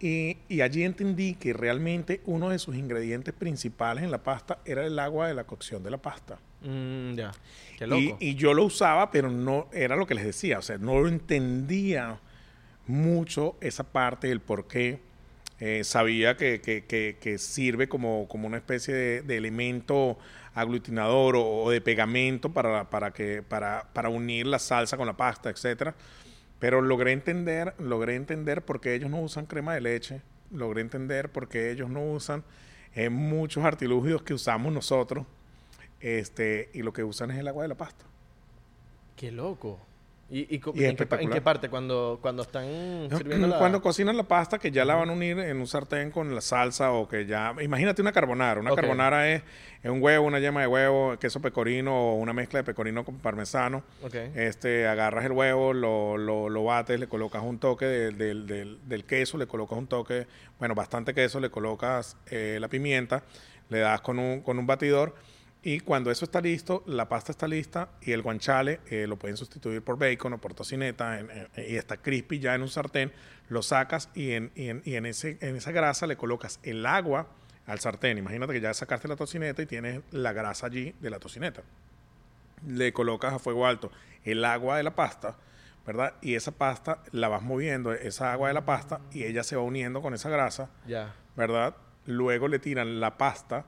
Y, 0.00 0.36
y 0.48 0.60
allí 0.60 0.82
entendí 0.84 1.34
que 1.34 1.52
realmente 1.52 2.20
uno 2.26 2.50
de 2.50 2.58
sus 2.58 2.76
ingredientes 2.76 3.32
principales 3.32 4.04
en 4.04 4.10
la 4.10 4.22
pasta 4.22 4.58
era 4.64 4.84
el 4.84 4.98
agua 4.98 5.28
de 5.28 5.34
la 5.34 5.44
cocción 5.44 5.82
de 5.82 5.90
la 5.90 5.98
pasta. 5.98 6.38
mm, 6.62 7.14
ya. 7.14 7.32
Qué 7.78 7.84
Y, 7.86 7.88
loco. 7.88 8.16
y 8.20 8.34
yo 8.34 8.52
lo 8.54 8.64
usaba, 8.64 9.10
pero 9.10 9.30
no 9.30 9.68
era 9.72 9.96
lo 9.96 10.06
que 10.06 10.14
les 10.14 10.24
decía, 10.24 10.58
o 10.58 10.62
sea, 10.62 10.78
no 10.78 10.98
lo 11.00 11.08
entendía 11.08 12.18
mucho 12.86 13.56
esa 13.60 13.84
parte 13.84 14.28
del 14.28 14.40
por 14.40 14.66
qué. 14.66 15.00
Eh, 15.60 15.84
sabía 15.84 16.36
que, 16.36 16.60
que- 16.60 16.84
que- 16.84 17.16
que 17.20 17.38
sirve 17.38 17.88
como, 17.88 18.26
como 18.28 18.46
una 18.46 18.56
especie 18.58 18.92
de, 18.92 19.22
de 19.22 19.36
elemento 19.36 20.18
aglutinador 20.54 21.36
o, 21.36 21.62
o 21.64 21.70
de 21.70 21.80
pegamento 21.80 22.52
para, 22.52 22.90
para, 22.90 23.12
que, 23.12 23.42
para, 23.42 23.88
para 23.92 24.08
unir 24.08 24.46
la 24.46 24.58
salsa 24.58 24.96
con 24.96 25.06
la 25.06 25.16
pasta, 25.16 25.50
etcétera. 25.50 25.94
Pero 26.64 26.80
logré 26.80 27.12
entender, 27.12 27.74
logré 27.78 28.14
entender 28.14 28.64
por 28.64 28.80
qué 28.80 28.94
ellos 28.94 29.10
no 29.10 29.20
usan 29.20 29.44
crema 29.44 29.74
de 29.74 29.82
leche, 29.82 30.22
logré 30.50 30.80
entender 30.80 31.30
por 31.30 31.46
qué 31.46 31.70
ellos 31.70 31.90
no 31.90 32.02
usan 32.02 32.42
eh, 32.94 33.10
muchos 33.10 33.66
artilugios 33.66 34.22
que 34.22 34.32
usamos 34.32 34.72
nosotros, 34.72 35.26
este, 36.00 36.70
y 36.72 36.80
lo 36.80 36.94
que 36.94 37.04
usan 37.04 37.30
es 37.32 37.36
el 37.36 37.48
agua 37.48 37.64
de 37.64 37.68
la 37.68 37.74
pasta. 37.74 38.06
Qué 39.14 39.30
loco. 39.30 39.78
¿Y, 40.34 40.40
y 40.56 40.60
Y 40.74 40.84
en, 40.84 40.96
qué, 40.96 41.06
en 41.36 41.42
parte? 41.44 41.68
Cuando, 41.68 42.18
cuando 42.20 42.42
están 42.42 42.64
sirviendo 43.16 43.46
la... 43.46 43.58
Cuando 43.58 43.80
cocinan 43.80 44.16
la 44.16 44.24
pasta, 44.24 44.58
que 44.58 44.72
ya 44.72 44.84
la 44.84 44.96
van 44.96 45.08
a 45.08 45.12
unir 45.12 45.38
en 45.38 45.58
un 45.58 45.66
sartén 45.68 46.10
con 46.10 46.34
la 46.34 46.40
salsa 46.40 46.90
o 46.90 47.06
que 47.06 47.24
ya... 47.24 47.54
Imagínate 47.62 48.02
una 48.02 48.10
carbonara. 48.10 48.58
Una 48.60 48.70
carbonara 48.74 49.30
es, 49.30 49.42
es 49.80 49.90
un 49.92 50.02
huevo, 50.02 50.26
una 50.26 50.40
yema 50.40 50.62
de 50.62 50.66
huevo, 50.66 51.16
queso 51.20 51.40
pecorino 51.40 51.94
o 51.94 52.14
una 52.16 52.32
mezcla 52.32 52.58
de 52.58 52.64
pecorino 52.64 53.04
con 53.04 53.18
parmesano. 53.18 53.84
Este, 54.34 54.88
agarras 54.88 55.24
el 55.24 55.30
huevo, 55.32 55.72
lo, 55.72 56.16
lo, 56.16 56.48
lo 56.48 56.64
bates, 56.64 56.98
le 56.98 57.06
colocas 57.06 57.42
un 57.44 57.60
toque 57.60 57.84
de- 57.86 58.10
del, 58.10 58.46
del- 58.48 58.80
del 58.88 59.04
queso, 59.04 59.38
le 59.38 59.46
colocas 59.46 59.78
un 59.78 59.86
toque, 59.86 60.26
bueno, 60.58 60.74
bastante 60.74 61.14
queso, 61.14 61.38
le 61.38 61.50
colocas 61.50 62.16
eh, 62.26 62.58
la 62.60 62.66
pimienta, 62.66 63.22
le 63.68 63.78
das 63.78 64.00
con 64.00 64.18
un, 64.18 64.40
con 64.40 64.58
un 64.58 64.66
batidor 64.66 65.14
y 65.64 65.80
cuando 65.80 66.10
eso 66.10 66.24
está 66.26 66.40
listo, 66.40 66.82
la 66.86 67.08
pasta 67.08 67.32
está 67.32 67.48
lista 67.48 67.88
y 68.02 68.12
el 68.12 68.22
guanciale 68.22 68.80
eh, 68.90 69.06
lo 69.08 69.16
pueden 69.18 69.36
sustituir 69.36 69.82
por 69.82 69.98
bacon 69.98 70.34
o 70.34 70.38
por 70.38 70.54
tocineta 70.54 71.18
en- 71.18 71.30
en- 71.30 71.48
y 71.56 71.76
está 71.76 71.96
crispy 71.96 72.38
ya 72.38 72.54
en 72.54 72.62
un 72.62 72.68
sartén, 72.68 73.10
lo 73.48 73.62
sacas 73.62 74.10
y 74.14 74.32
en, 74.32 74.52
y 74.54 74.68
en, 74.68 74.82
y 74.84 74.94
en 74.96 75.06
ese, 75.06 75.38
en 75.40 75.56
esa 75.56 75.72
grasa 75.72 76.06
le 76.06 76.16
colocas 76.16 76.60
el 76.62 76.84
agua 76.86 77.28
al 77.66 77.80
sartén. 77.80 78.18
Imagínate 78.18 78.52
que 78.52 78.60
ya 78.60 78.74
sacaste 78.74 79.08
la 79.08 79.16
tocineta 79.16 79.62
y 79.62 79.66
tienes 79.66 80.00
la 80.10 80.32
grasa 80.32 80.66
allí 80.66 80.94
de 81.00 81.10
la 81.10 81.18
tocineta 81.18 81.62
le 82.66 82.92
colocas 82.92 83.32
a 83.34 83.38
fuego 83.38 83.66
alto 83.66 83.90
el 84.24 84.44
agua 84.44 84.78
de 84.78 84.82
la 84.82 84.94
pasta, 84.94 85.36
¿verdad? 85.86 86.14
Y 86.22 86.34
esa 86.34 86.50
pasta 86.52 87.02
la 87.12 87.28
vas 87.28 87.42
moviendo, 87.42 87.92
esa 87.92 88.32
agua 88.32 88.48
de 88.48 88.54
la 88.54 88.64
pasta, 88.64 89.00
y 89.12 89.24
ella 89.24 89.42
se 89.44 89.54
va 89.54 89.60
uniendo 89.62 90.00
con 90.00 90.14
esa 90.14 90.30
grasa, 90.30 90.70
Ya. 90.86 91.14
¿verdad? 91.36 91.76
Luego 92.06 92.48
le 92.48 92.58
tiran 92.58 93.00
la 93.00 93.18
pasta, 93.18 93.66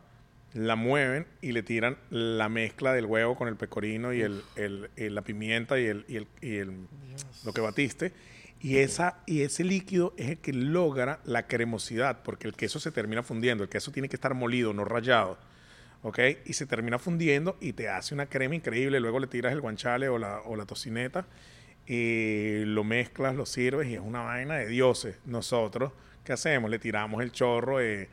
la 0.54 0.76
mueven 0.76 1.26
y 1.42 1.52
le 1.52 1.62
tiran 1.62 1.98
la 2.10 2.48
mezcla 2.48 2.92
del 2.94 3.04
huevo 3.06 3.36
con 3.36 3.48
el 3.48 3.56
pecorino 3.56 4.12
y 4.14 4.22
el, 4.22 4.42
el- 4.56 4.90
el- 4.96 5.14
la 5.14 5.22
pimienta 5.22 5.78
y, 5.78 5.86
el, 5.86 6.04
y, 6.08 6.16
el, 6.16 6.26
y 6.40 6.56
el- 6.56 6.86
lo 7.44 7.52
que 7.52 7.60
batiste. 7.60 8.12
Y, 8.60 8.78
esa, 8.78 9.18
y 9.26 9.42
ese 9.42 9.64
líquido 9.64 10.14
es 10.16 10.30
el 10.30 10.38
que 10.38 10.52
logra 10.54 11.20
la 11.24 11.46
cremosidad, 11.46 12.22
porque 12.22 12.48
el 12.48 12.54
queso 12.54 12.80
se 12.80 12.90
termina 12.90 13.22
fundiendo. 13.22 13.62
El 13.64 13.68
queso 13.70 13.92
tiene 13.92 14.08
que 14.08 14.16
estar 14.16 14.32
molido, 14.34 14.72
no 14.72 14.84
rallado. 14.84 15.38
¿ok? 16.02 16.18
Y 16.46 16.52
se 16.54 16.66
termina 16.66 16.98
fundiendo 16.98 17.56
y 17.60 17.72
te 17.74 17.88
hace 17.88 18.14
una 18.14 18.26
crema 18.26 18.54
increíble. 18.54 18.98
Luego 19.00 19.18
le 19.20 19.26
tiras 19.26 19.52
el 19.52 19.60
guanciale 19.60 20.08
o 20.08 20.18
la, 20.18 20.40
o 20.46 20.56
la 20.56 20.64
tocineta 20.64 21.26
y 21.86 22.64
lo 22.64 22.82
mezclas, 22.84 23.34
lo 23.36 23.44
sirves 23.46 23.88
y 23.88 23.94
es 23.94 24.00
una 24.00 24.22
vaina 24.22 24.54
de 24.56 24.66
dioses. 24.68 25.16
Nosotros, 25.26 25.92
¿qué 26.24 26.32
hacemos? 26.32 26.70
Le 26.70 26.78
tiramos 26.78 27.22
el 27.22 27.32
chorro 27.32 27.78
de- 27.78 28.08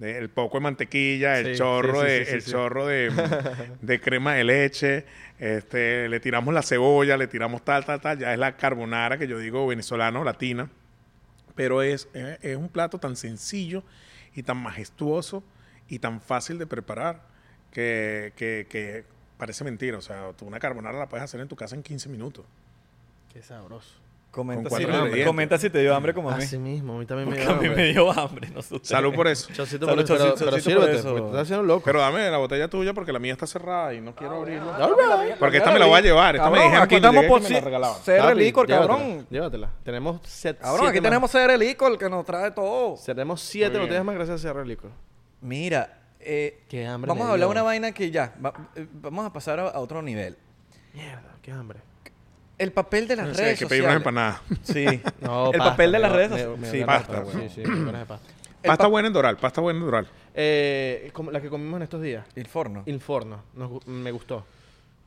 el 0.00 0.30
poco 0.30 0.56
de 0.58 0.62
mantequilla, 0.62 1.38
el 1.38 1.52
Sí, 1.52 1.58
chorro, 1.58 2.00
sí, 2.00 2.06
sí, 2.06 2.06
de, 2.06 2.32
el 2.32 2.44
chorro 2.44 2.86
de, 2.86 3.10
de 3.82 4.00
crema 4.00 4.34
de 4.34 4.44
leche, 4.44 5.04
este, 5.38 6.08
le 6.08 6.18
tiramos 6.20 6.52
la 6.52 6.62
cebolla, 6.62 7.16
le 7.16 7.26
tiramos 7.28 7.64
tal, 7.64 7.84
tal, 7.84 8.00
tal. 8.00 8.18
Ya 8.18 8.32
es 8.32 8.38
la 8.38 8.56
carbonara 8.56 9.18
que 9.18 9.28
yo 9.28 9.38
digo 9.38 9.66
venezolano, 9.66 10.24
latina. 10.24 10.68
Pero 11.54 11.82
es, 11.82 12.08
es, 12.14 12.38
es 12.42 12.56
un 12.56 12.68
plato 12.68 12.98
tan 12.98 13.14
sencillo 13.16 13.84
y 14.34 14.42
tan 14.42 14.56
majestuoso 14.56 15.44
y 15.88 15.98
tan 15.98 16.20
fácil 16.20 16.58
de 16.58 16.66
preparar 16.66 17.22
que, 17.70 18.32
que- 18.36 18.66
que 18.68 19.04
parece 19.36 19.62
mentira. 19.62 19.98
O 19.98 20.02
sea, 20.02 20.32
tú 20.32 20.46
una 20.46 20.58
carbonara 20.58 20.98
la 20.98 21.08
puedes 21.08 21.22
hacer 21.24 21.40
en 21.40 21.48
tu 21.48 21.54
casa 21.56 21.74
en 21.76 21.82
15 21.82 22.08
minutos. 22.08 22.44
Qué 23.32 23.42
sabroso. 23.42 23.94
Comenta, 24.32 24.70
Con 24.70 24.78
si, 24.80 25.24
comenta 25.24 25.58
si 25.58 25.68
te 25.68 25.80
dio 25.80 25.94
hambre 25.94 26.14
como 26.14 26.30
a 26.30 26.36
mí. 26.38 26.42
Así 26.42 26.56
mismo, 26.56 26.94
a 26.94 26.98
mí 26.98 27.04
también 27.04 27.28
me 27.28 27.36
Porque 27.36 27.44
dio 27.46 27.52
a 27.54 27.60
mí 27.60 27.66
hambre. 27.68 27.84
me 27.84 27.92
dio 27.92 28.10
hambre. 28.10 28.48
No 28.54 28.62
sé. 28.62 28.78
Salud 28.82 29.14
por 29.14 29.28
eso. 29.28 29.52
Chocito 29.52 29.84
Salud, 29.84 30.06
por 30.06 30.16
eso, 30.16 30.24
pero, 30.24 30.34
pero 30.38 30.50
por 30.52 30.60
sírvete, 30.62 30.96
eso. 30.96 31.16
estás 31.26 31.40
haciendo 31.42 31.62
loco. 31.64 31.82
Pero 31.84 32.00
dame 32.00 32.30
la 32.30 32.38
botella 32.38 32.66
tuya 32.66 32.94
porque 32.94 33.12
la 33.12 33.18
mía 33.18 33.34
está 33.34 33.46
cerrada 33.46 33.92
y 33.92 34.00
no 34.00 34.14
quiero 34.14 34.36
abrirla. 34.38 35.36
Porque 35.38 35.58
esta 35.58 35.70
me 35.70 35.78
la 35.78 35.84
voy 35.84 35.98
a 35.98 36.00
llevar. 36.00 36.34
Esta 36.36 36.48
me 36.48 36.56
Cabrón, 36.56 36.64
dijeron 36.64 36.82
aquí 36.84 36.94
estamos 36.94 37.24
por 37.26 37.38
que 37.42 37.48
me 37.48 37.50
la 37.50 37.58
si- 37.58 37.64
regalaban. 37.64 38.02
CR 38.02 38.34
Licor, 38.36 38.66
cabrón. 38.66 39.26
Llévatela. 39.28 39.70
Tenemos 39.84 40.20
set, 40.26 40.58
Cabrón, 40.58 40.76
siete 40.78 40.90
aquí 40.90 41.00
más. 41.02 41.10
tenemos 41.10 41.30
CR 41.30 41.58
Licor 41.58 41.98
que 41.98 42.08
nos 42.08 42.24
trae 42.24 42.50
todo. 42.52 42.94
Tenemos 43.04 43.40
siete 43.42 43.78
botellas 43.78 44.02
más 44.04 44.14
gracias 44.14 44.42
a 44.46 44.48
CR 44.54 44.66
Licor. 44.66 44.90
Mira, 45.42 46.00
eh, 46.20 46.62
Qué 46.70 46.86
hambre 46.86 47.08
vamos 47.08 47.24
me 47.24 47.28
a 47.28 47.32
hablar 47.34 47.48
una 47.50 47.62
vaina 47.62 47.92
que 47.92 48.10
ya, 48.10 48.32
eh, 48.76 48.86
vamos 48.94 49.26
a 49.26 49.32
pasar 49.32 49.60
a, 49.60 49.68
a 49.68 49.78
otro 49.78 50.00
nivel. 50.00 50.38
Mierda, 50.94 51.36
qué 51.42 51.52
hambre. 51.52 51.80
El 52.58 52.72
papel 52.72 53.08
de 53.08 53.16
las 53.16 53.28
No 53.28 53.34
sé, 53.34 53.40
hay 53.40 53.46
redes 53.46 53.58
que 53.58 53.66
pedir 53.66 53.82
unas 53.84 53.96
empanadas. 53.96 54.40
Sí. 54.62 54.84
No, 55.20 55.46
el 55.52 55.58
pasta, 55.58 55.70
papel 55.72 55.92
de 55.92 55.98
las 55.98 56.12
redes 56.12 56.58
me- 56.58 56.70
Sí, 56.70 56.84
pasta, 56.84 57.08
pasta, 57.08 57.20
bueno. 57.24 57.40
Sí, 57.40 57.48
sí, 57.54 57.62
buenas 57.62 58.00
de 58.00 58.06
pasta. 58.06 58.28
El 58.62 58.68
Pasta 58.68 58.84
pa- 58.84 58.88
buena 58.88 59.08
en 59.08 59.14
Doral, 59.14 59.36
pasta 59.38 59.60
buena 59.60 59.78
en 59.80 59.84
Doral. 59.84 60.08
Eh, 60.34 61.10
como 61.12 61.30
la 61.32 61.40
que 61.40 61.48
comimos 61.50 61.76
en 61.78 61.82
estos 61.82 62.00
días. 62.00 62.24
El 62.36 62.46
forno. 62.46 62.84
Il 62.86 63.00
forno. 63.00 63.42
Nos 63.54 63.84
me 63.88 64.10
gustó. 64.12 64.46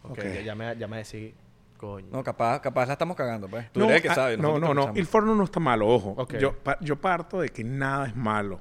Ok, 0.04 0.12
Ok. 0.12 0.24
ya, 0.24 0.42
ya 0.42 0.56
me, 0.56 0.76
ya 0.78 0.88
me 0.88 0.98
decidí. 0.98 1.34
Coño. 1.78 2.08
No, 2.12 2.24
capaz, 2.24 2.60
capaz 2.62 2.86
la 2.88 2.94
estamos 2.94 3.16
cagando, 3.16 3.48
pues. 3.48 3.72
Tú 3.72 3.80
No, 3.82 3.86
eres 3.86 3.98
el 3.98 4.02
que 4.04 4.10
ah, 4.10 4.16
sabe. 4.16 4.38
no, 4.38 4.60
no, 4.60 4.74
no. 4.74 4.92
El 4.96 5.06
forno 5.06 5.36
no 5.36 5.44
está 5.46 5.60
malo, 5.60 5.88
ojo. 5.88 6.28
Yo, 6.40 6.54
pa- 6.54 6.78
yo 6.82 6.96
parto 6.98 7.40
de 7.42 7.50
que 7.50 7.64
nada 7.64 8.08
es 8.08 8.16
malo. 8.16 8.60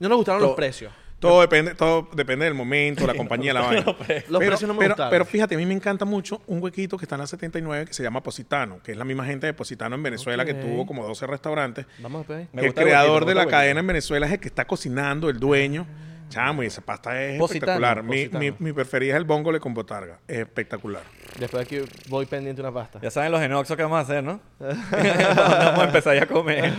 No 0.00 0.08
nos 0.08 0.16
gustaron 0.16 0.42
los 0.42 0.54
precios. 0.54 0.92
Todo 1.18 1.40
depende, 1.40 1.74
todo 1.74 2.08
depende 2.14 2.44
del 2.44 2.54
momento, 2.54 3.06
la 3.06 3.14
compañía, 3.16 3.54
la 3.54 3.62
vaina. 3.62 3.84
Los 3.84 3.96
pero, 4.06 4.38
precios 4.38 4.62
no 4.68 4.74
me 4.74 4.88
pero- 5.10 5.24
fíjate, 5.24 5.54
a 5.54 5.58
mí 5.58 5.66
me 5.66 5.74
encanta 5.74 6.04
mucho 6.04 6.42
un 6.46 6.62
huequito 6.62 6.98
que 6.98 7.04
está 7.04 7.14
en 7.14 7.22
la 7.22 7.26
79 7.26 7.86
que 7.86 7.94
se 7.94 8.02
llama 8.02 8.22
Positano, 8.22 8.80
que 8.82 8.92
es 8.92 8.98
la 8.98 9.04
misma 9.04 9.24
gente 9.24 9.46
de 9.46 9.54
Positano 9.54 9.94
en 9.96 10.02
Venezuela 10.02 10.44
que 10.44 10.54
tuvo 10.54 10.86
como 10.86 11.06
12 11.06 11.26
restaurantes. 11.26 11.86
Vamos 11.98 12.28
a 12.28 12.40
el 12.40 12.74
creador 12.74 13.22
huequito, 13.22 13.26
de 13.26 13.34
la 13.34 13.46
cadena 13.46 13.80
en 13.80 13.86
Venezuela 13.86 14.26
es 14.26 14.32
el 14.32 14.40
que 14.40 14.48
está 14.48 14.66
cocinando, 14.66 15.28
el 15.28 15.38
dueño. 15.38 15.86
Chamo, 16.30 16.62
y 16.62 16.66
esa 16.66 16.80
pasta 16.80 17.22
es 17.22 17.38
Positano, 17.38 17.72
espectacular. 17.96 18.02
Mi, 18.02 18.50
mi, 18.50 18.56
mi 18.58 18.72
preferida 18.72 19.12
es 19.14 19.18
el 19.18 19.24
bongole 19.24 19.60
con 19.60 19.74
botarga. 19.74 20.18
Es 20.26 20.38
espectacular. 20.38 21.02
Después 21.38 21.68
de 21.68 21.76
aquí 21.78 21.92
voy 22.08 22.26
pendiente 22.26 22.60
una 22.60 22.72
pasta. 22.72 22.98
Ya 23.00 23.10
saben 23.10 23.30
los 23.30 23.40
enoxos 23.42 23.76
que 23.76 23.82
vamos 23.82 23.98
a 23.98 24.00
hacer, 24.00 24.24
¿no? 24.24 24.40
vamos 24.58 25.80
a 25.80 25.84
empezar 25.84 26.16
ya 26.16 26.24
a 26.24 26.26
comer. 26.26 26.72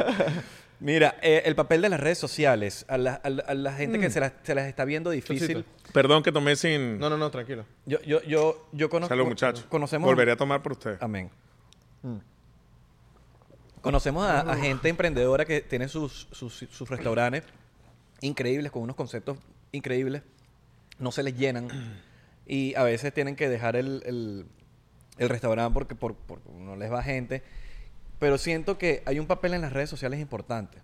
Mira, 0.85 1.15
eh, 1.23 1.41
el 1.45 1.55
papel 1.55 1.81
de 1.81 1.89
las 1.89 1.99
redes 1.99 2.19
sociales. 2.19 2.85
A 2.87 2.99
la, 2.99 3.15
a 3.15 3.29
la- 3.31 3.41
a 3.41 3.53
la 3.55 3.73
gente 3.73 3.97
que 3.99 4.11
se 4.11 4.19
las, 4.19 4.33
se 4.43 4.53
las 4.53 4.67
está 4.67 4.85
viendo 4.85 5.09
difícil. 5.09 5.63
Chocito. 5.63 5.91
Perdón 5.93 6.21
que 6.21 6.31
tomé 6.31 6.55
sin... 6.55 6.99
No, 6.99 7.09
no, 7.09 7.17
no, 7.17 7.31
tranquilo. 7.31 7.65
Yo, 7.87 7.99
yo, 8.03 8.21
yo, 8.21 8.67
yo 8.71 8.87
conozco. 8.87 9.09
Salud, 9.11 9.25
muchachos. 9.25 9.65
Conocemos. 9.67 10.05
Volveré 10.05 10.33
a 10.33 10.37
tomar 10.37 10.61
por 10.61 10.73
ustedes. 10.73 11.01
Amén. 11.01 11.31
Conocemos 13.81 14.25
a, 14.25 14.41
a 14.41 14.55
gente 14.57 14.89
emprendedora 14.89 15.45
que 15.45 15.61
tiene 15.61 15.87
sus, 15.87 16.27
sus, 16.31 16.53
sus 16.53 16.87
restaurantes 16.89 17.43
increíbles, 18.21 18.71
con 18.71 18.83
unos 18.83 18.95
conceptos 18.95 19.37
increíbles. 19.71 20.21
No 20.99 21.11
se 21.11 21.23
les 21.23 21.35
llenan. 21.35 21.67
Y 22.45 22.75
a 22.75 22.83
veces 22.83 23.11
tienen 23.11 23.35
que 23.35 23.49
dejar 23.49 23.75
el, 23.75 24.03
el, 24.05 24.45
el 25.17 25.29
restaurante 25.29 25.73
porque, 25.73 25.95
por, 25.95 26.15
porque 26.15 26.47
no 26.51 26.75
les 26.75 26.91
va 26.91 27.01
gente. 27.01 27.41
Pero 28.19 28.37
siento 28.37 28.77
que 28.77 29.03
hay 29.05 29.19
un 29.19 29.27
papel 29.27 29.53
en 29.53 29.61
las 29.61 29.73
redes 29.73 29.89
sociales 29.89 30.19
importante. 30.19 30.77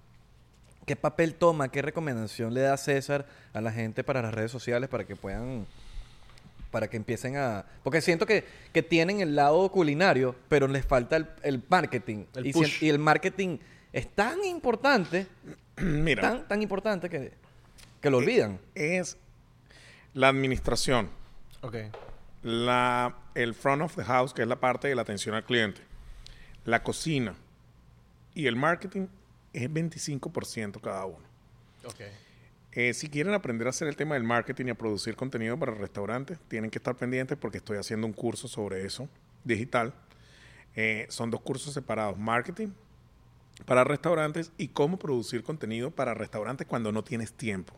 ¿Qué 0.85 0.95
papel 0.95 1.35
toma, 1.35 1.69
qué 1.69 1.81
recomendación 1.81 2.53
le 2.53 2.61
da 2.61 2.75
César 2.77 3.25
a 3.53 3.61
la 3.61 3.71
gente 3.71 4.03
para 4.03 4.21
las 4.21 4.33
redes 4.33 4.51
sociales 4.51 4.89
para 4.89 5.05
que 5.05 5.15
puedan 5.15 5.65
para 6.71 6.89
que 6.89 6.95
empiecen 6.95 7.35
a... 7.35 7.65
Porque 7.83 7.99
siento 7.99 8.25
que, 8.25 8.45
que 8.71 8.81
tienen 8.81 9.19
el 9.19 9.35
lado 9.35 9.69
culinario, 9.71 10.35
pero 10.47 10.69
les 10.69 10.85
falta 10.85 11.17
el, 11.17 11.27
el 11.43 11.61
marketing. 11.67 12.23
El 12.33 12.47
y, 12.47 12.53
push. 12.53 12.79
si- 12.79 12.85
y 12.85 12.89
el 12.89 12.97
marketing 12.97 13.57
es 13.91 14.07
tan 14.07 14.41
importante, 14.45 15.27
Mira, 15.77 16.21
tan, 16.21 16.47
tan 16.47 16.61
importante 16.61 17.09
que, 17.09 17.33
que 17.99 18.09
lo 18.09 18.19
olvidan. 18.19 18.57
es 18.73 19.17
la 20.13 20.29
administración, 20.29 21.09
Ok. 21.61 21.75
la, 22.43 23.17
el 23.35 23.53
front 23.53 23.81
of 23.81 23.95
the 23.97 24.03
house, 24.05 24.33
que 24.33 24.41
es 24.43 24.47
la 24.47 24.59
parte 24.61 24.87
de 24.87 24.95
la 24.95 25.01
atención 25.01 25.35
al 25.35 25.43
cliente, 25.43 25.81
la 26.65 26.83
cocina 26.83 27.35
y 28.33 28.47
el 28.47 28.55
marketing 28.55 29.07
es 29.53 29.69
25% 29.69 30.79
cada 30.81 31.05
uno. 31.05 31.25
Ok. 31.85 32.01
Eh, 32.73 32.93
si 32.93 33.09
quieren 33.09 33.33
aprender 33.33 33.67
a 33.67 33.71
hacer 33.71 33.87
el 33.87 33.97
tema 33.97 34.15
del 34.15 34.23
marketing 34.23 34.67
y 34.67 34.69
a 34.69 34.75
producir 34.75 35.15
contenido 35.15 35.57
para 35.59 35.73
restaurantes, 35.73 36.39
tienen 36.47 36.69
que 36.69 36.77
estar 36.77 36.95
pendientes 36.95 37.37
porque 37.37 37.57
estoy 37.57 37.77
haciendo 37.77 38.07
un 38.07 38.13
curso 38.13 38.47
sobre 38.47 38.85
eso, 38.85 39.09
digital. 39.43 39.93
Eh, 40.75 41.05
son 41.09 41.31
dos 41.31 41.41
cursos 41.41 41.73
separados, 41.73 42.17
marketing 42.17 42.69
para 43.65 43.83
restaurantes 43.83 44.51
y 44.57 44.69
cómo 44.69 44.97
producir 44.97 45.43
contenido 45.43 45.91
para 45.91 46.13
restaurantes 46.13 46.65
cuando 46.65 46.91
no 46.93 47.03
tienes 47.03 47.33
tiempo. 47.33 47.73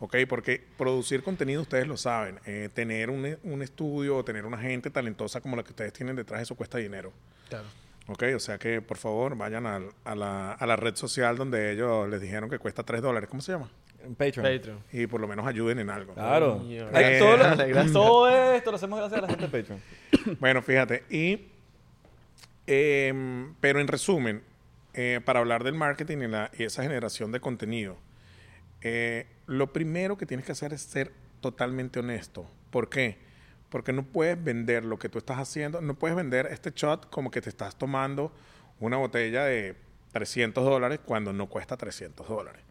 ¿Ok? 0.00 0.16
Porque 0.28 0.64
producir 0.78 1.22
contenido, 1.22 1.62
ustedes 1.62 1.86
lo 1.86 1.96
saben, 1.96 2.40
eh, 2.46 2.70
tener 2.72 3.10
un, 3.10 3.36
un 3.42 3.62
estudio 3.62 4.16
o 4.16 4.24
tener 4.24 4.46
una 4.46 4.56
gente 4.56 4.90
talentosa 4.90 5.40
como 5.40 5.56
la 5.56 5.64
que 5.64 5.70
ustedes 5.70 5.92
tienen 5.92 6.16
detrás, 6.16 6.40
eso 6.40 6.54
cuesta 6.54 6.78
dinero. 6.78 7.12
Claro. 7.48 7.66
Ok, 8.08 8.24
o 8.34 8.40
sea 8.40 8.58
que 8.58 8.80
por 8.82 8.96
favor 8.96 9.36
vayan 9.36 9.66
al- 9.66 9.90
a, 10.04 10.14
la, 10.14 10.52
a 10.52 10.66
la 10.66 10.76
red 10.76 10.96
social 10.96 11.36
donde 11.36 11.72
ellos 11.72 12.08
les 12.08 12.20
dijeron 12.20 12.48
que 12.50 12.58
cuesta 12.58 12.82
3 12.82 13.02
dólares. 13.02 13.28
¿Cómo 13.28 13.42
se 13.42 13.52
llama? 13.52 13.70
En 14.02 14.14
Patreon. 14.14 14.46
Patreon. 14.56 14.78
Y 14.92 15.06
por 15.06 15.20
lo 15.20 15.28
menos 15.28 15.46
ayuden 15.46 15.78
en 15.80 15.90
algo. 15.90 16.14
Claro. 16.14 16.60
Ay, 16.64 16.78
Eh, 17.04 17.16
todo, 17.18 17.36
lo- 17.36 17.44
gracias. 17.44 17.92
todo 17.92 18.28
esto 18.54 18.70
lo 18.70 18.76
hacemos 18.76 18.98
gracias 18.98 19.18
a 19.18 19.22
la 19.22 19.28
gente 19.28 19.46
de 19.48 19.62
Patreon. 19.62 19.82
Bueno, 20.40 20.62
fíjate. 20.62 21.04
Y, 21.10 21.48
em, 22.66 23.54
pero 23.60 23.80
en 23.80 23.88
resumen, 23.88 24.42
eh, 24.94 25.20
para 25.24 25.40
hablar 25.40 25.64
del 25.64 25.74
marketing 25.74 26.18
y, 26.18 26.26
la- 26.28 26.50
y 26.56 26.64
esa 26.64 26.82
generación 26.82 27.32
de 27.32 27.40
contenido, 27.40 27.96
eh, 28.80 29.26
lo 29.46 29.72
primero 29.72 30.16
que 30.16 30.26
tienes 30.26 30.46
que 30.46 30.52
hacer 30.52 30.72
es 30.72 30.82
ser 30.82 31.12
totalmente 31.40 31.98
honesto. 32.00 32.46
¿Por 32.70 32.88
qué? 32.88 33.18
Porque 33.68 33.92
no 33.92 34.02
puedes 34.02 34.42
vender 34.42 34.84
lo 34.84 34.98
que 34.98 35.08
tú 35.08 35.18
estás 35.18 35.38
haciendo, 35.38 35.80
no 35.80 35.94
puedes 35.94 36.16
vender 36.16 36.46
este 36.46 36.72
shot 36.74 37.10
como 37.10 37.30
que 37.30 37.40
te 37.40 37.50
estás 37.50 37.76
tomando 37.76 38.32
una 38.80 38.96
botella 38.96 39.44
de 39.44 39.76
300 40.12 40.64
dólares 40.64 41.00
cuando 41.04 41.32
no 41.32 41.48
cuesta 41.48 41.76
300 41.76 42.28
dólares. 42.28 42.62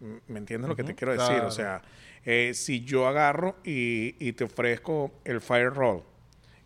¿Me 0.00 0.38
entiendes 0.38 0.68
lo 0.68 0.76
que 0.76 0.84
te 0.84 0.94
quiero 0.94 1.12
decir? 1.12 1.26
claro. 1.28 1.48
O 1.48 1.50
sea, 1.50 1.82
eh, 2.24 2.52
si 2.54 2.84
yo 2.84 3.08
agarro 3.08 3.56
y, 3.64 4.14
y 4.18 4.32
te 4.32 4.44
ofrezco 4.44 5.12
el 5.24 5.40
Fire 5.40 5.72
Roll 5.72 6.02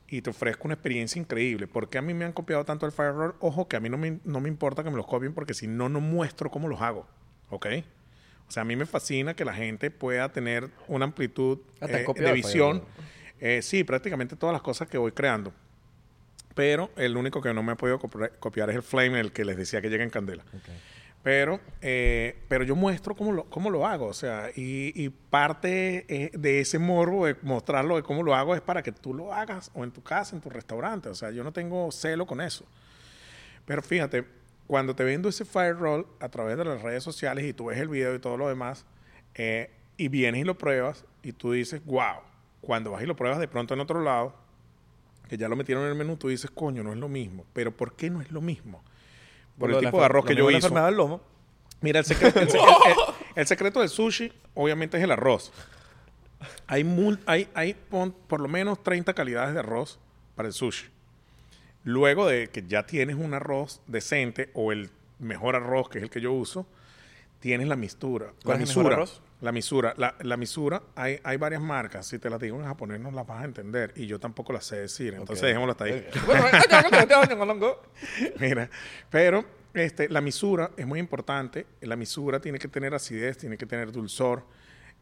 y 0.08 0.20
te 0.20 0.30
ofrezco 0.30 0.68
una 0.68 0.74
experiencia 0.74 1.18
increíble, 1.18 1.66
¿por 1.66 1.88
qué 1.88 1.98
a 1.98 2.02
mí 2.02 2.12
me 2.12 2.26
han 2.26 2.32
copiado 2.32 2.64
tanto 2.64 2.84
el 2.84 2.92
Fire 2.92 3.14
Roll? 3.14 3.34
Ojo, 3.40 3.68
que 3.68 3.76
a 3.76 3.80
mí 3.80 3.88
no 3.88 3.96
me, 3.96 4.20
no 4.24 4.40
me 4.40 4.48
importa 4.48 4.84
que 4.84 4.90
me 4.90 4.96
los 4.96 5.06
copien 5.06 5.32
porque 5.32 5.54
si 5.54 5.66
no, 5.66 5.88
no 5.88 6.00
muestro 6.00 6.50
cómo 6.50 6.68
los 6.68 6.80
hago. 6.82 7.06
¿Ok? 7.48 7.66
O 8.48 8.50
sea, 8.50 8.62
a 8.62 8.64
mí 8.64 8.76
me 8.76 8.84
fascina 8.84 9.34
que 9.34 9.46
la 9.46 9.54
gente 9.54 9.90
pueda 9.90 10.30
tener 10.30 10.68
una 10.86 11.06
amplitud 11.06 11.60
eh, 11.80 11.86
de 11.86 12.04
Fire 12.04 12.34
visión. 12.34 12.82
Eh, 13.44 13.60
sí, 13.60 13.82
prácticamente 13.82 14.36
todas 14.36 14.52
las 14.52 14.62
cosas 14.62 14.88
que 14.88 14.96
voy 14.96 15.10
creando. 15.10 15.52
Pero 16.54 16.90
el 16.96 17.16
único 17.16 17.42
que 17.42 17.52
no 17.52 17.64
me 17.64 17.72
ha 17.72 17.74
podido 17.74 17.98
copiar 17.98 18.70
es 18.70 18.76
el 18.76 18.82
Flame, 18.82 19.18
el 19.18 19.32
que 19.32 19.44
les 19.44 19.56
decía 19.56 19.82
que 19.82 19.90
llega 19.90 20.04
en 20.04 20.10
candela. 20.10 20.44
Pero, 21.24 21.60
eh, 21.80 22.38
pero 22.46 22.62
yo 22.62 22.76
muestro 22.76 23.16
cómo 23.16 23.32
lo, 23.32 23.44
cómo 23.44 23.68
lo 23.68 23.84
hago. 23.84 24.06
O 24.06 24.12
sea, 24.12 24.50
y, 24.54 24.92
y 24.94 25.08
parte 25.08 26.04
eh, 26.08 26.30
de 26.34 26.60
ese 26.60 26.78
morbo 26.78 27.26
de 27.26 27.34
mostrarlo 27.42 27.96
de 27.96 28.04
cómo 28.04 28.22
lo 28.22 28.32
hago 28.36 28.54
es 28.54 28.60
para 28.60 28.80
que 28.80 28.92
tú 28.92 29.12
lo 29.12 29.34
hagas 29.34 29.72
o 29.74 29.82
en 29.82 29.90
tu 29.90 30.04
casa, 30.04 30.36
en 30.36 30.40
tu 30.40 30.48
restaurante. 30.48 31.08
O 31.08 31.14
sea, 31.14 31.32
yo 31.32 31.42
no 31.42 31.52
tengo 31.52 31.90
celo 31.90 32.26
con 32.26 32.40
eso. 32.40 32.64
Pero 33.66 33.82
fíjate, 33.82 34.24
cuando 34.68 34.94
te 34.94 35.02
vendo 35.02 35.28
ese 35.28 35.44
fire 35.44 35.76
roll 35.76 36.06
a 36.20 36.28
través 36.28 36.56
de 36.56 36.64
las 36.64 36.80
redes 36.80 37.02
sociales 37.02 37.44
y 37.44 37.52
tú 37.52 37.66
ves 37.66 37.78
el 37.78 37.88
video 37.88 38.14
y 38.14 38.20
todo 38.20 38.36
lo 38.36 38.48
demás, 38.48 38.84
eh, 39.34 39.68
y 39.96 40.06
vienes 40.06 40.42
y 40.42 40.44
lo 40.44 40.56
pruebas 40.56 41.04
y 41.24 41.32
tú 41.32 41.52
dices, 41.52 41.84
wow, 41.84 42.20
cuando 42.62 42.90
vas 42.92 43.02
y 43.02 43.06
lo 43.06 43.14
pruebas 43.16 43.38
de 43.38 43.48
pronto 43.48 43.74
en 43.74 43.80
otro 43.80 44.02
lado, 44.02 44.34
que 45.28 45.36
ya 45.36 45.48
lo 45.48 45.56
metieron 45.56 45.84
en 45.84 45.90
el 45.90 45.94
menú, 45.96 46.16
tú 46.16 46.28
dices, 46.28 46.50
coño, 46.50 46.82
no 46.82 46.92
es 46.92 46.98
lo 46.98 47.08
mismo. 47.08 47.44
Pero 47.52 47.76
¿por 47.76 47.94
qué 47.94 48.08
no 48.08 48.20
es 48.22 48.30
lo 48.32 48.40
mismo? 48.40 48.82
Por 49.58 49.68
lo 49.70 49.78
el 49.78 49.84
tipo 49.84 49.98
de 49.98 50.04
arroz 50.06 50.24
que 50.24 50.34
yo 50.34 50.48
hice. 50.50 50.56
enfermedad 50.58 50.86
del 50.86 50.96
lomo. 50.96 51.20
Mira, 51.82 51.98
el 51.98 52.04
secreto, 52.06 52.40
el, 52.40 52.48
secre- 52.48 52.86
el- 52.86 53.14
el 53.36 53.46
secreto 53.46 53.80
del 53.80 53.88
sushi, 53.90 54.32
obviamente, 54.54 54.96
es 54.96 55.02
el 55.04 55.10
arroz. 55.10 55.52
Hay, 56.66 56.82
mul- 56.84 57.20
hay, 57.26 57.48
hay 57.54 57.74
por 57.74 58.40
lo 58.40 58.48
menos 58.48 58.82
30 58.82 59.12
calidades 59.14 59.52
de 59.54 59.60
arroz 59.60 59.98
para 60.34 60.48
el 60.48 60.54
sushi. 60.54 60.86
Luego 61.84 62.26
de 62.26 62.48
que 62.48 62.64
ya 62.66 62.84
tienes 62.86 63.16
un 63.16 63.34
arroz 63.34 63.80
decente 63.86 64.50
o 64.54 64.70
el 64.72 64.90
mejor 65.18 65.56
arroz, 65.56 65.88
que 65.88 65.98
es 65.98 66.04
el 66.04 66.10
que 66.10 66.20
yo 66.20 66.32
uso, 66.32 66.66
tienes 67.40 67.66
la 67.68 67.76
mistura. 67.76 68.32
¿Cuál 68.44 68.58
la 68.58 68.64
es 68.64 68.70
el 68.70 68.76
mejor 68.76 68.92
arroz? 68.92 69.20
La 69.42 69.52
misura. 69.52 69.92
La, 69.98 70.14
la 70.20 70.36
misura, 70.36 70.82
hay, 70.94 71.18
hay 71.24 71.36
varias 71.36 71.60
marcas. 71.60 72.06
Si 72.06 72.18
te 72.18 72.30
las 72.30 72.40
digo 72.40 72.58
en 72.58 72.64
japonés 72.64 73.00
no 73.00 73.10
las 73.10 73.26
vas 73.26 73.42
a 73.42 73.44
entender. 73.44 73.92
Y 73.96 74.06
yo 74.06 74.18
tampoco 74.18 74.52
las 74.52 74.64
sé 74.64 74.76
decir. 74.76 75.12
Entonces 75.14 75.42
dejémoslo 75.48 75.72
hasta 75.72 75.84
ahí. 75.84 76.06
Mira, 78.38 78.70
pero 79.10 79.44
este, 79.74 80.08
la 80.08 80.20
misura 80.20 80.70
es 80.76 80.86
muy 80.86 81.00
importante. 81.00 81.66
La 81.80 81.96
misura 81.96 82.40
tiene 82.40 82.58
que 82.58 82.68
tener 82.68 82.94
acidez, 82.94 83.36
tiene 83.36 83.58
que 83.58 83.66
tener 83.66 83.90
dulzor. 83.92 84.44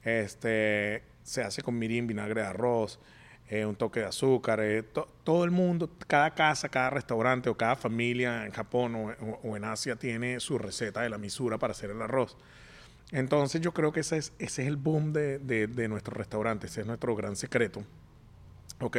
Este, 0.02 1.02
se 1.22 1.42
hace 1.42 1.62
con 1.62 1.78
mirin, 1.78 2.06
vinagre 2.06 2.40
de 2.40 2.46
arroz, 2.46 2.98
eh, 3.48 3.66
un 3.66 3.76
toque 3.76 4.00
de 4.00 4.06
azúcar. 4.06 4.60
eh, 4.62 4.82
to- 4.82 5.08
todo 5.24 5.44
el 5.44 5.50
mundo, 5.50 5.90
cada 6.06 6.30
casa, 6.34 6.68
cada 6.68 6.88
restaurante 6.90 7.50
o 7.50 7.56
cada 7.56 7.76
familia 7.76 8.46
en 8.46 8.52
Japón 8.52 8.94
o, 8.94 9.08
o- 9.10 9.40
o 9.50 9.56
en 9.56 9.64
Asia 9.64 9.96
tiene 9.96 10.40
su 10.40 10.56
receta 10.58 11.02
de 11.02 11.10
la 11.10 11.18
misura 11.18 11.58
para 11.58 11.72
hacer 11.72 11.90
el 11.90 12.00
arroz. 12.00 12.36
Entonces 13.12 13.60
yo 13.60 13.72
creo 13.72 13.92
que 13.92 14.00
ese 14.00 14.18
es, 14.18 14.32
ese 14.38 14.62
es 14.62 14.68
el 14.68 14.76
boom 14.76 15.12
de, 15.12 15.38
de, 15.38 15.88
nuestro 15.88 16.14
restaurante, 16.14 16.66
ese 16.66 16.82
es 16.82 16.86
nuestro 16.86 17.16
gran 17.16 17.36
secreto. 17.36 17.84
¿Ok? 18.80 18.96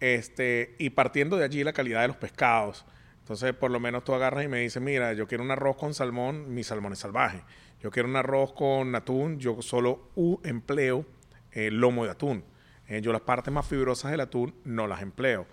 Este, 0.00 0.74
y 0.78 0.90
partiendo 0.90 1.36
de 1.36 1.44
allí 1.44 1.62
la 1.64 1.72
calidad 1.72 2.02
de 2.02 2.08
los 2.08 2.16
pescados. 2.16 2.86
Entonces, 3.20 3.52
por 3.52 3.70
lo 3.70 3.80
menos 3.80 4.04
tú 4.04 4.14
agarras 4.14 4.44
y 4.44 4.48
me 4.48 4.60
dices, 4.60 4.82
mira, 4.82 5.12
yo 5.12 5.26
quiero 5.26 5.44
un 5.44 5.50
arroz 5.50 5.76
con 5.76 5.92
salmón, 5.92 6.54
mi 6.54 6.64
salmón 6.64 6.92
es 6.94 7.00
salvaje. 7.00 7.42
Yo 7.82 7.90
quiero 7.90 8.08
un 8.08 8.16
arroz 8.16 8.52
con 8.54 8.94
atún, 8.94 9.38
yo 9.38 9.60
solo 9.60 10.10
u- 10.14 10.40
empleo 10.44 11.04
eh, 11.52 11.70
lomo 11.70 12.04
de 12.06 12.12
atún. 12.12 12.44
Eh, 12.86 13.02
yo 13.02 13.12
las 13.12 13.20
partes 13.20 13.52
más 13.52 13.66
fibrosas 13.66 14.10
del 14.10 14.20
atún 14.20 14.54
no 14.64 14.86
las 14.86 15.02
empleo. 15.02 15.46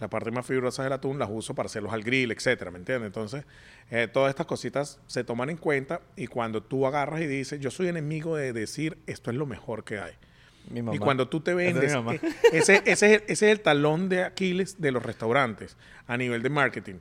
Las 0.00 0.08
partes 0.08 0.32
más 0.32 0.46
fibrosas 0.46 0.84
del 0.84 0.92
atún 0.94 1.18
las 1.18 1.28
uso 1.30 1.54
para 1.54 1.66
hacerlos 1.66 1.92
al 1.92 2.02
grill, 2.02 2.32
etcétera, 2.32 2.70
¿me 2.70 2.78
entiendes? 2.78 3.06
Entonces, 3.06 3.44
eh, 3.90 4.08
todas 4.10 4.30
estas 4.30 4.46
cositas 4.46 4.98
se 5.06 5.24
toman 5.24 5.50
en 5.50 5.58
cuenta 5.58 6.00
y 6.16 6.26
cuando 6.26 6.62
tú 6.62 6.86
agarras 6.86 7.20
y 7.20 7.26
dices, 7.26 7.60
yo 7.60 7.70
soy 7.70 7.88
enemigo 7.88 8.34
de 8.36 8.52
decir, 8.52 8.98
esto 9.06 9.30
es 9.30 9.36
lo 9.36 9.44
mejor 9.46 9.84
que 9.84 9.98
hay. 9.98 10.14
Mi 10.70 10.82
mamá. 10.82 10.96
Y 10.96 10.98
cuando 10.98 11.28
tú 11.28 11.40
te 11.40 11.50
es 11.50 11.56
vendes, 11.56 11.94
mamá. 11.94 12.14
eh, 12.14 12.20
ese, 12.52 12.82
ese, 12.86 12.90
es 12.90 13.02
el, 13.02 13.22
ese 13.26 13.32
es 13.32 13.42
el 13.42 13.60
talón 13.60 14.08
de 14.08 14.24
Aquiles 14.24 14.80
de 14.80 14.90
los 14.90 15.02
restaurantes 15.02 15.76
a 16.06 16.16
nivel 16.16 16.42
de 16.42 16.48
marketing. 16.50 16.94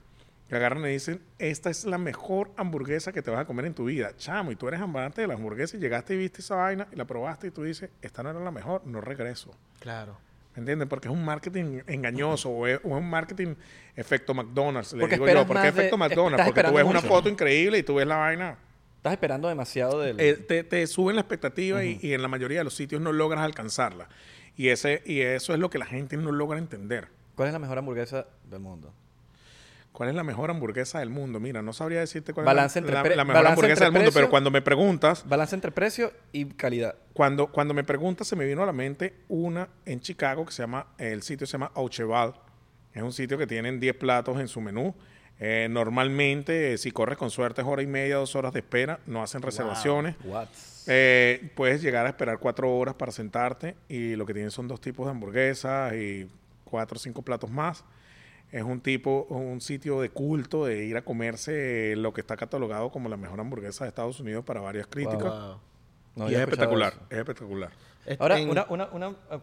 Que 0.50 0.56
agarran 0.56 0.84
y 0.86 0.89
dicen, 0.89 1.22
esta 1.38 1.70
es 1.70 1.86
la 1.86 2.00
mejor 2.00 2.52
hamburguesa 2.58 3.14
que 3.14 3.22
te 3.22 3.30
vas 3.30 3.41
a 3.41 3.45
comer 3.45 3.66
en 3.66 3.76
tu 3.76 3.86
vida. 3.86 4.16
Chamo, 4.18 4.52
y 4.52 4.56
tú 4.56 4.68
eres 4.68 4.82
amante 4.82 5.22
de 5.22 5.28
la 5.28 5.36
hamburguesa 5.36 5.78
y 5.78 5.80
llegaste 5.80 6.16
y 6.16 6.18
viste 6.18 6.41
esa 6.41 6.56
vaina 6.56 6.88
y 6.91 6.95
la 6.95 7.06
probaste 7.06 7.47
y 7.47 7.52
tú 7.52 7.62
dices, 7.64 7.91
esta 8.02 8.24
no 8.24 8.32
era 8.32 8.39
la 8.39 8.50
mejor, 8.50 8.82
no 8.88 9.00
regreso. 9.00 9.56
Claro. 9.80 10.18
¿Me 10.56 10.62
entiendes? 10.62 10.88
Porque 10.89 11.08
es 11.08 11.14
un 11.14 11.24
marketing 11.24 11.82
engañoso 11.88 12.50
o 12.50 12.68
es, 12.68 12.80
o 12.84 12.97
es 12.97 13.04
un 13.04 13.10
marketing 13.10 13.56
efecto 13.95 14.34
McDonald's, 14.34 14.93
le 14.93 15.02
Porque 15.02 15.16
digo 15.16 15.28
yo. 15.28 15.34
¿Por 15.45 15.47
qué 15.47 15.54
más 15.54 15.64
de- 15.64 15.70
efecto 15.70 15.97
McDonald's? 15.97 16.45
Porque 16.45 16.64
tú 16.64 16.74
ves 16.74 16.84
una 16.84 16.95
mucho. 17.02 17.08
foto 17.08 17.30
increíble 17.30 17.78
y 17.78 17.84
tú 17.84 17.95
ves 17.95 18.08
la 18.08 18.18
vaina 18.18 18.58
Estás 18.97 19.14
esperando 19.14 19.47
demasiado 19.47 20.00
del... 20.02 20.20
eh, 20.20 20.34
te, 20.34 20.64
te 20.66 20.86
suben 20.88 21.16
la 21.16 21.22
expectativa 21.22 21.86
y, 21.86 22.00
y 22.02 22.14
en 22.14 22.22
la 22.22 22.28
mayoría 22.28 22.58
de 22.58 22.64
los 22.66 22.74
sitios 22.76 23.00
no 23.02 23.14
logras 23.14 23.41
alcanzarla. 23.45 24.10
Y, 24.58 24.68
ese, 24.70 25.02
y 25.06 25.22
eso 25.22 25.54
es 25.54 25.60
lo 25.60 25.70
que 25.70 25.78
la 25.78 25.86
gente 25.86 26.18
no 26.18 26.34
logra 26.34 26.58
entender. 26.60 27.08
¿Cuál 27.36 27.47
es 27.47 27.54
la 27.54 27.60
mejor 27.60 27.78
hamburguesa 27.78 28.26
del 28.50 28.60
mundo? 28.60 28.93
¿Cuál 29.91 30.09
es 30.09 30.15
la 30.15 30.23
mejor 30.23 30.49
hamburguesa 30.49 30.99
del 30.99 31.09
mundo? 31.09 31.39
Mira, 31.39 31.61
no 31.61 31.73
sabría 31.73 31.99
decirte 31.99 32.31
cuál 32.33 32.45
Balance 32.45 32.79
es 32.79 32.83
entre 32.83 32.93
la, 32.95 33.03
pre- 33.03 33.15
la 33.15 33.25
mejor 33.25 33.47
hamburguesa 33.47 33.71
entre 33.73 33.85
del 33.85 33.91
mundo, 33.93 34.05
precio- 34.05 34.17
pero 34.19 34.29
cuando 34.29 34.51
me 34.51 34.61
preguntas, 34.61 35.27
Balance 35.27 35.55
entre 35.55 35.71
precio 35.71 36.13
y 36.31 36.45
calidad. 36.45 36.95
cuando, 37.13 37.47
cuando 37.47 37.73
me 37.73 37.83
preguntas 37.83 38.27
se 38.27 38.35
me 38.35 38.45
vino 38.45 38.63
a 38.63 38.65
la 38.65 38.71
mente 38.73 39.15
una 39.27 39.67
en 39.85 39.99
Chicago 39.99 40.45
que 40.45 40.51
se 40.53 40.63
llama, 40.63 40.87
el 40.97 41.21
sitio 41.23 41.45
se 41.47 41.53
llama 41.53 41.71
Aucheval. 41.75 42.33
Es 42.93 43.03
un 43.03 43.11
sitio 43.13 43.37
que 43.37 43.45
tienen 43.47 43.79
10 43.79 43.95
platos 43.95 44.39
en 44.39 44.47
su 44.47 44.61
menú. 44.61 44.95
Eh, 45.41 45.67
normalmente, 45.69 46.73
eh, 46.73 46.77
si 46.77 46.91
corres 46.91 47.17
con 47.17 47.29
suerte, 47.29 47.61
es 47.61 47.67
hora 47.67 47.81
y 47.81 47.87
media, 47.87 48.15
dos 48.17 48.35
horas 48.35 48.51
de 48.53 48.59
espera. 48.59 48.99
No 49.05 49.21
hacen 49.23 49.41
reservaciones. 49.41 50.15
What? 50.23 50.47
Eh, 50.87 51.51
puedes 51.55 51.81
llegar 51.81 52.05
a 52.05 52.09
esperar 52.09 52.39
cuatro 52.39 52.75
horas 52.75 52.95
para 52.95 53.11
sentarte 53.11 53.75
y 53.87 54.15
lo 54.15 54.25
que 54.25 54.33
tienen 54.33 54.51
son 54.51 54.67
dos 54.67 54.81
tipos 54.81 55.05
de 55.05 55.11
hamburguesas 55.11 55.93
y 55.93 56.27
cuatro 56.63 56.95
o 56.97 56.99
cinco 56.99 57.21
platos 57.21 57.49
más. 57.49 57.83
Es 58.52 58.64
un 58.64 58.82
tipo, 58.82 59.28
un 59.30 59.62
sitio 59.62 60.02
de 60.02 60.10
culto 60.10 60.66
de 60.66 60.86
ir 60.86 60.97
a 60.97 61.04
comerse 61.04 61.95
lo 61.95 62.14
que 62.14 62.22
está 62.22 62.36
catalogado 62.36 62.89
como 62.91 63.08
la 63.08 63.18
mejor 63.18 63.39
hamburguesa 63.39 63.84
de 63.84 63.89
Estados 63.89 64.20
Unidos 64.20 64.43
para 64.43 64.60
varias 64.62 64.88
críticas. 64.88 65.22
Wow. 65.32 65.60
No 66.16 66.30
y 66.32 66.34
es 66.34 66.39
espectacular, 66.41 66.93
eso. 66.93 67.06
es 67.12 67.18
espectacular. 67.20 67.72
Ahora, 68.18 68.39
en, 68.39 68.50
una... 68.50 68.66
una, 68.70 68.88
una 68.88 69.16
ah, 69.30 69.39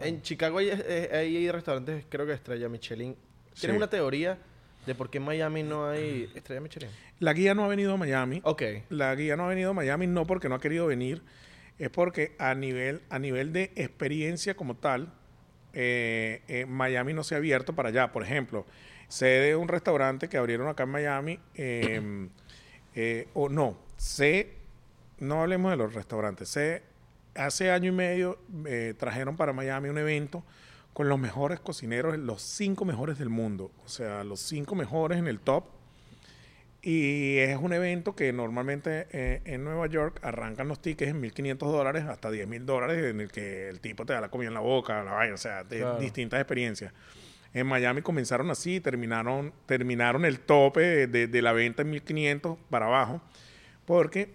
en 0.00 0.22
Chicago 0.22 0.58
hay, 0.58 0.70
eh, 0.72 1.08
hay 1.12 1.50
restaurantes, 1.50 2.04
creo 2.08 2.26
que 2.26 2.32
Estrella 2.32 2.68
Michelin. 2.68 3.14
¿Tienes 3.54 3.60
Sí. 3.60 3.76
una 3.76 3.88
teoría 3.88 4.38
de 4.86 4.94
por 4.94 5.08
qué 5.10 5.18
en 5.18 5.24
Miami 5.24 5.62
no 5.62 5.86
hay 5.88 6.30
Estrella 6.34 6.60
Michelin? 6.60 6.88
La 7.20 7.32
guía 7.32 7.54
no 7.54 7.64
ha 7.64 7.68
venido 7.68 7.92
a 7.92 7.96
Miami. 7.96 8.40
Ok. 8.44 8.62
La 8.88 9.14
guía 9.14 9.36
no 9.36 9.44
ha 9.44 9.48
venido 9.48 9.70
a 9.70 9.74
Miami 9.74 10.06
no 10.08 10.26
porque 10.26 10.48
no 10.48 10.56
ha 10.56 10.60
querido 10.60 10.86
venir, 10.86 11.22
es 11.78 11.90
porque 11.90 12.34
a 12.38 12.54
nivel, 12.54 13.02
a 13.08 13.18
nivel 13.18 13.52
de 13.52 13.72
experiencia 13.76 14.54
como 14.56 14.76
tal, 14.76 15.12
eh, 15.72 16.66
Miami 16.68 17.14
no 17.14 17.24
se 17.24 17.34
ha 17.34 17.38
abierto 17.38 17.74
para 17.74 17.90
allá. 17.90 18.12
Por 18.12 18.22
ejemplo, 18.22 18.66
sé 19.12 19.26
de 19.26 19.56
un 19.56 19.68
restaurante 19.68 20.30
que 20.30 20.38
abrieron 20.38 20.68
acá 20.68 20.84
en 20.84 20.88
Miami, 20.88 21.38
eh, 21.54 22.28
eh, 22.94 23.28
o 23.34 23.50
no, 23.50 23.76
sé, 23.98 24.54
no 25.18 25.42
hablemos 25.42 25.70
de 25.70 25.76
los 25.76 25.92
restaurantes, 25.92 26.48
sé, 26.48 26.82
hace 27.34 27.70
año 27.70 27.90
y 27.90 27.94
medio 27.94 28.38
eh, 28.64 28.94
trajeron 28.96 29.36
para 29.36 29.52
Miami 29.52 29.90
un 29.90 29.98
evento 29.98 30.42
con 30.94 31.10
los 31.10 31.18
mejores 31.18 31.60
cocineros, 31.60 32.16
los 32.16 32.40
cinco 32.40 32.86
mejores 32.86 33.18
del 33.18 33.28
mundo, 33.28 33.70
o 33.84 33.88
sea, 33.88 34.24
los 34.24 34.40
cinco 34.40 34.74
mejores 34.74 35.18
en 35.18 35.26
el 35.26 35.40
top. 35.40 35.64
Y 36.84 37.38
es 37.38 37.56
un 37.58 37.72
evento 37.72 38.16
que 38.16 38.32
normalmente 38.32 39.06
eh, 39.12 39.40
en 39.44 39.62
Nueva 39.62 39.86
York 39.86 40.18
arrancan 40.22 40.66
los 40.66 40.82
tickets 40.82 41.12
en 41.12 41.22
1.500 41.22 41.58
dólares 41.58 42.04
hasta 42.04 42.28
10.000 42.28 42.64
dólares, 42.64 43.04
en 43.04 43.20
el 43.20 43.30
que 43.30 43.68
el 43.68 43.78
tipo 43.78 44.04
te 44.04 44.14
da 44.14 44.20
la 44.20 44.30
comida 44.30 44.48
en 44.48 44.54
la 44.54 44.60
boca, 44.60 45.04
la 45.04 45.12
vaina, 45.12 45.34
o 45.34 45.38
sea, 45.38 45.62
de 45.62 45.78
Claro. 45.78 45.98
distintas 45.98 46.40
experiencias. 46.40 46.92
en 47.54 47.66
Miami 47.66 48.00
comenzaron 48.00 48.50
así, 48.50 48.80
terminaron, 48.80 49.52
terminaron 49.66 50.24
el 50.24 50.40
tope 50.40 50.80
de, 50.80 51.06
de- 51.06 51.26
de 51.26 51.42
la 51.42 51.52
venta 51.52 51.82
en 51.82 51.90
1500 51.90 52.56
para 52.70 52.86
abajo, 52.86 53.20
porque 53.84 54.32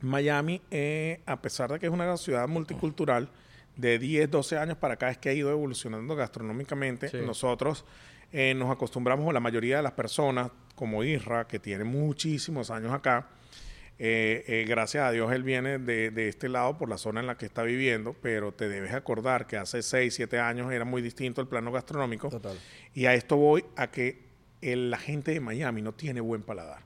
Miami, 0.00 0.60
eh, 0.72 1.20
a 1.24 1.40
pesar 1.40 1.70
de 1.72 1.78
que 1.78 1.86
es 1.86 1.92
una 1.92 2.16
ciudad 2.16 2.48
multicultural, 2.48 3.30
de 3.76 3.98
10, 4.00 4.28
12 4.30 4.58
años 4.58 4.76
para 4.76 4.94
acá 4.94 5.08
es 5.10 5.18
que 5.18 5.28
ha 5.28 5.32
ido 5.34 5.50
evolucionando 5.50 6.16
gastronómicamente. 6.16 7.08
Sí. 7.10 7.18
Nosotros 7.24 7.84
eh, 8.32 8.54
nos 8.54 8.70
acostumbramos, 8.72 9.24
o 9.28 9.32
la 9.32 9.38
mayoría 9.40 9.76
de 9.76 9.82
las 9.84 9.92
personas, 9.92 10.50
como 10.76 11.02
Isra, 11.02 11.48
que 11.48 11.58
tiene 11.58 11.82
muchísimos 11.82 12.70
años 12.70 12.92
acá, 12.92 13.26
eh, 13.98 14.44
eh, 14.46 14.64
gracias 14.68 15.04
a 15.04 15.10
Dios 15.10 15.32
él 15.32 15.42
viene 15.42 15.78
de, 15.78 16.10
de 16.10 16.28
este 16.28 16.48
lado 16.50 16.76
por 16.76 16.88
la 16.88 16.98
zona 16.98 17.20
en 17.20 17.26
la 17.26 17.36
que 17.38 17.46
está 17.46 17.62
viviendo, 17.62 18.14
pero 18.20 18.52
te 18.52 18.68
debes 18.68 18.92
acordar 18.92 19.46
que 19.46 19.56
hace 19.56 19.82
6, 19.82 20.14
7 20.14 20.38
años 20.38 20.70
era 20.70 20.84
muy 20.84 21.00
distinto 21.02 21.40
el 21.40 21.48
plano 21.48 21.72
gastronómico. 21.72 22.28
Total. 22.28 22.56
Y 22.94 23.06
a 23.06 23.14
esto 23.14 23.36
voy 23.36 23.64
a 23.74 23.90
que 23.90 24.22
el- 24.60 24.90
la 24.90 24.98
gente 24.98 25.32
de 25.32 25.40
Miami 25.40 25.80
no 25.82 25.92
tiene 25.94 26.20
buen 26.20 26.42
paladar. 26.42 26.85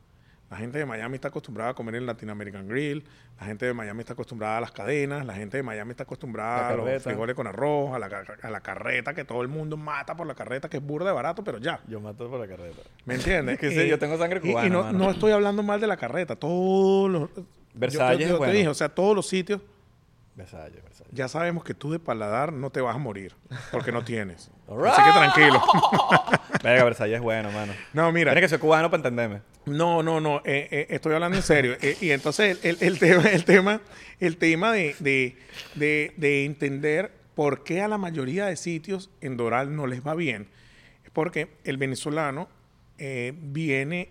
La 0.51 0.57
gente 0.57 0.79
de 0.79 0.85
Miami 0.85 1.15
está 1.15 1.29
acostumbrada 1.29 1.71
a 1.71 1.75
comer 1.75 1.95
en 1.95 2.07
Latin 2.07 2.29
American 2.29 2.67
Grill, 2.67 3.05
la 3.39 3.47
gente 3.47 3.67
de 3.67 3.73
Miami 3.73 4.01
está 4.01 4.15
acostumbrada 4.15 4.59
a 4.59 4.61
las 4.61 4.73
cadenas, 4.73 5.25
la 5.25 5.35
gente 5.35 5.57
de 5.57 5.63
Miami 5.63 5.93
está 5.93 6.03
acostumbrada 6.03 6.71
a 6.71 6.75
los 6.75 7.03
frijoles 7.05 7.37
con 7.37 7.47
arroz, 7.47 7.95
a 7.95 8.01
la, 8.01 8.25
a 8.43 8.51
la 8.51 8.61
carreta, 8.61 9.15
que 9.15 9.25
todo 9.25 9.43
el 9.43 9.49
mundo 9.49 9.77
mata 9.77 10.17
por 10.17 10.27
la 10.27 10.35
carreta, 10.35 10.69
que 10.69 10.79
es 10.79 10.83
burda 10.85 11.07
de 11.11 11.13
barato, 11.15 11.45
pero 11.45 11.59
ya. 11.59 11.79
Yo 11.87 12.01
mato 12.01 12.29
por 12.29 12.41
la 12.41 12.49
carreta. 12.49 12.83
¿Me 13.05 13.15
entiendes? 13.15 13.55
Es 13.55 13.61
que 13.61 13.71
sí, 13.71 13.89
yo 13.89 13.97
tengo 14.01 14.19
sangre 14.19 14.41
y- 14.43 14.49
y 14.49 14.53
cubana, 14.53 14.69
no, 14.69 14.93
no 14.93 15.11
estoy 15.13 15.31
hablando 15.31 15.63
mal 15.63 15.81
de 15.81 15.87
la 15.87 15.97
carreta. 15.97 16.35
Todos 16.35 17.09
los. 17.09 17.31
Versalles 17.73 18.19
yo, 18.27 18.27
yo 18.31 18.35
te 18.35 18.39
bueno. 18.39 18.53
dije, 18.53 18.67
o 18.69 18.75
sea, 18.75 18.89
todos 18.89 19.15
los 19.15 19.29
sitios, 19.29 19.61
Versalles, 20.35 20.83
Versalles. 20.83 21.13
ya 21.15 21.29
sabemos 21.29 21.63
que 21.63 21.75
tú 21.75 21.93
de 21.93 22.01
paladar 22.01 22.53
no 22.53 22.71
te 22.71 22.81
vas 22.81 22.97
a 22.97 22.99
morir, 22.99 23.37
porque 23.71 23.93
no 23.93 24.03
tienes. 24.03 24.51
Así 24.69 25.03
que 25.05 25.11
tranquilo. 25.13 25.63
Verga, 26.65 26.85
Versalles 26.85 27.17
es 27.19 27.23
bueno, 27.23 27.53
mano. 27.53 27.73
No, 27.93 28.11
mira. 28.11 28.33
Tienes 28.33 28.47
que 28.47 28.49
ser 28.49 28.59
cubano 28.61 28.91
para 28.91 28.99
entenderme. 28.99 29.43
No, 29.67 30.03
no, 30.03 30.21
no. 30.21 30.39
eh, 30.45 30.69
eh, 30.71 30.87
estoy 30.91 31.15
hablando 31.15 31.37
en 31.37 31.43
serio. 31.43 31.77
Eh, 31.81 31.97
y 32.01 32.11
entonces 32.11 32.59
el, 32.65 32.99
tema, 32.99 33.29
el 33.31 33.45
tema, 33.45 33.81
el 34.19 34.37
tema 34.37 34.73
de, 34.73 34.97
de- 34.99 35.37
de- 35.75 36.13
de 36.17 36.45
entender 36.45 37.13
por 37.35 37.63
qué 37.63 37.81
a 37.81 37.89
la 37.89 37.99
mayoría 37.99 38.47
de 38.47 38.57
sitios 38.57 39.11
en 39.21 39.37
Doral 39.37 39.75
no 39.75 39.87
les 39.87 40.05
va 40.07 40.15
bien 40.15 40.49
es 41.05 41.11
porque 41.11 41.49
el 41.65 41.77
venezolano 41.77 42.49
viene, 42.99 44.11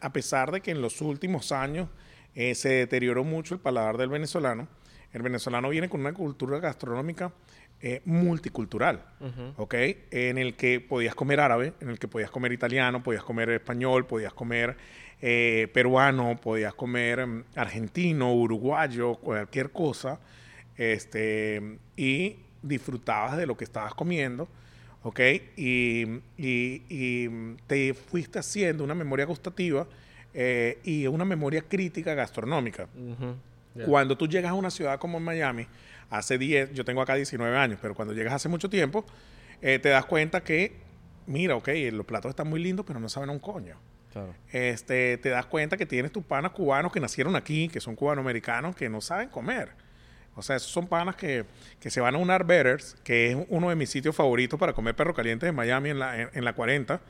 a 0.00 0.12
pesar 0.12 0.52
de 0.52 0.60
que 0.60 0.70
en 0.70 0.80
los 0.80 1.00
últimos 1.00 1.50
años 1.50 1.88
se 2.36 2.68
deterioró 2.68 3.24
mucho 3.24 3.54
el 3.54 3.60
paladar 3.60 3.96
del 3.96 4.08
venezolano, 4.10 4.68
el 5.12 5.22
venezolano 5.22 5.70
viene 5.70 5.88
con 5.88 6.00
una 6.02 6.12
cultura 6.12 6.60
gastronómica 6.60 7.32
eh, 7.80 8.02
multicultural, 8.04 9.02
¿ok? 9.56 9.74
En 10.10 10.38
el 10.38 10.54
que 10.54 10.80
podías 10.80 11.14
comer 11.14 11.40
árabe, 11.40 11.72
en 11.80 11.90
el 11.90 11.98
que 11.98 12.08
podías 12.08 12.30
comer 12.30 12.52
italiano, 12.52 13.02
podías 13.02 13.22
comer 13.22 13.50
español, 13.50 14.06
podías 14.06 14.32
comer 14.34 14.76
eh, 15.20 15.68
peruano, 15.72 16.36
podías 16.42 16.74
comer 16.74 17.26
mm, 17.26 17.44
argentino, 17.56 18.34
uruguayo, 18.34 19.14
cualquier 19.16 19.70
cosa, 19.70 20.18
este, 20.76 21.78
y 21.96 22.36
disfrutabas 22.62 23.36
de 23.36 23.46
lo 23.46 23.56
que 23.56 23.64
estabas 23.64 23.94
comiendo, 23.94 24.48
¿ok? 25.02 25.20
Y, 25.56 26.04
y- 26.36 26.82
y, 26.88 27.28
te 27.66 27.94
fuiste 27.94 28.38
haciendo 28.38 28.84
una 28.84 28.94
memoria 28.94 29.24
gustativa 29.26 29.86
eh, 30.34 30.78
y 30.84 31.06
una 31.06 31.24
memoria 31.24 31.62
crítica 31.62 32.14
gastronómica. 32.14 32.88
Cuando 33.86 34.16
tú 34.16 34.26
llegas 34.26 34.50
a 34.50 34.54
una 34.54 34.70
ciudad 34.70 34.98
como 34.98 35.20
Miami, 35.20 35.66
hace 36.10 36.38
10, 36.38 36.72
yo 36.72 36.84
tengo 36.84 37.02
acá 37.02 37.14
19 37.14 37.56
años, 37.56 37.78
pero 37.80 37.94
cuando 37.94 38.14
llegas 38.14 38.34
hace 38.34 38.48
mucho 38.48 38.68
tiempo, 38.70 39.04
eh, 39.60 39.78
te 39.78 39.88
das 39.88 40.06
cuenta 40.06 40.42
que, 40.42 40.76
mira, 41.26 41.56
ok, 41.56 41.68
los 41.92 42.06
platos 42.06 42.30
están 42.30 42.48
muy 42.48 42.60
lindos, 42.60 42.86
pero 42.86 43.00
no 43.00 43.08
saben 43.08 43.30
a 43.30 43.32
un 43.32 43.38
coño. 43.38 43.76
Claro. 44.12 44.34
Este, 44.50 45.18
te 45.18 45.28
das 45.28 45.46
cuenta 45.46 45.76
que 45.76 45.86
tienes 45.86 46.12
tus 46.12 46.24
panas 46.24 46.52
cubanos 46.52 46.92
que 46.92 47.00
nacieron 47.00 47.36
aquí, 47.36 47.68
que 47.68 47.80
son 47.80 47.94
cubanoamericanos, 47.94 48.74
que 48.74 48.88
no 48.88 49.00
saben 49.00 49.28
comer. 49.28 49.70
O 50.34 50.42
sea, 50.42 50.56
esos 50.56 50.70
son 50.70 50.86
panas 50.86 51.16
que, 51.16 51.44
que 51.80 51.90
se 51.90 52.00
van 52.00 52.14
a 52.14 52.18
un 52.18 52.30
Arbetters, 52.30 52.96
que 53.02 53.32
es 53.32 53.36
uno 53.48 53.68
de 53.70 53.76
mis 53.76 53.90
sitios 53.90 54.14
favoritos 54.14 54.58
para 54.58 54.72
comer 54.72 54.94
perro 54.94 55.12
caliente 55.12 55.46
de 55.46 55.52
Miami 55.52 55.90
en 55.90 55.98
la, 55.98 56.20
en, 56.20 56.30
en 56.32 56.44
la 56.44 56.52
40. 56.54 57.00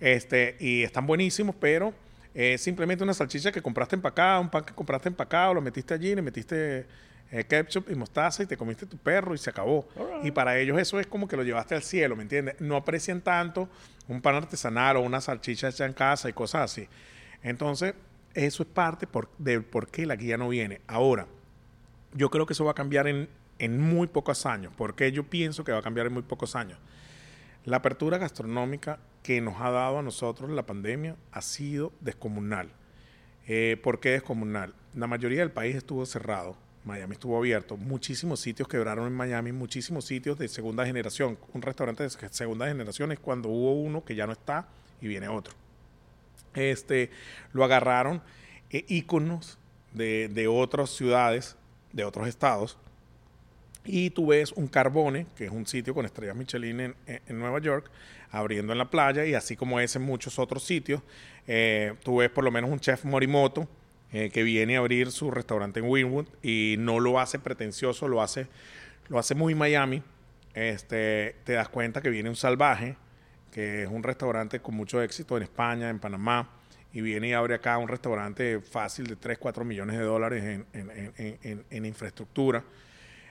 Este, 0.00 0.56
y 0.58 0.82
están 0.82 1.06
buenísimos, 1.06 1.54
pero 1.54 1.94
es 2.34 2.60
simplemente 2.60 3.04
una 3.04 3.14
salchicha 3.14 3.52
que 3.52 3.62
compraste 3.62 3.94
empacada, 3.94 4.40
un 4.40 4.50
pan 4.50 4.64
que 4.64 4.74
compraste 4.74 5.08
empacado, 5.08 5.54
lo 5.54 5.60
metiste 5.60 5.94
allí, 5.94 6.14
le 6.14 6.22
metiste 6.22 6.84
eh, 7.30 7.44
ketchup 7.44 7.90
y 7.90 7.94
mostaza 7.94 8.42
y 8.42 8.46
te 8.46 8.56
comiste 8.56 8.86
tu 8.86 8.96
perro 8.96 9.34
y 9.34 9.38
se 9.38 9.50
acabó. 9.50 9.88
Y 10.22 10.30
para 10.30 10.58
ellos 10.58 10.78
eso 10.78 11.00
es 11.00 11.06
como 11.06 11.26
que 11.26 11.36
lo 11.36 11.42
llevaste 11.42 11.74
al 11.74 11.82
cielo, 11.82 12.16
¿me 12.16 12.22
entiendes? 12.22 12.60
No 12.60 12.76
aprecian 12.76 13.20
tanto 13.20 13.68
un 14.08 14.20
pan 14.20 14.36
artesanal 14.36 14.96
o 14.96 15.00
una 15.00 15.20
salchicha 15.20 15.68
hecha 15.68 15.86
en 15.86 15.92
casa 15.92 16.28
y 16.28 16.32
cosas 16.32 16.70
así. 16.70 16.88
Entonces, 17.42 17.94
eso 18.34 18.62
es 18.62 18.68
parte 18.68 19.06
por, 19.06 19.30
de 19.38 19.60
por 19.60 19.88
qué 19.88 20.06
la 20.06 20.16
guía 20.16 20.36
no 20.36 20.48
viene. 20.48 20.80
Ahora, 20.86 21.26
yo 22.12 22.30
creo 22.30 22.46
que 22.46 22.52
eso 22.52 22.64
va 22.64 22.72
a 22.72 22.74
cambiar 22.74 23.06
en, 23.08 23.28
en 23.58 23.80
muy 23.80 24.06
pocos 24.06 24.46
años. 24.46 24.72
¿Por 24.74 24.94
qué 24.94 25.12
yo 25.12 25.24
pienso 25.24 25.64
que 25.64 25.72
va 25.72 25.78
a 25.78 25.82
cambiar 25.82 26.06
en 26.06 26.12
muy 26.12 26.22
pocos 26.22 26.56
años? 26.56 26.78
La 27.64 27.78
apertura 27.78 28.18
gastronómica 28.18 28.98
que 29.22 29.40
nos 29.40 29.60
ha 29.60 29.70
dado 29.70 29.98
a 29.98 30.02
nosotros 30.02 30.50
la 30.50 30.66
pandemia 30.66 31.16
ha 31.32 31.40
sido 31.40 31.92
descomunal. 32.00 32.70
Eh, 33.46 33.80
¿Por 33.82 34.00
qué 34.00 34.10
descomunal? 34.10 34.74
La 34.94 35.06
mayoría 35.06 35.40
del 35.40 35.50
país 35.50 35.74
estuvo 35.74 36.04
cerrado. 36.04 36.56
Miami 36.84 37.14
estuvo 37.14 37.38
abierto. 37.38 37.76
Muchísimos 37.76 38.40
sitios 38.40 38.68
quebraron 38.68 39.06
en 39.06 39.14
Miami, 39.14 39.52
muchísimos 39.52 40.04
sitios 40.04 40.38
de 40.38 40.48
segunda 40.48 40.84
generación. 40.84 41.38
Un 41.52 41.62
restaurante 41.62 42.02
de 42.02 42.10
segunda 42.30 42.66
generación 42.66 43.12
es 43.12 43.18
cuando 43.18 43.48
hubo 43.48 43.72
uno 43.74 44.04
que 44.04 44.14
ya 44.14 44.26
no 44.26 44.32
está 44.32 44.68
y 45.00 45.08
viene 45.08 45.28
otro. 45.28 45.54
Este, 46.54 47.10
lo 47.52 47.64
agarraron 47.64 48.22
eh, 48.70 48.84
íconos 48.88 49.58
de, 49.92 50.28
de 50.28 50.46
otras 50.46 50.90
ciudades, 50.90 51.56
de 51.92 52.04
otros 52.04 52.28
estados, 52.28 52.76
y 53.86 54.10
tú 54.10 54.28
ves 54.28 54.52
un 54.52 54.66
Carbone, 54.66 55.26
que 55.36 55.44
es 55.46 55.50
un 55.50 55.66
sitio 55.66 55.94
con 55.94 56.06
estrellas 56.06 56.34
Michelin 56.36 56.80
en, 56.80 56.96
en- 57.06 57.38
Nueva 57.38 57.60
York, 57.60 57.90
abriendo 58.30 58.72
en 58.72 58.78
la 58.78 58.88
playa, 58.90 59.24
y 59.26 59.34
así 59.34 59.56
como 59.56 59.78
es 59.78 59.94
en 59.96 60.02
muchos 60.02 60.38
otros 60.38 60.64
sitios, 60.64 61.02
eh, 61.46 61.94
tú 62.02 62.16
ves 62.16 62.30
por 62.30 62.44
lo 62.44 62.50
menos 62.50 62.70
un 62.70 62.80
chef 62.80 63.04
Morimoto, 63.04 63.68
eh, 64.14 64.30
que 64.30 64.42
viene 64.44 64.76
a 64.76 64.78
abrir 64.78 65.10
su 65.10 65.30
restaurante 65.30 65.80
en 65.80 65.86
Wynwood, 65.86 66.26
y 66.42 66.76
no 66.78 67.00
lo 67.00 67.20
hace 67.20 67.38
pretencioso, 67.38 68.08
lo 68.08 68.22
hace, 68.22 68.46
lo 69.08 69.18
hace 69.18 69.34
muy 69.34 69.54
Miami. 69.54 70.02
Este, 70.54 71.36
te 71.44 71.52
das 71.54 71.68
cuenta 71.68 72.00
que 72.00 72.08
viene 72.10 72.30
un 72.30 72.36
salvaje, 72.36 72.96
que 73.52 73.82
es 73.82 73.88
un 73.88 74.02
restaurante 74.02 74.60
con 74.60 74.74
mucho 74.74 75.02
éxito 75.02 75.36
en 75.36 75.42
España, 75.42 75.90
en 75.90 75.98
Panamá, 75.98 76.48
y 76.92 77.00
viene 77.00 77.28
y 77.28 77.32
abre 77.32 77.54
acá 77.56 77.76
un 77.78 77.88
restaurante 77.88 78.60
fácil 78.60 79.06
de 79.08 79.16
3, 79.16 79.36
4 79.38 79.64
millones 79.64 79.98
de 79.98 80.04
dólares 80.04 80.44
en, 80.44 80.66
en- 80.72 80.90
en- 81.16 81.38
en- 81.42 81.64
en 81.68 81.84
infraestructura. 81.84 82.62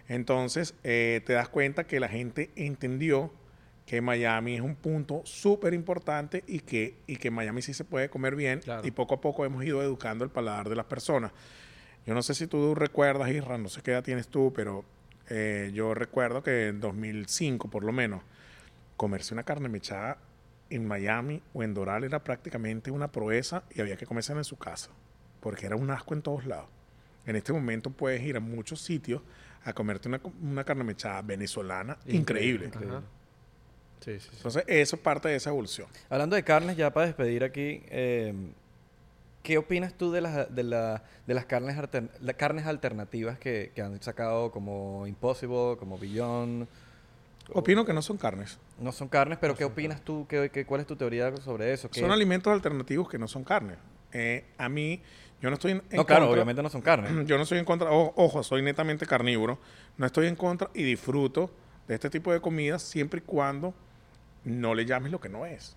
Entonces, 0.10 0.76
eh, 0.84 1.22
te 1.26 1.32
das 1.34 1.48
cuenta 1.48 1.86
que 1.86 2.00
la 2.02 2.10
gente 2.10 2.52
entendió 2.58 3.32
que 3.86 4.02
Miami 4.02 4.56
es 4.56 4.62
un 4.62 4.76
punto 4.76 5.22
súper 5.26 5.74
importante 5.74 6.44
y 6.48 6.60
que, 6.60 6.96
y 7.06 7.18
que 7.18 7.30
Miami 7.32 7.62
sí 7.62 7.74
se 7.74 7.84
puede 7.84 8.10
comer 8.10 8.36
bien 8.36 8.60
Claro. 8.60 8.88
y 8.88 8.92
poco 8.92 9.16
a 9.16 9.22
poco 9.22 9.44
hemos 9.46 9.64
ido 9.66 9.82
educando 9.84 10.24
el 10.24 10.32
paladar 10.32 10.70
de 10.70 10.76
las 10.76 10.86
personas. 10.86 11.32
Yo 12.06 12.14
no 12.14 12.22
sé 12.24 12.34
si 12.34 12.48
tú 12.48 12.76
recuerdas, 12.76 13.30
Isra, 13.30 13.58
no 13.58 13.70
sé 13.70 13.82
qué 13.82 13.92
edad 13.92 14.04
tienes 14.04 14.28
tú, 14.30 14.52
pero 14.56 14.84
eh, 15.30 15.72
yo 15.74 15.94
recuerdo 15.94 16.44
que 16.44 16.68
en 16.68 16.80
2005 16.80 17.70
por 17.70 17.84
lo 17.84 17.92
menos, 17.92 18.22
comerse 18.98 19.34
una 19.34 19.44
carne 19.44 19.70
mechada 19.70 20.18
en 20.70 20.88
Miami 20.88 21.42
o 21.54 21.64
en 21.64 21.74
Doral 21.74 22.04
era 22.04 22.24
prácticamente 22.24 22.90
una 22.92 23.12
proeza 23.12 23.64
y 23.74 23.82
había 23.82 23.96
que 23.98 24.06
comérsela 24.06 24.40
en 24.40 24.44
su 24.46 24.58
casa, 24.58 24.90
porque 25.40 25.66
era 25.66 25.76
un 25.76 25.90
asco 25.92 26.14
en 26.14 26.22
todos 26.22 26.46
lados. 26.46 26.68
En 27.26 27.36
este 27.36 27.54
momento 27.54 27.90
puedes 27.90 28.22
ir 28.22 28.36
a 28.38 28.40
muchos 28.40 28.82
sitios 28.82 29.22
a 29.66 29.74
comerte 29.74 30.08
una, 30.10 30.20
una 30.42 30.64
carne 30.64 30.84
mechada 30.84 31.22
venezolana 31.22 31.98
increíble. 32.06 32.70
Ajá. 32.74 33.02
Sí, 34.04 34.20
sí, 34.20 34.28
sí. 34.30 34.38
Entonces, 34.38 34.64
eso 34.68 34.95
es 34.95 35.01
parte 35.01 35.30
de 35.30 35.36
esa 35.36 35.49
evolución. 35.49 35.88
Hablando 36.10 36.36
de 36.36 36.43
carnes, 36.43 36.76
ya 36.78 36.91
para 36.93 37.06
despedir 37.08 37.43
aquí, 37.43 37.84
eh, 37.89 38.34
¿qué 39.43 39.58
opinas 39.58 39.93
tú 39.93 40.12
de 40.12 40.22
las, 40.22 40.54
de 40.54 40.64
la- 40.64 41.04
de 41.28 41.34
las 41.34 41.45
carnes, 41.45 41.78
alter- 41.78 42.10
carnes 42.38 42.66
alternativas 42.66 43.38
que, 43.39 43.72
que 43.76 43.82
han 43.82 44.01
sacado 44.01 44.51
como 44.51 45.08
Impossible, 45.08 45.78
como 45.78 45.97
Beyond? 45.97 46.68
Opino 47.51 47.86
que 47.86 47.93
no 47.93 48.01
son 48.01 48.18
carnes. 48.18 48.58
No 48.80 48.91
son 48.91 49.10
carnes, 49.10 49.38
pero 49.39 49.56
¿qué 49.56 49.66
opinas 49.66 50.01
tú? 50.01 50.26
¿Qué, 50.30 50.49
qué- 50.51 50.66
cuál 50.66 50.82
es 50.82 50.88
tu 50.88 50.95
teoría 50.95 51.36
sobre 51.38 51.74
eso? 51.74 51.89
¿Qué- 51.89 51.99
Son 51.99 52.12
alimentos 52.12 52.51
alternativos 52.54 53.10
que 53.10 53.18
no 53.18 53.28
son 53.28 53.43
carnes. 53.43 53.78
Eh, 54.14 54.45
a 54.58 54.70
mí, 54.70 55.01
yo 55.41 55.49
no 55.49 55.56
estoy 55.56 55.72
en, 55.72 55.78
en 55.89 55.97
No, 55.97 56.06
claro, 56.06 56.24
contra- 56.24 56.34
obviamente 56.36 56.64
no 56.64 56.70
son 56.70 56.82
carnes. 56.82 57.12
Yo 57.28 57.36
no 57.38 57.43
estoy 57.43 57.58
en 57.60 57.66
contra, 57.66 57.91
o- 57.91 58.14
ojo, 58.16 58.43
soy 58.43 58.62
netamente 58.62 59.06
carnívoro. 59.06 59.60
No 59.97 60.06
estoy 60.06 60.28
en 60.28 60.36
contra 60.38 60.70
y 60.74 60.84
disfruto 60.84 61.51
de 61.88 61.95
este 61.95 62.10
tipo 62.10 62.32
de 62.32 62.39
comidas 62.39 62.82
siempre 62.82 63.20
y 63.20 63.22
cuando 63.24 63.74
no 64.46 64.76
le 64.76 64.86
llames 64.86 65.12
lo 65.12 65.20
que 65.20 65.30
no 65.30 65.46
es. 65.46 65.76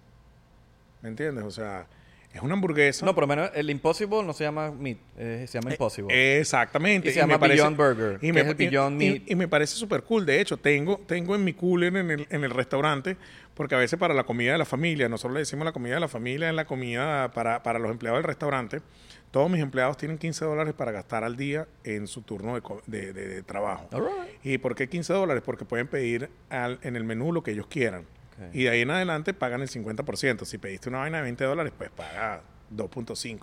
¿Me 1.02 1.08
entiendes? 1.08 1.44
O 1.44 1.50
sea, 1.50 1.86
Es 2.34 2.42
una 2.42 2.52
hamburguesa. 2.52 3.06
No, 3.06 3.14
por 3.14 3.22
lo 3.22 3.28
menos 3.28 3.50
el 3.54 3.70
Impossible 3.70 4.22
no 4.22 4.34
se 4.34 4.44
llama 4.44 4.70
Meat, 4.70 4.98
eh, 5.16 5.46
se 5.48 5.58
llama 5.58 5.70
Impossible. 5.70 6.14
Eh, 6.14 6.40
Exactamente. 6.40 7.08
Y 7.08 7.12
se 7.12 7.20
llama 7.20 7.38
Beyond 7.38 7.76
Burger, 7.78 8.18
Y 8.20 8.30
me, 8.32 8.42
es 8.42 8.46
el 8.48 8.60
y- 8.60 8.66
Beyond 8.66 9.00
y- 9.02 9.10
Meat. 9.10 9.22
y 9.30 9.34
me 9.36 9.48
parece 9.48 9.74
súper 9.76 10.02
cool. 10.02 10.26
De 10.26 10.38
hecho, 10.40 10.58
tengo, 10.58 11.00
tengo 11.06 11.34
en 11.34 11.44
mi 11.44 11.54
cooler 11.54 11.96
en 11.96 12.10
el, 12.10 12.26
en 12.28 12.44
el 12.44 12.50
restaurante, 12.50 13.16
porque 13.54 13.74
a 13.74 13.78
veces 13.78 13.98
para 13.98 14.12
la 14.12 14.24
comida 14.24 14.52
de 14.52 14.58
la 14.58 14.66
familia, 14.66 15.08
nosotros 15.08 15.32
le 15.34 15.40
decimos 15.40 15.64
la 15.64 15.72
comida 15.72 15.94
de 15.94 16.00
la 16.00 16.08
familia, 16.08 16.50
es 16.50 16.54
la 16.54 16.66
comida 16.66 17.30
para, 17.32 17.62
para 17.62 17.78
los 17.78 17.90
empleados 17.90 18.18
del 18.18 18.24
restaurante. 18.24 18.82
Todos 19.30 19.48
mis 19.50 19.62
empleados 19.62 19.96
tienen 19.96 20.18
15 20.18 20.44
dólares 20.44 20.74
para 20.74 20.92
gastar 20.92 21.24
al 21.24 21.36
día 21.36 21.66
en 21.84 22.06
su 22.06 22.20
turno 22.20 22.54
de, 22.54 22.60
de- 22.86 23.12
de- 23.14 23.28
de 23.28 23.42
trabajo. 23.44 23.88
All 23.92 24.02
right. 24.04 24.44
¿Y 24.44 24.58
por 24.58 24.74
qué 24.74 24.88
15 24.90 25.12
dólares? 25.14 25.42
Porque 25.44 25.64
pueden 25.64 25.86
pedir 25.88 26.28
al- 26.50 26.78
en 26.82 26.96
el 26.96 27.04
menú 27.04 27.32
lo 27.32 27.42
que 27.42 27.52
ellos 27.52 27.66
quieran. 27.66 28.04
Y 28.52 28.64
de 28.64 28.70
ahí 28.70 28.80
en 28.82 28.90
adelante 28.90 29.32
pagan 29.34 29.62
el 29.62 29.68
50%. 29.68 30.44
Si 30.44 30.58
pediste 30.58 30.88
una 30.88 30.98
vaina 30.98 31.18
de 31.18 31.22
20 31.24 31.44
dólares, 31.44 31.72
pues 31.76 31.90
paga 31.90 32.42
2.5. 32.74 33.40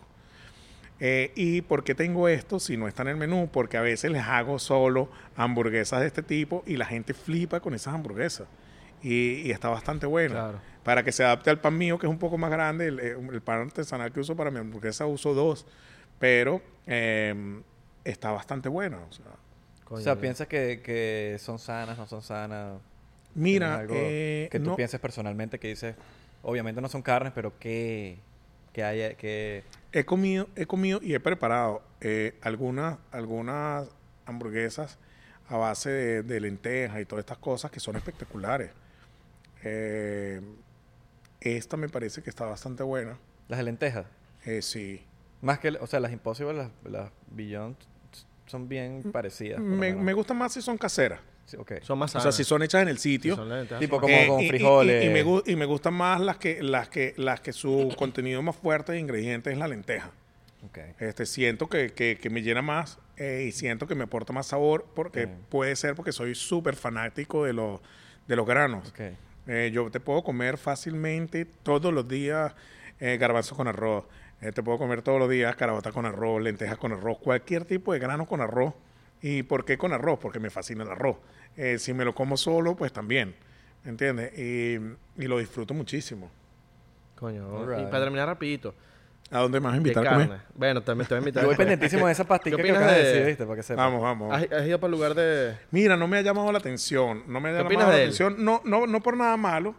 Eh, 0.99 1.31
¿Y 1.35 1.61
por 1.61 1.83
qué 1.83 1.95
tengo 1.95 2.27
esto 2.27 2.59
si 2.59 2.77
no 2.77 2.87
está 2.87 3.01
en 3.01 3.09
el 3.09 3.17
menú? 3.17 3.49
Porque 3.51 3.77
a 3.77 3.81
veces 3.81 4.11
les 4.11 4.23
hago 4.23 4.59
solo 4.59 5.09
hamburguesas 5.35 5.99
de 6.01 6.07
este 6.07 6.23
tipo 6.23 6.63
y 6.65 6.77
la 6.77 6.85
gente 6.85 7.13
flipa 7.13 7.59
con 7.59 7.73
esas 7.73 7.93
hamburguesas. 7.93 8.47
Y, 9.01 9.41
y 9.41 9.51
está 9.51 9.69
bastante 9.69 10.05
bueno. 10.05 10.35
Claro. 10.35 10.59
Para 10.83 11.03
que 11.03 11.11
se 11.11 11.23
adapte 11.23 11.49
al 11.49 11.59
pan 11.59 11.77
mío, 11.77 11.97
que 11.97 12.05
es 12.05 12.11
un 12.11 12.19
poco 12.19 12.37
más 12.37 12.51
grande, 12.51 12.87
el, 12.87 12.99
eh, 12.99 13.17
el 13.31 13.41
pan 13.41 13.61
artesanal 13.61 14.11
que 14.13 14.19
uso 14.19 14.35
para 14.35 14.51
mi 14.51 14.59
hamburguesa 14.59 15.05
uso 15.05 15.33
dos. 15.33 15.65
Pero 16.19 16.61
eh, 16.85 17.61
está 18.05 18.31
bastante 18.31 18.69
bueno. 18.69 18.99
O 19.09 19.11
sea, 19.11 19.25
Coño, 19.83 19.99
o 19.99 20.03
sea, 20.03 20.15
ya. 20.15 20.21
piensas 20.21 20.47
que, 20.47 20.81
que 20.81 21.37
son 21.39 21.59
sanas, 21.59 21.97
no 21.97 22.07
son 22.07 22.21
sanas. 22.21 22.79
Mira, 23.35 23.67
¿Tienes 23.67 23.79
algo 23.81 23.93
eh, 23.97 24.47
que 24.51 24.59
tú 24.59 24.69
no- 24.71 24.75
pienses 24.75 24.99
personalmente 24.99 25.59
que 25.59 25.67
dices, 25.69 25.95
obviamente 26.41 26.81
no 26.81 26.89
son 26.89 27.01
carnes, 27.01 27.31
pero 27.33 27.57
que, 27.59 28.17
que 28.73 28.83
haya, 28.83 29.13
que... 29.15 29.63
He 29.91 30.05
comido, 30.05 30.47
he 30.55 30.65
comido 30.65 30.99
y 31.03 31.13
he 31.13 31.19
preparado 31.19 31.83
eh, 32.01 32.35
algunas, 32.41 32.97
algunas 33.11 33.87
hamburguesas 34.25 34.97
a 35.49 35.57
base 35.57 35.89
de, 35.89 36.23
de 36.23 36.39
lentejas 36.39 36.99
y 37.01 37.05
todas 37.05 37.21
estas 37.23 37.37
cosas 37.37 37.69
que 37.71 37.79
son 37.79 37.95
espectaculares. 37.95 38.71
Eh, 39.63 40.41
esta 41.41 41.77
me 41.77 41.89
parece 41.89 42.21
que 42.23 42.29
está 42.29 42.45
bastante 42.45 42.83
buena. 42.83 43.17
Las 43.49 43.59
de 43.59 43.63
lentejas. 43.65 44.05
Sí. 44.61 45.03
Más 45.41 45.59
que, 45.59 45.69
o 45.69 45.87
sea, 45.87 45.99
las 45.99 46.11
Impossible, 46.11 46.53
las, 46.53 46.69
las 46.85 47.11
Beyond 47.31 47.75
son 48.45 48.67
bien 48.67 49.03
parecidas. 49.11 49.59
por 49.59 49.69
lo 49.69 49.75
Me, 49.75 49.93
me 49.93 50.13
gusta 50.13 50.33
más 50.33 50.53
si 50.53 50.61
son 50.61 50.77
caseras. 50.77 51.19
Son 51.83 51.99
más 51.99 52.11
O 52.11 52.13
sea, 52.13 52.21
sanas. 52.21 52.35
si 52.35 52.43
son 52.43 52.63
hechas 52.63 52.81
en 52.83 52.87
el 52.87 52.97
sitio. 52.97 53.35
Tipo 53.79 53.99
como 53.99 54.27
con 54.27 54.39
y- 54.41 54.45
y- 54.45 54.49
frijoles. 54.49 55.03
Y, 55.03 55.07
y 55.07 55.09
me, 55.11 55.41
y 55.45 55.55
me 55.55 55.65
gustan 55.65 55.93
más 55.93 56.19
las 56.21 56.37
que, 56.37 56.63
las 56.63 56.89
que, 56.89 57.13
las 57.17 57.41
que 57.41 57.53
su 57.53 57.93
contenido 57.97 58.41
más 58.41 58.55
fuerte 58.55 58.93
de 58.93 58.99
ingredientes 58.99 59.53
es 59.53 59.59
la 59.59 59.67
lenteja. 59.67 60.11
Este, 60.99 61.25
siento 61.25 61.67
que, 61.67 61.91
que- 61.91 62.17
que 62.19 62.29
me 62.29 62.41
llena 62.41 62.61
más 62.61 62.97
eh, 63.17 63.45
y 63.47 63.51
siento 63.51 63.85
que 63.85 63.95
me 63.95 64.05
aporta 64.05 64.31
más 64.33 64.47
sabor 64.47 64.85
porque 64.95 65.27
puede 65.49 65.75
ser 65.75 65.93
porque 65.95 66.11
soy 66.13 66.33
súper 66.35 66.75
fanático 66.75 67.43
de, 67.45 67.51
los 67.53 67.81
de 68.27 68.35
los 68.37 68.47
granos. 68.47 68.93
Eh, 69.45 69.71
yo 69.73 69.91
te 69.91 69.99
puedo 69.99 70.23
comer 70.23 70.57
fácilmente 70.57 71.43
todos 71.45 71.93
los 71.93 72.07
días 72.07 72.53
eh, 73.01 73.17
garbanzos 73.19 73.57
con 73.57 73.67
arroz. 73.67 74.05
Eh, 74.41 74.53
te 74.53 74.63
puedo 74.63 74.77
comer 74.77 75.01
todos 75.01 75.19
los 75.19 75.29
días 75.29 75.53
carabota 75.57 75.91
con 75.91 76.05
arroz, 76.05 76.41
lentejas 76.41 76.77
con 76.77 76.93
arroz, 76.93 77.17
cualquier 77.17 77.65
tipo 77.65 77.91
de 77.91 77.99
grano 77.99 78.25
con 78.25 78.39
arroz. 78.39 78.73
¿Y 79.23 79.41
por 79.43 79.65
qué 79.65 79.77
con 79.77 79.91
arroz? 79.93 80.19
Porque 80.21 80.39
me 80.39 80.51
fascina 80.51 80.83
el 80.83 80.89
arroz. 80.91 81.17
Eh, 81.57 81.79
si 81.79 81.93
me 81.93 82.05
lo 82.05 82.13
como 82.13 82.37
solo, 82.37 82.75
pues 82.75 82.93
también. 82.93 83.33
¿Entiendes? 83.85 84.37
Y, 84.37 84.75
y 85.17 85.27
lo 85.27 85.39
disfruto 85.39 85.73
muchísimo. 85.73 86.29
Coño, 87.15 87.57
Alright. 87.57 87.87
y 87.87 87.91
para 87.91 88.03
terminar 88.03 88.27
rapidito. 88.27 88.75
¿A 89.31 89.39
dónde 89.39 89.59
me 89.59 89.63
vas 89.65 89.71
a 89.71 89.73
De 89.75 89.77
invitar 89.77 90.05
a 90.07 90.11
comer? 90.13 90.39
Bueno, 90.53 90.83
también 90.83 91.07
te 91.07 91.13
voy 91.15 91.17
a 91.17 91.21
invitar. 91.21 91.43
Yo 91.43 91.47
voy 91.47 91.55
pendientísimo 91.55 92.05
de 92.05 92.11
esa 92.11 92.23
pastica 92.25 92.57
¿Qué 92.57 92.63
que 92.63 92.71
acabas 92.71 92.91
de 92.91 92.97
de- 93.01 93.07
decir, 93.07 93.25
¿viste? 93.25 93.45
Para 93.45 93.55
que 93.55 93.63
sepas. 93.63 93.85
Vamos, 93.85 94.01
vamos. 94.01 94.33
¿Has, 94.35 94.51
has 94.51 94.67
ido 94.67 94.79
para 94.79 94.89
el 94.89 94.91
lugar 94.99 95.15
de...? 95.15 95.55
Mira, 95.71 95.95
no 95.97 96.07
me 96.07 96.17
ha 96.17 96.21
llamado 96.21 96.51
la 96.51 96.57
atención. 96.59 97.23
No 97.27 97.39
me 97.39 97.49
ha 97.49 97.51
¿Qué 97.53 97.57
llamado 97.59 97.65
opinas 97.67 97.87
la 97.87 97.93
de 97.95 98.01
él? 98.03 98.07
atención. 98.09 98.35
No, 98.43 98.61
no, 98.65 98.85
no 98.85 99.01
por 99.01 99.15
nada 99.17 99.37
malo. 99.37 99.73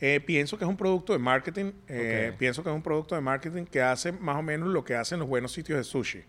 Eh, 0.00 0.20
pienso 0.24 0.56
que 0.56 0.64
es 0.64 0.70
un 0.70 0.76
producto 0.76 1.12
de 1.12 1.18
marketing. 1.18 1.72
eh. 1.88 2.32
Pienso 2.38 2.62
que 2.62 2.70
es 2.70 2.74
un 2.74 2.82
producto 2.82 3.14
de 3.16 3.20
marketing 3.20 3.64
que 3.64 3.82
hace 3.82 4.12
más 4.12 4.36
o 4.36 4.42
menos 4.42 4.68
lo 4.68 4.84
que 4.84 4.94
hacen 4.94 5.18
los 5.18 5.28
buenos 5.28 5.52
sitios 5.52 5.76
de 5.78 5.84
sushi. 5.84 6.22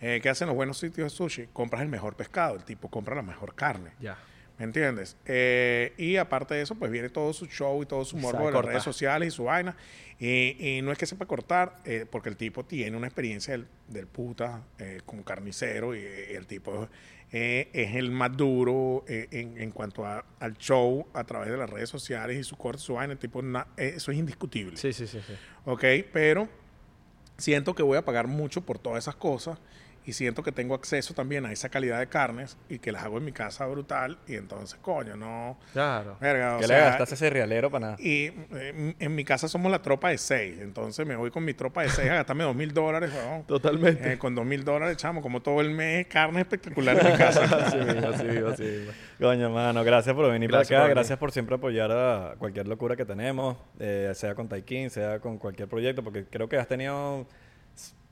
Eh, 0.00 0.20
¿Qué 0.22 0.28
hacen 0.28 0.46
los 0.46 0.56
buenos 0.56 0.78
sitios 0.78 1.12
de 1.12 1.16
sushi? 1.16 1.46
Compras 1.52 1.82
el 1.82 1.88
mejor 1.88 2.14
pescado. 2.14 2.54
El 2.56 2.64
tipo 2.64 2.88
compra 2.88 3.14
la 3.16 3.22
mejor 3.22 3.54
carne. 3.54 3.90
Ya. 4.00 4.16
¿Me 4.58 4.64
entiendes? 4.64 5.16
Eh, 5.24 5.92
y 5.98 6.16
aparte 6.16 6.54
de 6.54 6.62
eso, 6.62 6.74
pues 6.74 6.90
viene 6.90 7.08
todo 7.10 7.32
su 7.32 7.46
show 7.46 7.80
y 7.82 7.86
todo 7.86 8.04
su 8.04 8.16
morbo 8.16 8.38
de 8.40 8.44
las 8.46 8.52
cortar. 8.54 8.70
redes 8.72 8.82
sociales 8.82 9.28
y 9.28 9.30
su 9.36 9.44
vaina. 9.44 9.76
Y, 10.18 10.56
y 10.78 10.82
no 10.82 10.90
es 10.90 10.98
que 10.98 11.06
sepa 11.06 11.26
cortar, 11.26 11.76
eh, 11.84 12.06
porque 12.10 12.28
el 12.28 12.36
tipo 12.36 12.64
tiene 12.64 12.96
una 12.96 13.06
experiencia 13.06 13.52
del, 13.52 13.68
del 13.86 14.08
puta 14.08 14.64
eh, 14.80 15.00
como 15.06 15.22
carnicero 15.24 15.94
y, 15.94 16.00
y 16.00 16.34
el 16.34 16.46
tipo 16.48 16.88
es 17.30 17.66
el 17.94 18.10
más 18.10 18.36
duro 18.36 19.04
en, 19.06 19.60
en 19.60 19.70
cuanto 19.70 20.04
a- 20.06 20.24
al 20.40 20.56
show 20.56 21.06
a 21.12 21.22
través 21.24 21.50
de 21.50 21.56
las 21.58 21.68
redes 21.70 21.88
sociales 21.88 22.36
y 22.38 22.42
su 22.42 22.56
corte, 22.56 22.80
su 22.82 22.94
vaina. 22.94 23.12
El 23.12 23.18
tipo, 23.20 23.40
na- 23.42 23.66
eso 23.76 24.10
es 24.10 24.18
indiscutible. 24.18 24.76
Sí, 24.76 24.92
sí, 24.92 25.06
sí. 25.06 25.20
sí. 25.24 25.34
¿ok? 25.66 25.84
Pero 26.12 26.48
siento 27.36 27.74
que 27.76 27.82
voy 27.84 27.96
a 27.98 28.04
pagar 28.04 28.26
mucho 28.26 28.62
por 28.62 28.78
todas 28.80 29.04
esas 29.04 29.14
cosas 29.14 29.58
y 30.08 30.14
siento 30.14 30.42
que 30.42 30.52
tengo 30.52 30.74
acceso 30.74 31.12
también 31.12 31.44
a 31.44 31.52
esa 31.52 31.68
calidad 31.68 31.98
de 31.98 32.06
carnes 32.06 32.56
y 32.70 32.78
que 32.78 32.92
las 32.92 33.04
hago 33.04 33.18
en 33.18 33.26
mi 33.26 33.32
casa 33.32 33.66
brutal 33.66 34.16
y 34.26 34.36
entonces, 34.36 34.78
coño, 34.80 35.16
no... 35.18 35.58
Claro. 35.74 36.16
Verga, 36.18 36.56
o 36.56 36.60
¿Qué 36.60 36.66
le 36.66 36.74
sea, 36.74 36.84
gastaste 36.86 37.14
ese 37.14 37.28
realero 37.28 37.70
para 37.70 37.88
nada? 37.88 37.96
y 38.00 38.32
eh, 38.54 38.94
en 38.98 39.14
mi 39.14 39.22
casa 39.22 39.48
somos 39.48 39.70
la 39.70 39.82
tropa 39.82 40.08
de 40.08 40.16
seis, 40.16 40.60
entonces 40.62 41.06
me 41.06 41.14
voy 41.14 41.30
con 41.30 41.44
mi 41.44 41.52
tropa 41.52 41.82
de 41.82 41.90
seis 41.90 42.08
a 42.08 42.14
gastarme 42.14 42.44
dos 42.44 42.56
mil 42.56 42.72
dólares, 42.72 43.10
weón. 43.14 43.44
Totalmente. 43.44 44.14
Eh, 44.14 44.16
con 44.18 44.34
dos 44.34 44.46
mil 44.46 44.64
dólares, 44.64 44.96
chamo, 44.96 45.20
como 45.20 45.42
todo 45.42 45.60
el 45.60 45.72
mes, 45.72 46.06
carne 46.06 46.40
espectacular 46.40 46.98
en 46.98 47.12
mi 47.12 47.18
casa. 47.18 47.42
Así 47.66 47.76
mismo, 47.76 48.08
así 48.08 48.62
mismo. 48.62 48.92
Coño, 49.20 49.50
mano, 49.50 49.84
gracias 49.84 50.14
por 50.14 50.30
venir 50.32 50.48
Gracias 50.48 50.68
para 50.70 50.84
acá. 50.84 50.88
por 50.88 50.94
gracias 50.94 51.18
por 51.18 51.32
siempre 51.32 51.56
apoyar 51.56 51.92
a 51.92 52.34
cualquier 52.38 52.66
locura 52.66 52.96
que 52.96 53.04
tenemos, 53.04 53.58
eh, 53.78 54.10
sea 54.14 54.34
con 54.34 54.48
Taikin, 54.48 54.88
sea 54.88 55.20
con 55.20 55.36
cualquier 55.36 55.68
proyecto, 55.68 56.02
porque 56.02 56.24
creo 56.24 56.48
que 56.48 56.56
has 56.56 56.66
tenido 56.66 57.26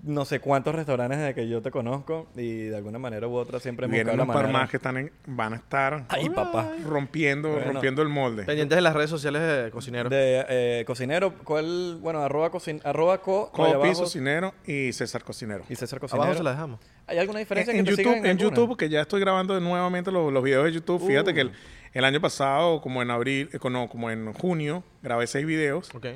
no 0.02 0.24
sé 0.26 0.40
cuántos 0.40 0.74
restaurantes 0.74 1.18
desde 1.18 1.34
que 1.34 1.48
yo 1.48 1.62
te 1.62 1.70
conozco 1.70 2.28
y 2.36 2.64
de 2.64 2.76
alguna 2.76 2.98
manera 2.98 3.26
u 3.26 3.34
otra 3.34 3.58
siempre 3.58 3.86
hemos 3.86 3.94
Vienen 3.94 4.14
buscado 4.14 4.26
par 4.34 4.42
manera. 4.44 4.58
más 4.60 4.70
que 4.70 4.76
están 4.76 4.96
en- 4.98 5.12
van 5.26 5.54
a 5.54 5.56
estar 5.56 6.04
Ay, 6.10 6.28
papá. 6.28 6.70
rompiendo, 6.84 7.48
Bueno. 7.50 7.72
rompiendo 7.72 8.02
el 8.02 8.08
molde. 8.10 8.44
Pendientes 8.44 8.76
de 8.76 8.82
las 8.82 8.94
redes 8.94 9.08
sociales 9.10 9.40
de 9.42 9.70
Cocinero. 9.70 10.10
De 10.10 10.44
eh, 10.48 10.84
cocinero, 10.86 11.32
¿cuál? 11.42 11.98
Bueno, 12.02 12.22
arroba, 12.22 12.50
cocin 12.50 12.80
arroba 12.84 13.22
co, 13.22 13.50
Copi, 13.50 13.72
abajo, 13.72 14.00
Cocinero 14.02 14.52
y 14.66 14.92
César 14.92 15.24
Cocinero. 15.24 15.64
y 15.68 15.74
César 15.74 15.98
Cocinero. 15.98 16.24
Abajo 16.24 16.38
se 16.38 16.44
la 16.44 16.50
dejamos. 16.50 16.78
¿Hay 17.06 17.18
alguna 17.18 17.38
diferencia 17.38 17.72
En, 17.72 17.78
en 17.80 17.84
que 17.86 17.90
te 17.92 17.96
YouTube, 18.02 18.14
sigan 18.16 18.30
en? 18.30 18.38
YouTube, 18.38 18.68
porque 18.68 18.88
ya 18.90 19.00
estoy 19.00 19.20
grabando 19.20 19.58
nuevamente 19.60 20.12
los, 20.12 20.30
los 20.32 20.44
videos 20.44 20.64
de 20.66 20.72
YouTube. 20.72 21.04
Fíjate 21.06 21.30
Uh. 21.30 21.34
que 21.34 21.40
el, 21.40 21.52
el 21.94 22.04
año 22.04 22.20
pasado, 22.20 22.82
como 22.82 23.00
en 23.00 23.10
abril, 23.10 23.48
eh, 23.52 23.58
no, 23.70 23.88
como 23.88 24.10
en 24.10 24.32
junio, 24.34 24.84
grabé 25.02 25.26
seis 25.26 25.46
videos 25.46 25.92
Ok. 25.94 26.06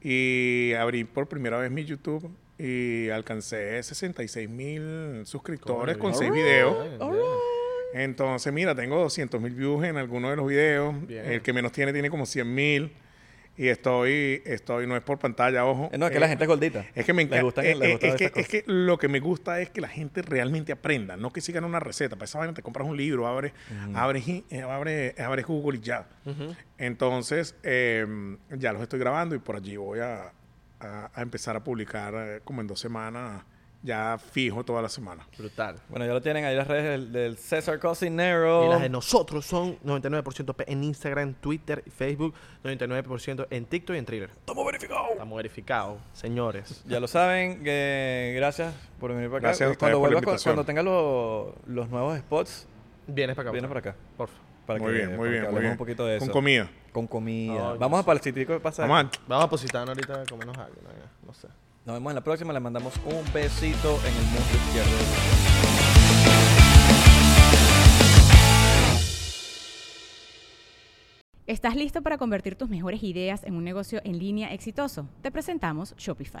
y 0.00 0.72
abrí 0.74 1.04
por 1.04 1.28
primera 1.28 1.58
vez 1.58 1.70
mi 1.70 1.84
YouTube 1.84 2.30
y 2.64 3.10
alcancé 3.10 3.82
66 3.82 4.48
mil 4.48 5.22
suscriptores 5.26 5.96
con 5.96 6.14
seis 6.14 6.30
videos. 6.32 6.76
Entonces, 7.94 8.52
mira, 8.52 8.74
tengo 8.74 8.98
200 9.00 9.40
mil 9.40 9.52
views 9.54 9.84
en 9.84 9.96
algunos 9.96 10.30
de 10.30 10.36
los 10.36 10.46
videos. 10.46 10.94
Bien. 11.06 11.26
El 11.26 11.42
que 11.42 11.52
menos 11.52 11.72
tiene 11.72 11.92
tiene 11.92 12.08
como 12.08 12.24
100 12.24 12.54
mil. 12.54 12.92
Y 13.54 13.68
estoy, 13.68 14.40
estoy, 14.46 14.86
no 14.86 14.96
es 14.96 15.02
por 15.02 15.18
pantalla, 15.18 15.66
ojo. 15.66 15.90
Eh, 15.92 15.98
No, 15.98 16.06
es 16.06 16.12
que 16.12 16.16
Eh, 16.16 16.20
la 16.20 16.28
gente 16.28 16.44
es 16.44 16.48
gordita. 16.48 16.86
es 16.94 17.04
que 17.04 17.12
me 17.12 17.20
encanta. 17.22 17.62
eh, 17.62 17.76
eh, 17.82 17.98
es, 18.00 18.14
que, 18.14 18.32
es 18.40 18.48
que 18.48 18.64
lo 18.66 18.96
que 18.98 19.08
me 19.08 19.20
gusta 19.20 19.60
es 19.60 19.68
que 19.68 19.82
la 19.82 19.88
gente 19.88 20.22
realmente 20.22 20.72
aprenda, 20.72 21.18
no 21.18 21.30
que 21.34 21.42
sigan 21.42 21.64
una 21.64 21.78
receta. 21.78 22.16
Para 22.16 22.24
esa 22.24 22.38
vaina 22.38 22.54
te 22.54 22.62
compras 22.62 22.88
un 22.88 22.96
libro, 22.96 23.26
abres, 23.26 23.52
abres, 23.94 24.26
i- 24.26 24.44
eh, 24.48 24.62
abres, 24.62 25.18
abres 25.20 25.44
Google 25.46 25.78
y 25.78 25.82
ya. 25.82 26.06
Entonces, 26.78 27.54
eh, 27.62 28.06
ya 28.56 28.72
los 28.72 28.80
estoy 28.82 28.98
grabando 28.98 29.34
y 29.34 29.38
por 29.38 29.56
allí 29.56 29.76
voy 29.76 30.00
a, 30.00 30.32
a- 30.82 31.10
a 31.14 31.22
empezar 31.22 31.56
a 31.56 31.64
publicar 31.64 32.14
eh, 32.16 32.40
como 32.44 32.60
en 32.60 32.66
dos 32.66 32.80
semanas, 32.80 33.42
ya 33.84 34.16
fijo 34.16 34.64
toda 34.64 34.80
la 34.80 34.88
semana. 34.88 35.26
Brutal. 35.36 35.76
Bueno, 35.88 36.06
ya 36.06 36.12
lo 36.12 36.22
tienen 36.22 36.44
ahí 36.44 36.54
las 36.54 36.68
redes 36.68 36.84
del, 36.84 37.10
del 37.12 37.36
César 37.36 37.80
Cocinero. 37.80 38.66
Y 38.66 38.68
las 38.68 38.80
de 38.80 38.88
nosotros 38.88 39.44
son 39.44 39.76
99% 39.80 40.54
P 40.54 40.70
en 40.72 40.84
Instagram, 40.84 41.34
Twitter 41.34 41.82
y 41.84 41.90
Facebook, 41.90 42.32
99% 42.62 43.48
en 43.50 43.64
TikTok 43.64 43.96
y 43.96 43.98
en 43.98 44.04
Thriller. 44.04 44.30
Estamos 44.30 44.64
verificados. 44.66 45.10
Estamos 45.10 45.36
verificados, 45.36 45.98
señores. 46.12 46.84
Ya 46.88 47.00
lo 47.00 47.08
saben, 47.08 47.64
que 47.64 48.32
gracias 48.36 48.72
por 49.00 49.12
venir 49.14 49.26
para 49.28 49.38
acá. 49.38 49.46
Gracias 49.48 49.68
a 49.68 49.72
ustedes 49.72 49.78
cuando 49.96 49.98
por 50.20 50.36
la 50.36 50.38
cuando 50.44 50.64
tenga 50.64 50.82
los, 50.84 51.52
los 51.66 51.88
nuevos 51.88 52.16
spots, 52.18 52.68
Vienes 53.08 53.34
para 53.34 53.48
acá. 53.48 53.52
vienes 53.52 53.68
para 53.68 53.80
acá. 53.80 53.96
Porfa. 54.16 54.38
Para 54.66 54.78
muy 54.78 54.92
que- 54.92 54.96
bien, 54.98 55.08
para 55.10 55.18
muy 55.18 55.26
que 55.26 55.30
bien, 55.30 55.42
muy 55.42 55.46
hablemos 55.48 55.60
bien. 55.60 55.72
un 55.72 55.78
poquito 55.78 56.06
de 56.06 56.16
eso. 56.16 56.24
Con 56.26 56.32
comida. 56.32 56.70
Con 56.92 57.06
comida. 57.06 57.74
Vamos 57.74 58.00
a 58.00 58.02
para 58.04 58.18
el 58.18 58.22
sitio 58.24 58.46
que 58.46 58.60
pasa. 58.60 58.86
Vamos 58.86 59.04
a- 59.16 59.20
Vamos 59.28 59.44
a 59.44 59.50
positar 59.50 59.88
ahorita 59.88 60.22
a 60.22 60.26
comernos 60.26 60.56
algo. 60.58 60.76
¿no? 60.82 61.26
No 61.26 61.34
sé. 61.34 61.48
Nos 61.84 61.94
vemos 61.96 62.10
en 62.10 62.14
la 62.14 62.20
próxima. 62.24 62.52
Le 62.52 62.60
mandamos 62.60 62.94
un 63.04 63.32
besito 63.32 63.98
en 64.06 64.14
el 64.14 64.24
muslo 64.26 64.56
izquierdo. 64.66 66.02
¿Estás 71.46 71.74
listo 71.76 72.02
para 72.02 72.18
convertir 72.18 72.54
tus 72.54 72.68
mejores 72.68 73.02
ideas 73.02 73.42
en 73.44 73.56
un 73.56 73.64
negocio 73.64 74.00
en 74.04 74.18
línea 74.18 74.52
exitoso? 74.52 75.08
Te 75.22 75.30
presentamos 75.30 75.94
Shopify. 75.96 76.40